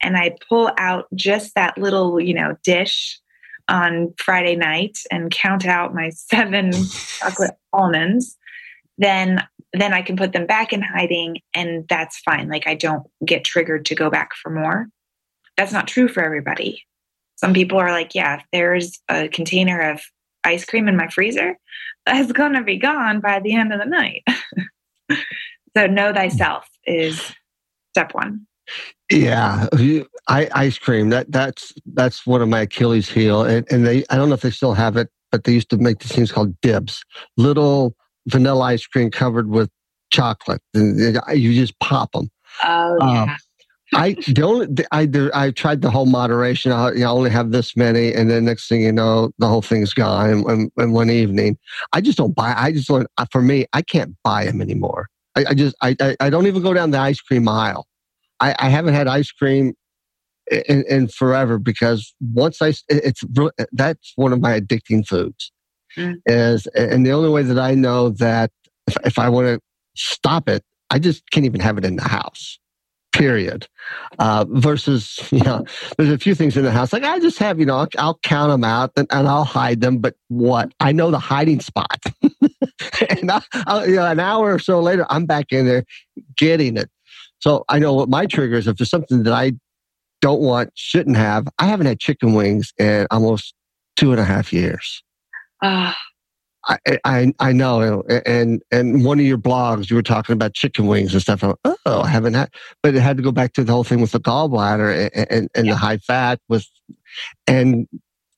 and 0.03 0.16
I 0.16 0.37
pull 0.49 0.73
out 0.77 1.07
just 1.14 1.55
that 1.55 1.79
little, 1.79 2.20
you 2.20 2.35
know, 2.35 2.57
dish 2.64 3.20
on 3.68 4.12
Friday 4.18 4.57
night 4.57 4.98
and 5.11 5.31
count 5.31 5.66
out 5.66 5.94
my 5.94 6.11
seven 6.14 6.72
chocolate 6.72 7.57
almonds, 7.72 8.37
then 8.98 9.42
then 9.72 9.92
I 9.92 10.03
can 10.03 10.16
put 10.16 10.33
them 10.33 10.46
back 10.46 10.72
in 10.72 10.83
hiding 10.83 11.40
and 11.53 11.85
that's 11.88 12.20
fine. 12.20 12.48
Like 12.48 12.68
I 12.68 12.77
don't 12.77 13.05
get 13.24 13.44
triggered 13.44 13.85
to 13.87 13.96
go 13.96 14.09
back 14.09 14.31
for 14.40 14.50
more. 14.50 14.87
That's 15.57 15.72
not 15.72 15.88
true 15.88 16.07
for 16.07 16.22
everybody. 16.22 16.85
Some 17.37 17.53
people 17.53 17.79
are 17.79 17.90
like, 17.90 18.14
yeah, 18.14 18.37
if 18.37 18.42
there's 18.53 19.00
a 19.09 19.29
container 19.29 19.90
of 19.90 20.00
ice 20.44 20.64
cream 20.64 20.87
in 20.87 20.96
my 20.96 21.09
freezer, 21.09 21.59
that's 22.07 22.31
going 22.31 22.53
to 22.53 22.62
be 22.62 22.77
gone 22.77 23.20
by 23.20 23.40
the 23.40 23.55
end 23.55 23.72
of 23.72 23.81
the 23.81 23.87
night. 23.87 24.22
so 25.77 25.87
know 25.87 26.12
thyself 26.12 26.68
is 26.87 27.35
step 27.92 28.14
one. 28.14 28.46
Yeah, 29.11 29.68
I, 30.29 30.48
ice 30.55 30.79
cream. 30.79 31.11
That 31.11 31.31
that's 31.31 31.74
that's 31.92 32.27
one 32.27 32.40
of 32.40 32.48
my 32.48 32.62
Achilles 32.62 33.09
heel, 33.09 33.42
and, 33.42 33.66
and 33.70 33.87
they 33.87 34.05
I 34.11 34.16
don't 34.16 34.29
know 34.29 34.35
if 34.35 34.40
they 34.40 34.50
still 34.50 34.74
have 34.74 34.96
it, 34.96 35.09
but 35.31 35.44
they 35.44 35.53
used 35.53 35.70
to 35.70 35.77
make 35.77 35.98
these 35.98 36.12
things 36.12 36.33
called 36.33 36.59
dibs, 36.62 37.05
little 37.37 37.94
vanilla 38.27 38.64
ice 38.64 38.87
cream 38.87 39.11
covered 39.11 39.50
with 39.50 39.70
chocolate, 40.11 40.62
and 40.72 41.20
you 41.35 41.55
just 41.55 41.79
pop 41.81 42.12
them. 42.12 42.31
Oh 42.64 42.96
yeah. 43.00 43.22
Um, 43.24 43.37
I 43.94 44.12
don't. 44.33 44.81
I 44.90 45.09
I 45.35 45.50
tried 45.50 45.83
the 45.83 45.90
whole 45.90 46.07
moderation. 46.07 46.72
I, 46.72 46.92
you 46.92 47.00
know, 47.00 47.12
only 47.12 47.31
have 47.31 47.50
this 47.53 47.77
many, 47.77 48.12
and 48.12 48.31
then 48.31 48.46
next 48.46 48.68
thing 48.68 48.81
you 48.81 48.92
know, 48.92 49.31
the 49.38 49.46
whole 49.46 49.62
thing's 49.62 49.92
gone 49.92 50.31
in, 50.31 50.50
in, 50.50 50.70
in 50.79 50.92
one 50.92 51.11
evening. 51.11 51.59
I 51.92 52.00
just 52.00 52.18
don't 52.18 52.35
buy. 52.35 52.55
I 52.57 52.72
just 52.72 52.88
don't. 52.88 53.07
For 53.31 53.42
me, 53.42 53.66
I 53.72 53.83
can't 53.83 54.16
buy 54.24 54.46
them 54.46 54.61
anymore. 54.61 55.09
I, 55.37 55.44
I 55.50 55.55
just 55.55 55.77
I, 55.83 55.94
I 56.20 56.31
don't 56.31 56.46
even 56.46 56.62
go 56.62 56.72
down 56.72 56.90
the 56.90 56.98
ice 56.98 57.20
cream 57.20 57.46
aisle. 57.48 57.87
I, 58.44 58.54
I 58.59 58.68
haven't 58.68 58.94
had 58.94 59.09
ice 59.09 59.30
cream 59.30 59.74
in, 60.50 60.85
in 60.88 61.09
forever 61.09 61.59
because 61.59 62.14
once 62.20 62.61
I 62.61 62.74
it's 62.88 63.22
that's 63.72 64.12
one 64.16 64.33
of 64.33 64.40
my 64.40 64.61
addicting 64.61 65.07
foods. 65.07 65.50
Mm. 65.96 66.16
Is 66.26 66.66
and 66.68 67.07
the 67.07 67.12
only 67.12 67.30
way 67.30 67.42
that 67.42 67.59
I 67.59 67.74
know 67.74 68.11
that 68.11 68.50
if, 68.88 68.96
if 69.04 69.18
I 69.18 69.28
want 69.28 69.46
to 69.46 69.61
stop 69.96 70.48
it, 70.48 70.62
I 70.90 70.98
just 70.98 71.30
can't 71.30 71.46
even 71.46 71.61
have 71.61 71.78
it 71.78 71.85
in 71.85 71.96
the 71.96 72.09
house 72.09 72.59
period. 73.14 73.68
Uh, 74.18 74.44
versus, 74.48 75.20
you 75.30 75.40
know, 75.40 75.64
there's 75.96 76.11
a 76.11 76.18
few 76.18 76.35
things 76.35 76.57
in 76.57 76.64
the 76.64 76.70
house. 76.70 76.92
Like 76.92 77.04
I 77.04 77.18
just 77.20 77.38
have, 77.38 77.59
you 77.59 77.66
know, 77.66 77.76
I'll, 77.76 77.88
I'll 77.96 78.18
count 78.22 78.50
them 78.50 78.64
out 78.64 78.90
and, 78.96 79.07
and, 79.11 79.28
I'll 79.28 79.44
hide 79.44 79.80
them. 79.80 79.98
But 79.98 80.16
what? 80.28 80.72
I 80.80 80.92
know 80.92 81.11
the 81.11 81.18
hiding 81.18 81.61
spot. 81.61 82.00
and 82.22 83.30
I, 83.30 83.40
I, 83.66 83.85
you 83.87 83.96
know, 83.96 84.07
an 84.07 84.20
hour 84.20 84.52
or 84.52 84.59
so 84.59 84.80
later, 84.80 85.07
I'm 85.11 85.26
back 85.26 85.52
in 85.52 85.66
there 85.66 85.85
getting 86.37 86.76
it. 86.76 86.90
So 87.40 87.64
I 87.68 87.79
know 87.79 87.94
what 87.94 88.09
my 88.09 88.27
trigger 88.27 88.57
is. 88.57 88.66
If 88.66 88.77
there's 88.77 88.90
something 88.90 89.23
that 89.25 89.33
I 89.33 89.53
don't 90.20 90.40
want, 90.40 90.70
shouldn't 90.75 91.16
have, 91.16 91.47
I 91.59 91.66
haven't 91.66 91.87
had 91.87 92.01
chicken 92.01 92.33
wings 92.33 92.73
in 92.79 93.07
almost 93.11 93.55
two 93.97 94.12
and 94.12 94.20
a 94.20 94.25
half 94.25 94.53
years. 94.53 95.03
Uh, 95.62 95.92
I, 96.66 96.79
I, 97.05 97.33
I 97.40 97.53
know, 97.53 98.03
and 98.25 98.62
and 98.70 99.05
one 99.05 99.20
of 99.20 99.27
your 99.27 99.38
blogs 99.38 99.90
you 99.90 99.97
were 99.97 100.03
talking 100.03 100.33
about 100.33 100.55
chicken 100.55 100.87
wings 100.87 101.12
and 101.12 101.20
stuff. 101.20 101.42
Like, 101.42 101.57
oh, 101.64 102.01
I 102.01 102.09
haven't 102.09 102.35
had, 102.35 102.51
but 102.83 102.94
it 102.94 103.01
had 103.01 103.18
to 103.18 103.23
go 103.23 103.33
back 103.33 103.53
to 103.55 103.64
the 103.64 103.73
whole 103.73 103.85
thing 103.85 104.01
with 104.01 104.12
the 104.12 104.20
gallbladder 104.20 105.11
and, 105.14 105.27
and, 105.31 105.49
and 105.55 105.66
yeah. 105.66 105.73
the 105.73 105.77
high 105.77 105.99
fat 105.99 106.40
with, 106.49 106.66
and 107.47 107.87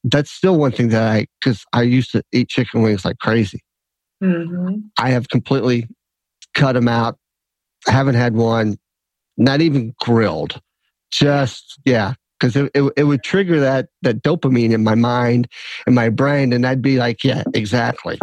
that's 0.02 0.30
still 0.30 0.58
one 0.58 0.72
thing 0.72 0.88
that 0.88 1.02
I 1.02 1.26
because 1.40 1.64
I 1.72 1.82
used 1.82 2.10
to 2.12 2.22
eat 2.32 2.48
chicken 2.48 2.82
wings 2.82 3.04
like 3.04 3.18
crazy. 3.18 3.62
Mm-hmm. 4.22 4.78
I 4.98 5.10
have 5.10 5.28
completely 5.28 5.88
cut 6.54 6.72
them 6.72 6.88
out. 6.88 7.18
I 7.86 7.92
haven't 7.92 8.14
had 8.16 8.34
one, 8.34 8.76
not 9.36 9.60
even 9.60 9.94
grilled. 10.00 10.60
Just 11.10 11.78
yeah, 11.84 12.14
because 12.38 12.56
it, 12.56 12.70
it, 12.74 12.92
it, 12.96 13.04
would 13.04 13.22
trigger 13.22 13.60
that 13.60 13.88
that 14.02 14.22
dopamine 14.22 14.72
in 14.72 14.84
my 14.84 14.94
mind 14.94 15.48
and 15.86 15.94
my 15.94 16.08
brain 16.08 16.52
and 16.52 16.66
i'd 16.66 16.82
be 16.82 16.98
like 16.98 17.24
yeah 17.24 17.42
exactly 17.54 18.18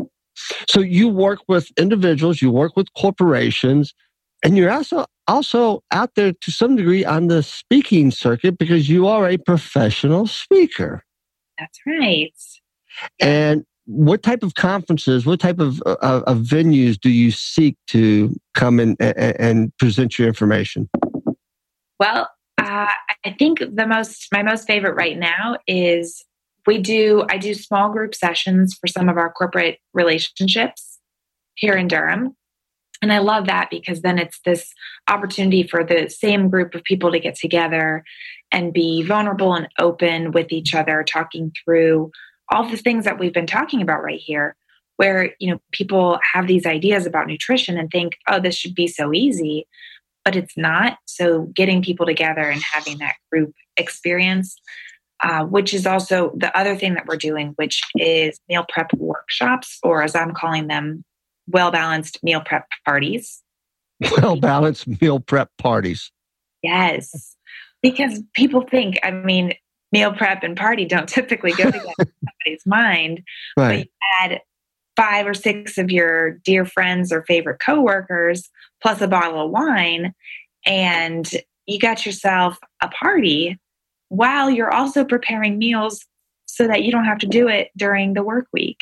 so 0.67 0.79
you 0.79 1.07
work 1.07 1.39
with 1.47 1.69
individuals 1.77 2.41
you 2.41 2.51
work 2.51 2.75
with 2.75 2.87
corporations 2.95 3.93
and 4.43 4.57
you're 4.57 4.71
also 4.71 5.05
also 5.27 5.81
out 5.91 6.15
there 6.15 6.33
to 6.41 6.51
some 6.51 6.75
degree 6.75 7.05
on 7.05 7.27
the 7.27 7.41
speaking 7.41 8.11
circuit 8.11 8.57
because 8.57 8.89
you 8.89 9.07
are 9.07 9.27
a 9.27 9.37
professional 9.37 10.27
speaker 10.27 11.03
that's 11.57 11.79
right 11.85 12.33
and 13.19 13.65
what 13.85 14.23
type 14.23 14.43
of 14.43 14.55
conferences 14.55 15.25
what 15.25 15.39
type 15.39 15.59
of, 15.59 15.81
of, 15.81 16.23
of 16.23 16.37
venues 16.39 16.99
do 16.99 17.09
you 17.09 17.31
seek 17.31 17.77
to 17.87 18.33
come 18.53 18.79
and, 18.79 18.95
and 19.01 19.75
present 19.77 20.17
your 20.17 20.27
information 20.27 20.89
well 21.99 22.29
uh, 22.57 22.87
I 23.25 23.31
think 23.37 23.59
the 23.59 23.87
most 23.87 24.27
my 24.31 24.43
most 24.43 24.67
favorite 24.67 24.95
right 24.95 25.17
now 25.17 25.57
is 25.67 26.23
we 26.65 26.77
do 26.77 27.25
I 27.29 27.37
do 27.37 27.53
small 27.53 27.89
group 27.89 28.15
sessions 28.15 28.77
for 28.79 28.87
some 28.87 29.09
of 29.09 29.17
our 29.17 29.31
corporate 29.31 29.79
relationships 29.93 30.99
here 31.55 31.75
in 31.75 31.87
Durham. 31.87 32.35
And 33.01 33.11
I 33.11 33.17
love 33.17 33.47
that 33.47 33.69
because 33.69 34.01
then 34.01 34.17
it's 34.17 34.39
this 34.45 34.71
opportunity 35.09 35.63
for 35.63 35.83
the 35.83 36.09
same 36.09 36.49
group 36.49 36.73
of 36.73 36.83
people 36.85 37.11
to 37.11 37.19
get 37.19 37.35
together 37.35 38.03
and 38.51 38.71
be 38.71 39.03
vulnerable 39.03 39.53
and 39.53 39.67
open 39.77 40.31
with 40.31 40.53
each 40.53 40.73
other, 40.73 41.03
talking 41.03 41.51
through 41.63 42.11
all 42.51 42.67
the 42.69 42.77
things 42.77 43.05
that 43.05 43.19
we've 43.19 43.33
been 43.33 43.47
talking 43.47 43.81
about 43.81 44.03
right 44.03 44.19
here. 44.19 44.55
Where, 44.97 45.33
you 45.39 45.51
know, 45.51 45.59
people 45.71 46.19
have 46.33 46.45
these 46.45 46.67
ideas 46.67 47.07
about 47.07 47.25
nutrition 47.25 47.79
and 47.79 47.89
think, 47.89 48.15
oh, 48.27 48.39
this 48.39 48.55
should 48.55 48.75
be 48.75 48.85
so 48.87 49.11
easy 49.11 49.65
but 50.23 50.35
it's 50.35 50.57
not. 50.57 50.97
So 51.05 51.43
getting 51.53 51.83
people 51.83 52.05
together 52.05 52.43
and 52.43 52.61
having 52.61 52.99
that 52.99 53.15
group 53.31 53.53
experience, 53.77 54.55
uh, 55.21 55.43
which 55.45 55.73
is 55.73 55.85
also 55.85 56.33
the 56.35 56.55
other 56.57 56.75
thing 56.75 56.93
that 56.95 57.05
we're 57.07 57.17
doing, 57.17 57.53
which 57.55 57.81
is 57.95 58.39
meal 58.49 58.65
prep 58.67 58.93
workshops, 58.93 59.79
or 59.83 60.01
as 60.01 60.15
I'm 60.15 60.33
calling 60.33 60.67
them, 60.67 61.03
well 61.47 61.71
balanced 61.71 62.23
meal 62.23 62.41
prep 62.41 62.67
parties. 62.85 63.41
Well 64.17 64.35
balanced 64.35 65.01
meal 65.01 65.19
prep 65.19 65.49
parties. 65.57 66.11
Yes. 66.61 67.35
Because 67.81 68.21
people 68.33 68.61
think, 68.69 68.97
I 69.03 69.11
mean, 69.11 69.53
meal 69.93 70.11
prep 70.11 70.43
and 70.43 70.57
party 70.57 70.83
don't 70.83 71.07
typically 71.07 71.51
go 71.51 71.65
together 71.65 71.93
in 71.99 72.05
somebody's 72.45 72.65
mind. 72.65 73.23
Right. 73.55 73.67
But 73.67 73.77
you 73.77 74.35
add 74.35 74.41
five 74.97 75.25
or 75.25 75.33
six 75.33 75.77
of 75.77 75.89
your 75.89 76.31
dear 76.39 76.65
friends 76.65 77.11
or 77.11 77.23
favorite 77.23 77.61
coworkers 77.65 78.49
plus 78.81 78.99
a 78.99 79.07
bottle 79.07 79.45
of 79.45 79.51
wine 79.51 80.13
and 80.65 81.31
you 81.65 81.79
got 81.79 82.05
yourself 82.05 82.57
a 82.81 82.89
party 82.89 83.57
while 84.09 84.49
you're 84.49 84.73
also 84.73 85.05
preparing 85.05 85.57
meals 85.57 86.05
so 86.45 86.67
that 86.67 86.83
you 86.83 86.91
don't 86.91 87.05
have 87.05 87.17
to 87.19 87.27
do 87.27 87.47
it 87.47 87.69
during 87.77 88.13
the 88.13 88.23
work 88.23 88.47
week. 88.51 88.81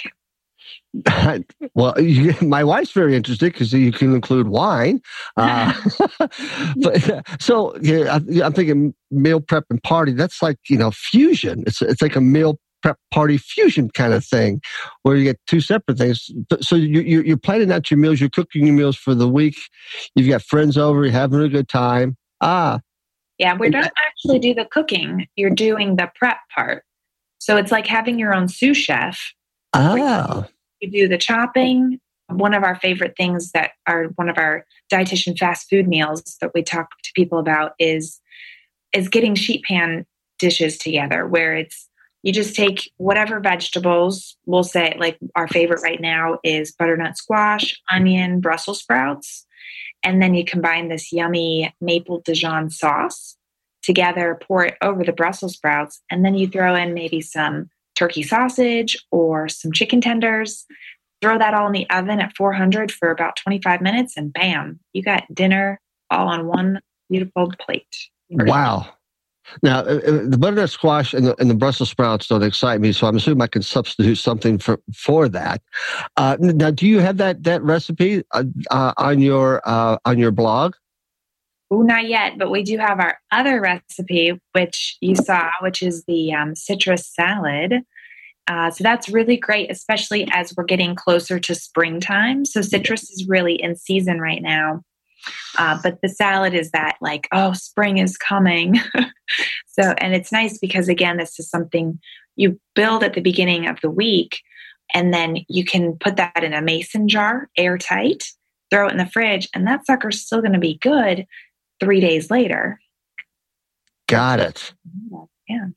well, 1.74 2.00
you, 2.02 2.36
my 2.42 2.64
wife's 2.64 2.92
very 2.92 3.16
interested 3.16 3.54
because 3.54 3.74
you 3.74 3.92
can 3.92 4.14
include 4.14 4.48
wine. 4.48 5.02
Uh, 5.38 5.74
but 6.78 7.24
so 7.40 7.76
yeah, 7.82 8.20
I, 8.20 8.46
am 8.46 8.54
thinking 8.54 8.94
meal 9.10 9.40
prep 9.40 9.66
and 9.70 9.82
party. 9.84 10.12
That's 10.14 10.42
like 10.42 10.58
you 10.70 10.78
know 10.78 10.92
fusion. 10.92 11.64
It's 11.68 11.82
it's 11.82 12.02
like 12.02 12.16
a 12.16 12.22
meal 12.22 12.60
prep 12.82 12.98
party 13.12 13.38
fusion 13.38 13.90
kind 13.92 14.14
of 14.14 14.26
thing, 14.26 14.62
where 15.04 15.16
you 15.16 15.24
get 15.24 15.40
two 15.48 15.62
separate 15.62 15.98
things. 15.98 16.30
So 16.62 16.76
you, 16.76 17.02
you 17.02 17.22
you're 17.22 17.38
planning 17.38 17.72
out 17.72 17.90
your 17.90 17.98
meals. 17.98 18.20
You're 18.20 18.30
cooking 18.30 18.66
your 18.66 18.76
meals 18.76 18.98
for 18.98 19.16
the 19.16 19.28
week. 19.28 19.58
You've 20.16 20.30
got 20.30 20.42
friends 20.42 20.78
over. 20.78 21.04
You're 21.04 21.14
having 21.14 21.42
a 21.42 21.50
good 21.50 21.70
time. 21.70 22.18
Ah, 22.42 22.80
yeah. 23.38 23.56
We 23.58 23.70
don't 23.70 23.92
actually 24.08 24.40
do 24.40 24.54
the 24.54 24.66
cooking. 24.66 25.28
You're 25.36 25.50
doing 25.50 25.96
the 25.96 26.12
prep 26.16 26.38
part. 26.54 26.84
So 27.40 27.58
it's 27.58 27.72
like 27.72 27.88
having 27.88 28.20
your 28.20 28.36
own 28.36 28.48
sous 28.48 28.78
chef. 28.78 29.34
Oh 29.74 30.46
you 30.82 30.90
do 30.90 31.08
the 31.08 31.18
chopping. 31.18 32.00
One 32.28 32.54
of 32.54 32.64
our 32.64 32.76
favorite 32.76 33.16
things 33.16 33.52
that 33.52 33.72
are 33.88 34.06
one 34.16 34.30
of 34.30 34.38
our 34.38 34.66
dietitian 34.92 35.38
fast 35.38 35.70
food 35.70 35.88
meals 35.88 36.38
that 36.42 36.54
we 36.54 36.64
talk 36.64 36.90
to 37.04 37.12
people 37.14 37.40
about 37.40 37.74
is 37.80 38.20
is 38.94 39.08
getting 39.08 39.36
sheet 39.36 39.64
pan 39.64 40.06
dishes 40.40 40.78
together 40.78 41.28
where 41.28 41.56
it's 41.56 41.88
you 42.24 42.34
just 42.34 42.56
take 42.56 42.92
whatever 42.98 43.40
vegetables 43.40 44.36
we'll 44.46 44.64
say 44.64 44.96
like 45.00 45.18
our 45.36 45.48
favorite 45.48 45.82
right 45.84 46.02
now 46.02 46.40
is 46.44 46.72
butternut 46.72 47.16
squash 47.16 47.80
onion 47.92 48.42
brussels 48.42 48.80
sprouts 48.80 49.46
and 50.04 50.22
then 50.22 50.34
you 50.34 50.44
combine 50.44 50.90
this 50.90 51.14
yummy 51.14 51.74
maple 51.80 52.22
dijon 52.22 52.70
sauce 52.72 53.38
together 53.84 54.40
pour 54.42 54.66
it 54.66 54.78
over 54.82 55.04
the 55.04 55.14
brussels 55.14 55.54
sprouts 55.54 56.02
and 56.10 56.26
then 56.26 56.34
you 56.34 56.48
throw 56.48 56.74
in 56.76 56.94
maybe 56.94 57.22
some 57.22 57.70
turkey 57.96 58.24
sausage 58.24 58.98
or 59.12 59.50
some 59.50 59.72
chicken 59.72 60.02
tenders. 60.02 60.66
Throw 61.22 61.38
that 61.38 61.54
all 61.54 61.68
in 61.68 61.74
the 61.74 61.90
oven 61.90 62.20
at 62.20 62.36
400 62.36 62.92
for 62.92 63.12
about 63.12 63.36
25 63.36 63.82
minutes, 63.82 64.18
and 64.18 64.34
bam, 64.34 64.80
you 64.94 65.04
got 65.04 65.24
dinner 65.34 65.80
all 66.10 66.28
on 66.28 66.48
one 66.48 66.82
beautiful 67.10 67.52
plate. 67.60 67.96
Wow. 68.32 68.88
Now, 69.64 69.80
uh, 69.80 70.00
uh, 70.06 70.22
the 70.28 70.38
butternut 70.38 70.70
squash 70.70 71.14
and 71.14 71.26
the, 71.26 71.36
and 71.40 71.50
the, 71.50 71.56
Brussels 71.56 71.90
sprouts 71.90 72.28
don't 72.28 72.44
excite 72.44 72.80
me, 72.80 72.92
so 72.92 73.08
I'm 73.08 73.18
assuming 73.18 73.42
I 73.42 73.48
can 73.48 73.62
substitute 73.62 74.16
something 74.16 74.58
for 74.58 74.80
for 74.96 75.28
that. 75.30 75.62
Uh, 76.16 76.38
now, 76.40 76.72
do 76.72 76.88
you 76.88 77.00
have 77.00 77.18
that 77.18 77.44
that 77.44 77.62
recipe 77.62 78.24
uh, 78.32 78.44
uh 78.70 78.94
on 78.98 79.20
your 79.20 79.62
uh, 79.66 79.98
on 80.06 80.18
your 80.18 80.32
blog? 80.32 80.76
Oh, 81.74 81.84
not 81.84 82.10
yet, 82.10 82.38
but 82.38 82.52
we 82.52 82.64
do 82.64 82.78
have 82.78 83.00
our 83.00 83.18
other 83.32 83.62
recipe, 83.62 84.38
which 84.52 84.98
you 85.00 85.16
saw, 85.16 85.50
which 85.62 85.82
is 85.82 86.04
the 86.04 86.34
um, 86.34 86.54
citrus 86.54 87.08
salad. 87.08 87.84
Uh, 88.48 88.70
so 88.70 88.84
that's 88.84 89.08
really 89.08 89.38
great, 89.38 89.72
especially 89.72 90.28
as 90.34 90.54
we're 90.56 90.66
getting 90.66 90.96
closer 90.96 91.40
to 91.40 91.56
springtime. 91.56 92.44
So 92.44 92.62
citrus 92.62 93.10
is 93.10 93.26
really 93.30 93.56
in 93.56 93.78
season 93.78 94.20
right 94.20 94.42
now. 94.42 94.84
Uh, 95.58 95.80
but 95.82 96.00
the 96.02 96.10
salad 96.10 96.54
is 96.54 96.72
that 96.72 96.98
like, 97.00 97.30
oh, 97.32 97.54
spring 97.54 98.00
is 98.00 98.18
coming. 98.18 98.78
so, 99.68 99.94
and 100.00 100.14
it's 100.14 100.32
nice 100.32 100.58
because 100.58 100.90
again, 100.90 101.16
this 101.16 101.40
is 101.40 101.50
something 101.50 102.00
you 102.36 102.60
build 102.76 103.02
at 103.02 103.14
the 103.14 103.22
beginning 103.22 103.68
of 103.68 103.80
the 103.82 103.90
week, 103.90 104.42
and 104.94 105.14
then 105.14 105.38
you 105.48 105.64
can 105.64 105.96
put 106.00 106.18
that 106.18 106.44
in 106.44 106.54
a 106.54 106.62
mason 106.62 107.08
jar, 107.08 107.50
airtight, 107.56 108.26
throw 108.72 108.88
it 108.88 108.92
in 108.92 108.98
the 108.98 109.06
fridge, 109.06 109.48
and 109.54 109.68
that 109.68 109.86
sucker's 109.86 110.22
still 110.22 110.42
going 110.42 110.54
to 110.54 110.60
be 110.60 110.80
good 110.82 111.26
three 111.82 112.00
days 112.00 112.32
later. 112.32 112.80
Got 114.08 114.40
it. 114.40 114.74
Yeah. 115.50 115.68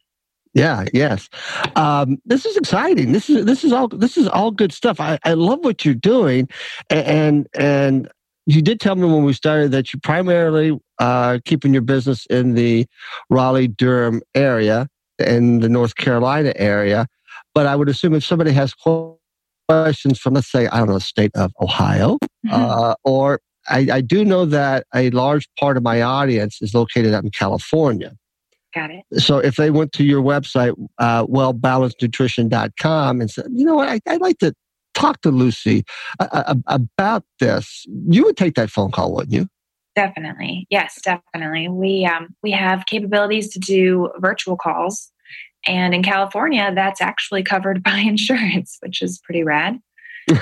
Yeah. 0.54 0.84
Yes. 0.92 1.28
Um, 1.74 2.18
this 2.24 2.46
is 2.46 2.56
exciting. 2.56 3.10
This 3.10 3.28
is 3.28 3.44
this 3.44 3.64
is 3.64 3.72
all 3.72 3.88
this 3.88 4.16
is 4.16 4.28
all 4.28 4.52
good 4.52 4.72
stuff. 4.72 5.00
I, 5.00 5.18
I 5.24 5.34
love 5.34 5.64
what 5.64 5.84
you're 5.84 5.94
doing, 5.94 6.48
and 6.90 7.48
and 7.54 8.08
you 8.46 8.62
did 8.62 8.78
tell 8.78 8.94
me 8.94 9.06
when 9.06 9.24
we 9.24 9.32
started 9.32 9.72
that 9.72 9.92
you 9.92 9.98
primarily 10.00 10.78
uh, 10.98 11.38
keeping 11.44 11.72
your 11.72 11.82
business 11.82 12.26
in 12.26 12.54
the 12.54 12.86
Raleigh 13.30 13.68
Durham 13.68 14.22
area 14.34 14.88
in 15.18 15.60
the 15.60 15.68
North 15.68 15.96
Carolina 15.96 16.52
area. 16.56 17.06
But 17.54 17.66
I 17.66 17.76
would 17.76 17.88
assume 17.88 18.14
if 18.14 18.24
somebody 18.24 18.52
has 18.52 18.74
questions 18.74 20.18
from, 20.18 20.34
let's 20.34 20.50
say, 20.50 20.66
I 20.66 20.78
don't 20.78 20.88
know, 20.88 20.94
the 20.94 21.00
state 21.00 21.30
of 21.34 21.52
Ohio, 21.60 22.18
mm-hmm. 22.46 22.52
uh, 22.52 22.94
or 23.04 23.40
I, 23.68 23.86
I 23.92 24.00
do 24.00 24.24
know 24.24 24.44
that 24.46 24.86
a 24.94 25.10
large 25.10 25.48
part 25.58 25.76
of 25.76 25.82
my 25.82 26.02
audience 26.02 26.60
is 26.60 26.74
located 26.74 27.14
out 27.14 27.24
in 27.24 27.30
California. 27.30 28.14
Got 28.74 28.90
it. 28.90 29.04
So 29.18 29.38
if 29.38 29.56
they 29.56 29.70
went 29.70 29.92
to 29.92 30.04
your 30.04 30.22
website, 30.22 30.74
uh, 30.98 31.26
wellbalancednutrition.com, 31.26 33.20
and 33.20 33.30
said, 33.30 33.46
you 33.52 33.64
know 33.64 33.76
what, 33.76 33.88
I, 33.88 34.00
would 34.08 34.20
like 34.20 34.38
to 34.38 34.52
talk 34.94 35.20
to 35.22 35.30
Lucy 35.30 35.84
uh, 36.18 36.26
uh, 36.32 36.54
about 36.66 37.24
this, 37.38 37.84
you 38.08 38.24
would 38.24 38.36
take 38.36 38.54
that 38.54 38.70
phone 38.70 38.90
call, 38.90 39.14
wouldn't 39.14 39.32
you? 39.32 39.48
Definitely. 39.94 40.66
Yes, 40.70 41.00
definitely. 41.02 41.68
We 41.68 42.04
um, 42.04 42.34
we 42.42 42.50
have 42.50 42.86
capabilities 42.86 43.52
to 43.52 43.60
do 43.60 44.10
virtual 44.18 44.56
calls, 44.56 45.12
and 45.66 45.94
in 45.94 46.02
California, 46.02 46.72
that's 46.74 47.00
actually 47.00 47.44
covered 47.44 47.82
by 47.84 47.98
insurance, 47.98 48.76
which 48.80 49.02
is 49.02 49.20
pretty 49.22 49.44
rad. 49.44 49.78
um, 50.28 50.38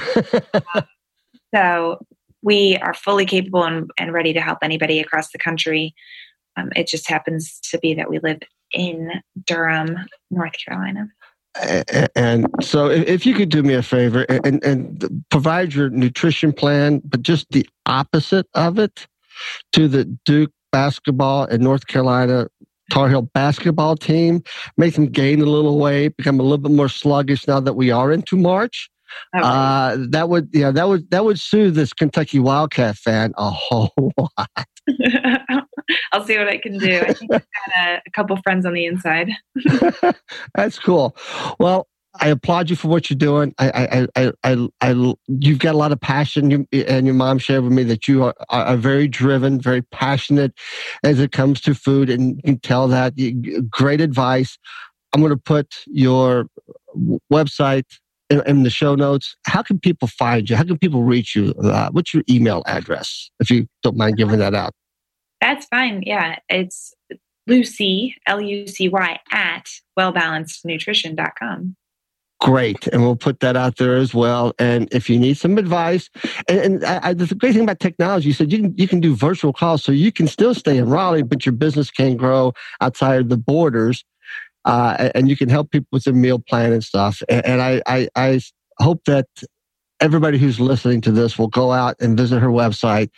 so 1.54 1.98
we 2.42 2.76
are 2.78 2.94
fully 2.94 3.26
capable 3.26 3.64
and, 3.64 3.90
and 3.98 4.12
ready 4.12 4.32
to 4.32 4.40
help 4.40 4.58
anybody 4.62 5.00
across 5.00 5.30
the 5.30 5.38
country. 5.38 5.94
Um, 6.56 6.70
it 6.76 6.86
just 6.86 7.08
happens 7.08 7.58
to 7.70 7.78
be 7.78 7.94
that 7.94 8.10
we 8.10 8.18
live 8.18 8.40
in 8.72 9.10
Durham, 9.46 9.96
North 10.30 10.52
Carolina. 10.64 11.08
And 12.16 12.46
so, 12.62 12.88
if 12.88 13.26
you 13.26 13.34
could 13.34 13.50
do 13.50 13.62
me 13.62 13.74
a 13.74 13.82
favor 13.82 14.22
and, 14.22 14.64
and 14.64 15.24
provide 15.30 15.74
your 15.74 15.90
nutrition 15.90 16.50
plan, 16.50 17.02
but 17.04 17.22
just 17.22 17.46
the 17.50 17.68
opposite 17.84 18.46
of 18.54 18.78
it 18.78 19.06
to 19.72 19.86
the 19.86 20.04
Duke 20.24 20.52
basketball 20.70 21.44
and 21.44 21.62
North 21.62 21.86
Carolina 21.86 22.48
Tar 22.90 23.08
Heel 23.08 23.22
basketball 23.22 23.96
team, 23.96 24.42
make 24.76 24.94
them 24.94 25.06
gain 25.06 25.40
a 25.40 25.46
little 25.46 25.78
weight, 25.78 26.16
become 26.16 26.40
a 26.40 26.42
little 26.42 26.58
bit 26.58 26.72
more 26.72 26.88
sluggish 26.88 27.46
now 27.46 27.60
that 27.60 27.74
we 27.74 27.90
are 27.90 28.12
into 28.12 28.36
March. 28.36 28.90
Uh, 29.34 29.96
that 30.10 30.28
would 30.28 30.48
yeah 30.52 30.70
that 30.70 30.88
would 30.88 31.10
that 31.10 31.24
would 31.24 31.38
soothe 31.38 31.74
this 31.74 31.92
Kentucky 31.92 32.38
Wildcat 32.38 32.96
fan 32.96 33.32
a 33.36 33.50
whole 33.50 33.92
lot. 34.18 34.66
I'll 36.12 36.24
see 36.24 36.38
what 36.38 36.48
I 36.48 36.58
can 36.58 36.78
do. 36.78 37.00
I 37.00 37.12
think 37.12 37.32
I've 37.32 37.40
got 37.40 37.76
a, 37.76 38.02
a 38.06 38.10
couple 38.12 38.36
friends 38.42 38.66
on 38.66 38.72
the 38.72 38.86
inside. 38.86 39.30
That's 40.54 40.78
cool. 40.78 41.16
Well, 41.58 41.88
I 42.20 42.28
applaud 42.28 42.68
you 42.68 42.76
for 42.76 42.88
what 42.88 43.08
you're 43.08 43.18
doing. 43.18 43.54
I, 43.58 43.70
I, 43.70 44.06
I, 44.16 44.32
I, 44.44 44.68
I, 44.82 45.14
you've 45.28 45.58
got 45.58 45.74
a 45.74 45.78
lot 45.78 45.92
of 45.92 46.00
passion, 46.00 46.50
you, 46.50 46.66
and 46.72 47.06
your 47.06 47.14
mom 47.14 47.38
shared 47.38 47.64
with 47.64 47.72
me 47.72 47.84
that 47.84 48.06
you 48.06 48.24
are, 48.24 48.34
are 48.50 48.76
very 48.76 49.08
driven, 49.08 49.60
very 49.60 49.82
passionate 49.82 50.52
as 51.02 51.20
it 51.20 51.32
comes 51.32 51.60
to 51.62 51.74
food, 51.74 52.10
and 52.10 52.36
you 52.36 52.42
can 52.42 52.58
tell 52.60 52.86
that. 52.88 53.14
Great 53.70 54.00
advice. 54.00 54.58
I'm 55.12 55.20
going 55.20 55.30
to 55.30 55.36
put 55.38 55.74
your 55.86 56.46
website 57.32 57.84
in, 58.32 58.42
in, 58.46 58.62
the 58.62 58.70
show 58.70 58.94
notes. 58.94 59.36
How 59.44 59.62
can 59.62 59.78
people 59.78 60.08
find 60.08 60.48
you? 60.48 60.56
How 60.56 60.64
can 60.64 60.78
people 60.78 61.02
reach 61.02 61.36
you? 61.36 61.54
Uh, 61.62 61.90
what's 61.92 62.14
your 62.14 62.22
email 62.28 62.62
address, 62.66 63.30
if 63.40 63.50
you 63.50 63.66
don't 63.82 63.96
mind 63.96 64.16
giving 64.16 64.38
that 64.38 64.54
out? 64.54 64.72
That's 65.40 65.66
fine. 65.66 66.02
Yeah, 66.06 66.38
it's 66.48 66.94
Lucy, 67.46 68.16
L 68.26 68.40
U 68.40 68.66
C 68.66 68.88
Y, 68.88 69.20
at 69.32 69.68
wellbalancednutrition.com. 69.98 71.76
Great. 72.40 72.88
And 72.88 73.02
we'll 73.02 73.14
put 73.14 73.38
that 73.38 73.56
out 73.56 73.76
there 73.76 73.96
as 73.96 74.12
well. 74.12 74.52
And 74.58 74.92
if 74.92 75.08
you 75.08 75.16
need 75.16 75.38
some 75.38 75.58
advice, 75.58 76.10
and, 76.48 76.58
and 76.58 76.84
I, 76.84 77.14
the 77.14 77.32
great 77.36 77.52
thing 77.52 77.62
about 77.62 77.78
technology, 77.78 78.28
you 78.28 78.34
said 78.34 78.50
you 78.50 78.58
can, 78.58 78.74
you 78.76 78.88
can 78.88 78.98
do 78.98 79.14
virtual 79.14 79.52
calls 79.52 79.84
so 79.84 79.92
you 79.92 80.10
can 80.10 80.26
still 80.26 80.52
stay 80.52 80.76
in 80.76 80.88
Raleigh, 80.88 81.22
but 81.22 81.46
your 81.46 81.52
business 81.52 81.88
can 81.88 82.16
grow 82.16 82.52
outside 82.80 83.20
of 83.20 83.28
the 83.28 83.36
borders 83.36 84.04
uh, 84.64 85.10
and 85.14 85.28
you 85.28 85.36
can 85.36 85.48
help 85.48 85.70
people 85.70 85.88
with 85.92 86.04
their 86.04 86.14
meal 86.14 86.38
plan 86.38 86.72
and 86.72 86.84
stuff. 86.84 87.22
And, 87.28 87.44
and 87.44 87.62
I, 87.62 87.82
I, 87.86 88.08
I 88.16 88.40
hope 88.78 89.04
that 89.06 89.26
everybody 90.00 90.38
who's 90.38 90.60
listening 90.60 91.00
to 91.02 91.12
this 91.12 91.38
will 91.38 91.48
go 91.48 91.72
out 91.72 91.96
and 92.00 92.16
visit 92.16 92.40
her 92.40 92.48
website, 92.48 93.10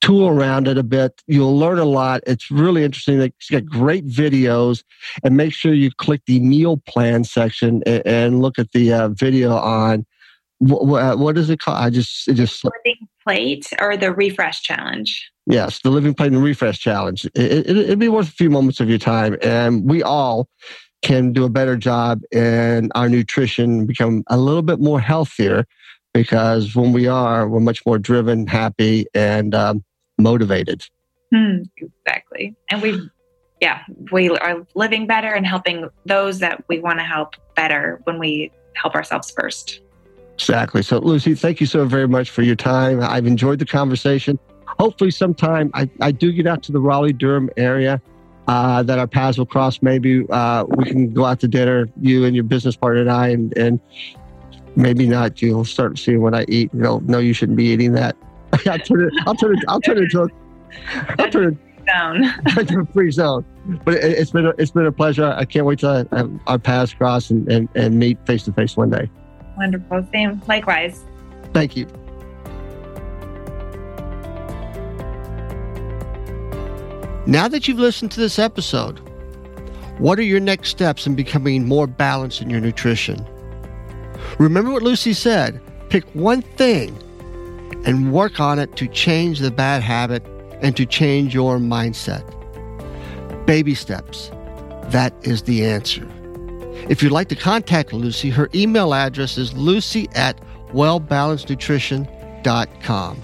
tool 0.00 0.28
around 0.28 0.68
it 0.68 0.76
a 0.76 0.82
bit. 0.82 1.22
You'll 1.26 1.58
learn 1.58 1.78
a 1.78 1.84
lot. 1.84 2.22
It's 2.26 2.50
really 2.50 2.84
interesting. 2.84 3.32
She's 3.38 3.60
got 3.60 3.66
great 3.66 4.06
videos, 4.06 4.82
and 5.22 5.36
make 5.36 5.52
sure 5.52 5.72
you 5.72 5.90
click 5.96 6.22
the 6.26 6.40
meal 6.40 6.82
plan 6.88 7.24
section 7.24 7.82
and, 7.86 8.06
and 8.06 8.42
look 8.42 8.58
at 8.58 8.72
the 8.72 8.92
uh, 8.92 9.08
video 9.08 9.56
on 9.56 10.04
what, 10.58 11.18
what 11.18 11.36
is 11.36 11.50
it 11.50 11.58
called? 11.60 11.78
I 11.78 11.90
just 11.90 12.28
it 12.28 12.34
just 12.34 12.64
living 12.64 13.08
plate 13.22 13.72
or 13.80 13.96
the 13.96 14.12
refresh 14.12 14.62
challenge. 14.62 15.30
Yes, 15.46 15.80
the 15.80 15.90
living 15.90 16.14
plate 16.14 16.32
and 16.32 16.42
refresh 16.42 16.78
challenge. 16.78 17.26
It, 17.26 17.68
it, 17.68 17.76
it'd 17.76 17.98
be 17.98 18.08
worth 18.08 18.28
a 18.28 18.32
few 18.32 18.48
moments 18.48 18.80
of 18.80 18.88
your 18.88 18.98
time, 18.98 19.36
and 19.42 19.84
we 19.88 20.02
all 20.02 20.48
can 21.02 21.32
do 21.32 21.44
a 21.44 21.50
better 21.50 21.76
job 21.76 22.22
in 22.32 22.90
our 22.94 23.10
nutrition, 23.10 23.84
become 23.84 24.24
a 24.28 24.38
little 24.38 24.62
bit 24.62 24.80
more 24.80 25.00
healthier, 25.00 25.66
because 26.14 26.74
when 26.74 26.92
we 26.92 27.06
are, 27.06 27.46
we're 27.46 27.60
much 27.60 27.84
more 27.84 27.98
driven, 27.98 28.46
happy, 28.46 29.04
and 29.12 29.54
um, 29.54 29.84
motivated. 30.16 30.82
Hmm, 31.30 31.62
exactly. 31.76 32.54
And 32.70 32.80
we, 32.80 33.10
yeah, 33.60 33.80
we 34.10 34.30
are 34.30 34.66
living 34.74 35.06
better 35.06 35.34
and 35.34 35.46
helping 35.46 35.90
those 36.06 36.38
that 36.38 36.64
we 36.68 36.78
want 36.78 37.00
to 37.00 37.04
help 37.04 37.34
better 37.54 38.00
when 38.04 38.18
we 38.18 38.50
help 38.76 38.94
ourselves 38.94 39.30
first. 39.30 39.80
Exactly. 40.34 40.82
So, 40.82 40.98
Lucy, 40.98 41.34
thank 41.34 41.60
you 41.60 41.66
so 41.66 41.84
very 41.84 42.08
much 42.08 42.30
for 42.30 42.42
your 42.42 42.56
time. 42.56 43.00
I've 43.02 43.26
enjoyed 43.26 43.58
the 43.58 43.66
conversation. 43.66 44.38
Hopefully, 44.78 45.10
sometime 45.10 45.70
I, 45.74 45.88
I 46.00 46.12
do 46.12 46.32
get 46.32 46.46
out 46.46 46.62
to 46.64 46.72
the 46.72 46.80
Raleigh 46.80 47.12
Durham 47.12 47.50
area. 47.56 48.00
Uh, 48.46 48.82
that 48.82 48.98
our 48.98 49.06
paths 49.06 49.38
will 49.38 49.46
cross. 49.46 49.80
Maybe 49.80 50.26
uh, 50.28 50.64
we 50.68 50.84
can 50.84 51.14
go 51.14 51.24
out 51.24 51.40
to 51.40 51.48
dinner, 51.48 51.88
you 52.02 52.26
and 52.26 52.34
your 52.34 52.44
business 52.44 52.76
partner 52.76 53.00
and 53.00 53.10
I, 53.10 53.28
and, 53.28 53.56
and 53.56 53.80
maybe 54.76 55.06
not. 55.06 55.40
You'll 55.40 55.64
start 55.64 55.98
seeing 55.98 56.20
what 56.20 56.34
I 56.34 56.44
eat. 56.48 56.70
You'll 56.74 57.00
know 57.00 57.20
you 57.20 57.32
shouldn't 57.32 57.56
be 57.56 57.64
eating 57.64 57.92
that. 57.92 58.16
I'll 58.66 58.78
turn 58.78 59.04
it. 59.04 59.14
I'll 59.26 59.34
turn 59.34 59.56
it. 59.56 59.64
I'll 59.66 59.80
turn 59.80 59.96
it 59.96 60.02
into. 60.02 60.24
A, 60.24 60.28
I'll 61.18 61.30
turn 61.30 61.52
it 61.54 61.86
down. 61.86 62.86
free 62.92 63.10
zone. 63.10 63.44
But 63.84 63.94
it, 63.94 64.18
has 64.18 64.30
been 64.30 64.46
a, 64.46 64.52
it's 64.58 64.70
been 64.70 64.86
a 64.86 64.92
pleasure. 64.92 65.34
I 65.36 65.46
can't 65.46 65.64
wait 65.64 65.78
to 65.78 66.38
our 66.46 66.58
paths 66.58 66.92
cross 66.92 67.30
and, 67.30 67.50
and, 67.50 67.68
and 67.74 67.98
meet 67.98 68.18
face 68.26 68.44
to 68.44 68.52
face 68.52 68.76
one 68.76 68.90
day. 68.90 69.10
Wonderful. 69.56 70.06
Same. 70.12 70.42
Likewise. 70.46 71.02
Thank 71.52 71.76
you. 71.76 71.86
Now 77.26 77.48
that 77.48 77.66
you've 77.66 77.78
listened 77.78 78.12
to 78.12 78.20
this 78.20 78.38
episode, 78.38 78.98
what 79.98 80.18
are 80.18 80.22
your 80.22 80.40
next 80.40 80.68
steps 80.68 81.06
in 81.06 81.14
becoming 81.14 81.66
more 81.66 81.86
balanced 81.86 82.42
in 82.42 82.50
your 82.50 82.60
nutrition? 82.60 83.26
Remember 84.38 84.72
what 84.72 84.82
Lucy 84.82 85.14
said 85.14 85.58
pick 85.88 86.04
one 86.14 86.42
thing 86.42 86.94
and 87.86 88.12
work 88.12 88.40
on 88.40 88.58
it 88.58 88.76
to 88.76 88.86
change 88.88 89.38
the 89.38 89.50
bad 89.50 89.82
habit 89.82 90.22
and 90.60 90.76
to 90.76 90.84
change 90.84 91.34
your 91.34 91.56
mindset. 91.58 92.22
Baby 93.46 93.74
steps. 93.74 94.30
That 94.88 95.14
is 95.22 95.40
the 95.42 95.64
answer. 95.64 96.06
If 96.88 97.02
you'd 97.02 97.12
like 97.12 97.28
to 97.28 97.36
contact 97.36 97.94
Lucy, 97.94 98.28
her 98.30 98.50
email 98.54 98.92
address 98.92 99.38
is 99.38 99.54
lucy 99.54 100.08
at 100.14 100.38
wellbalancednutrition.com. 100.72 103.22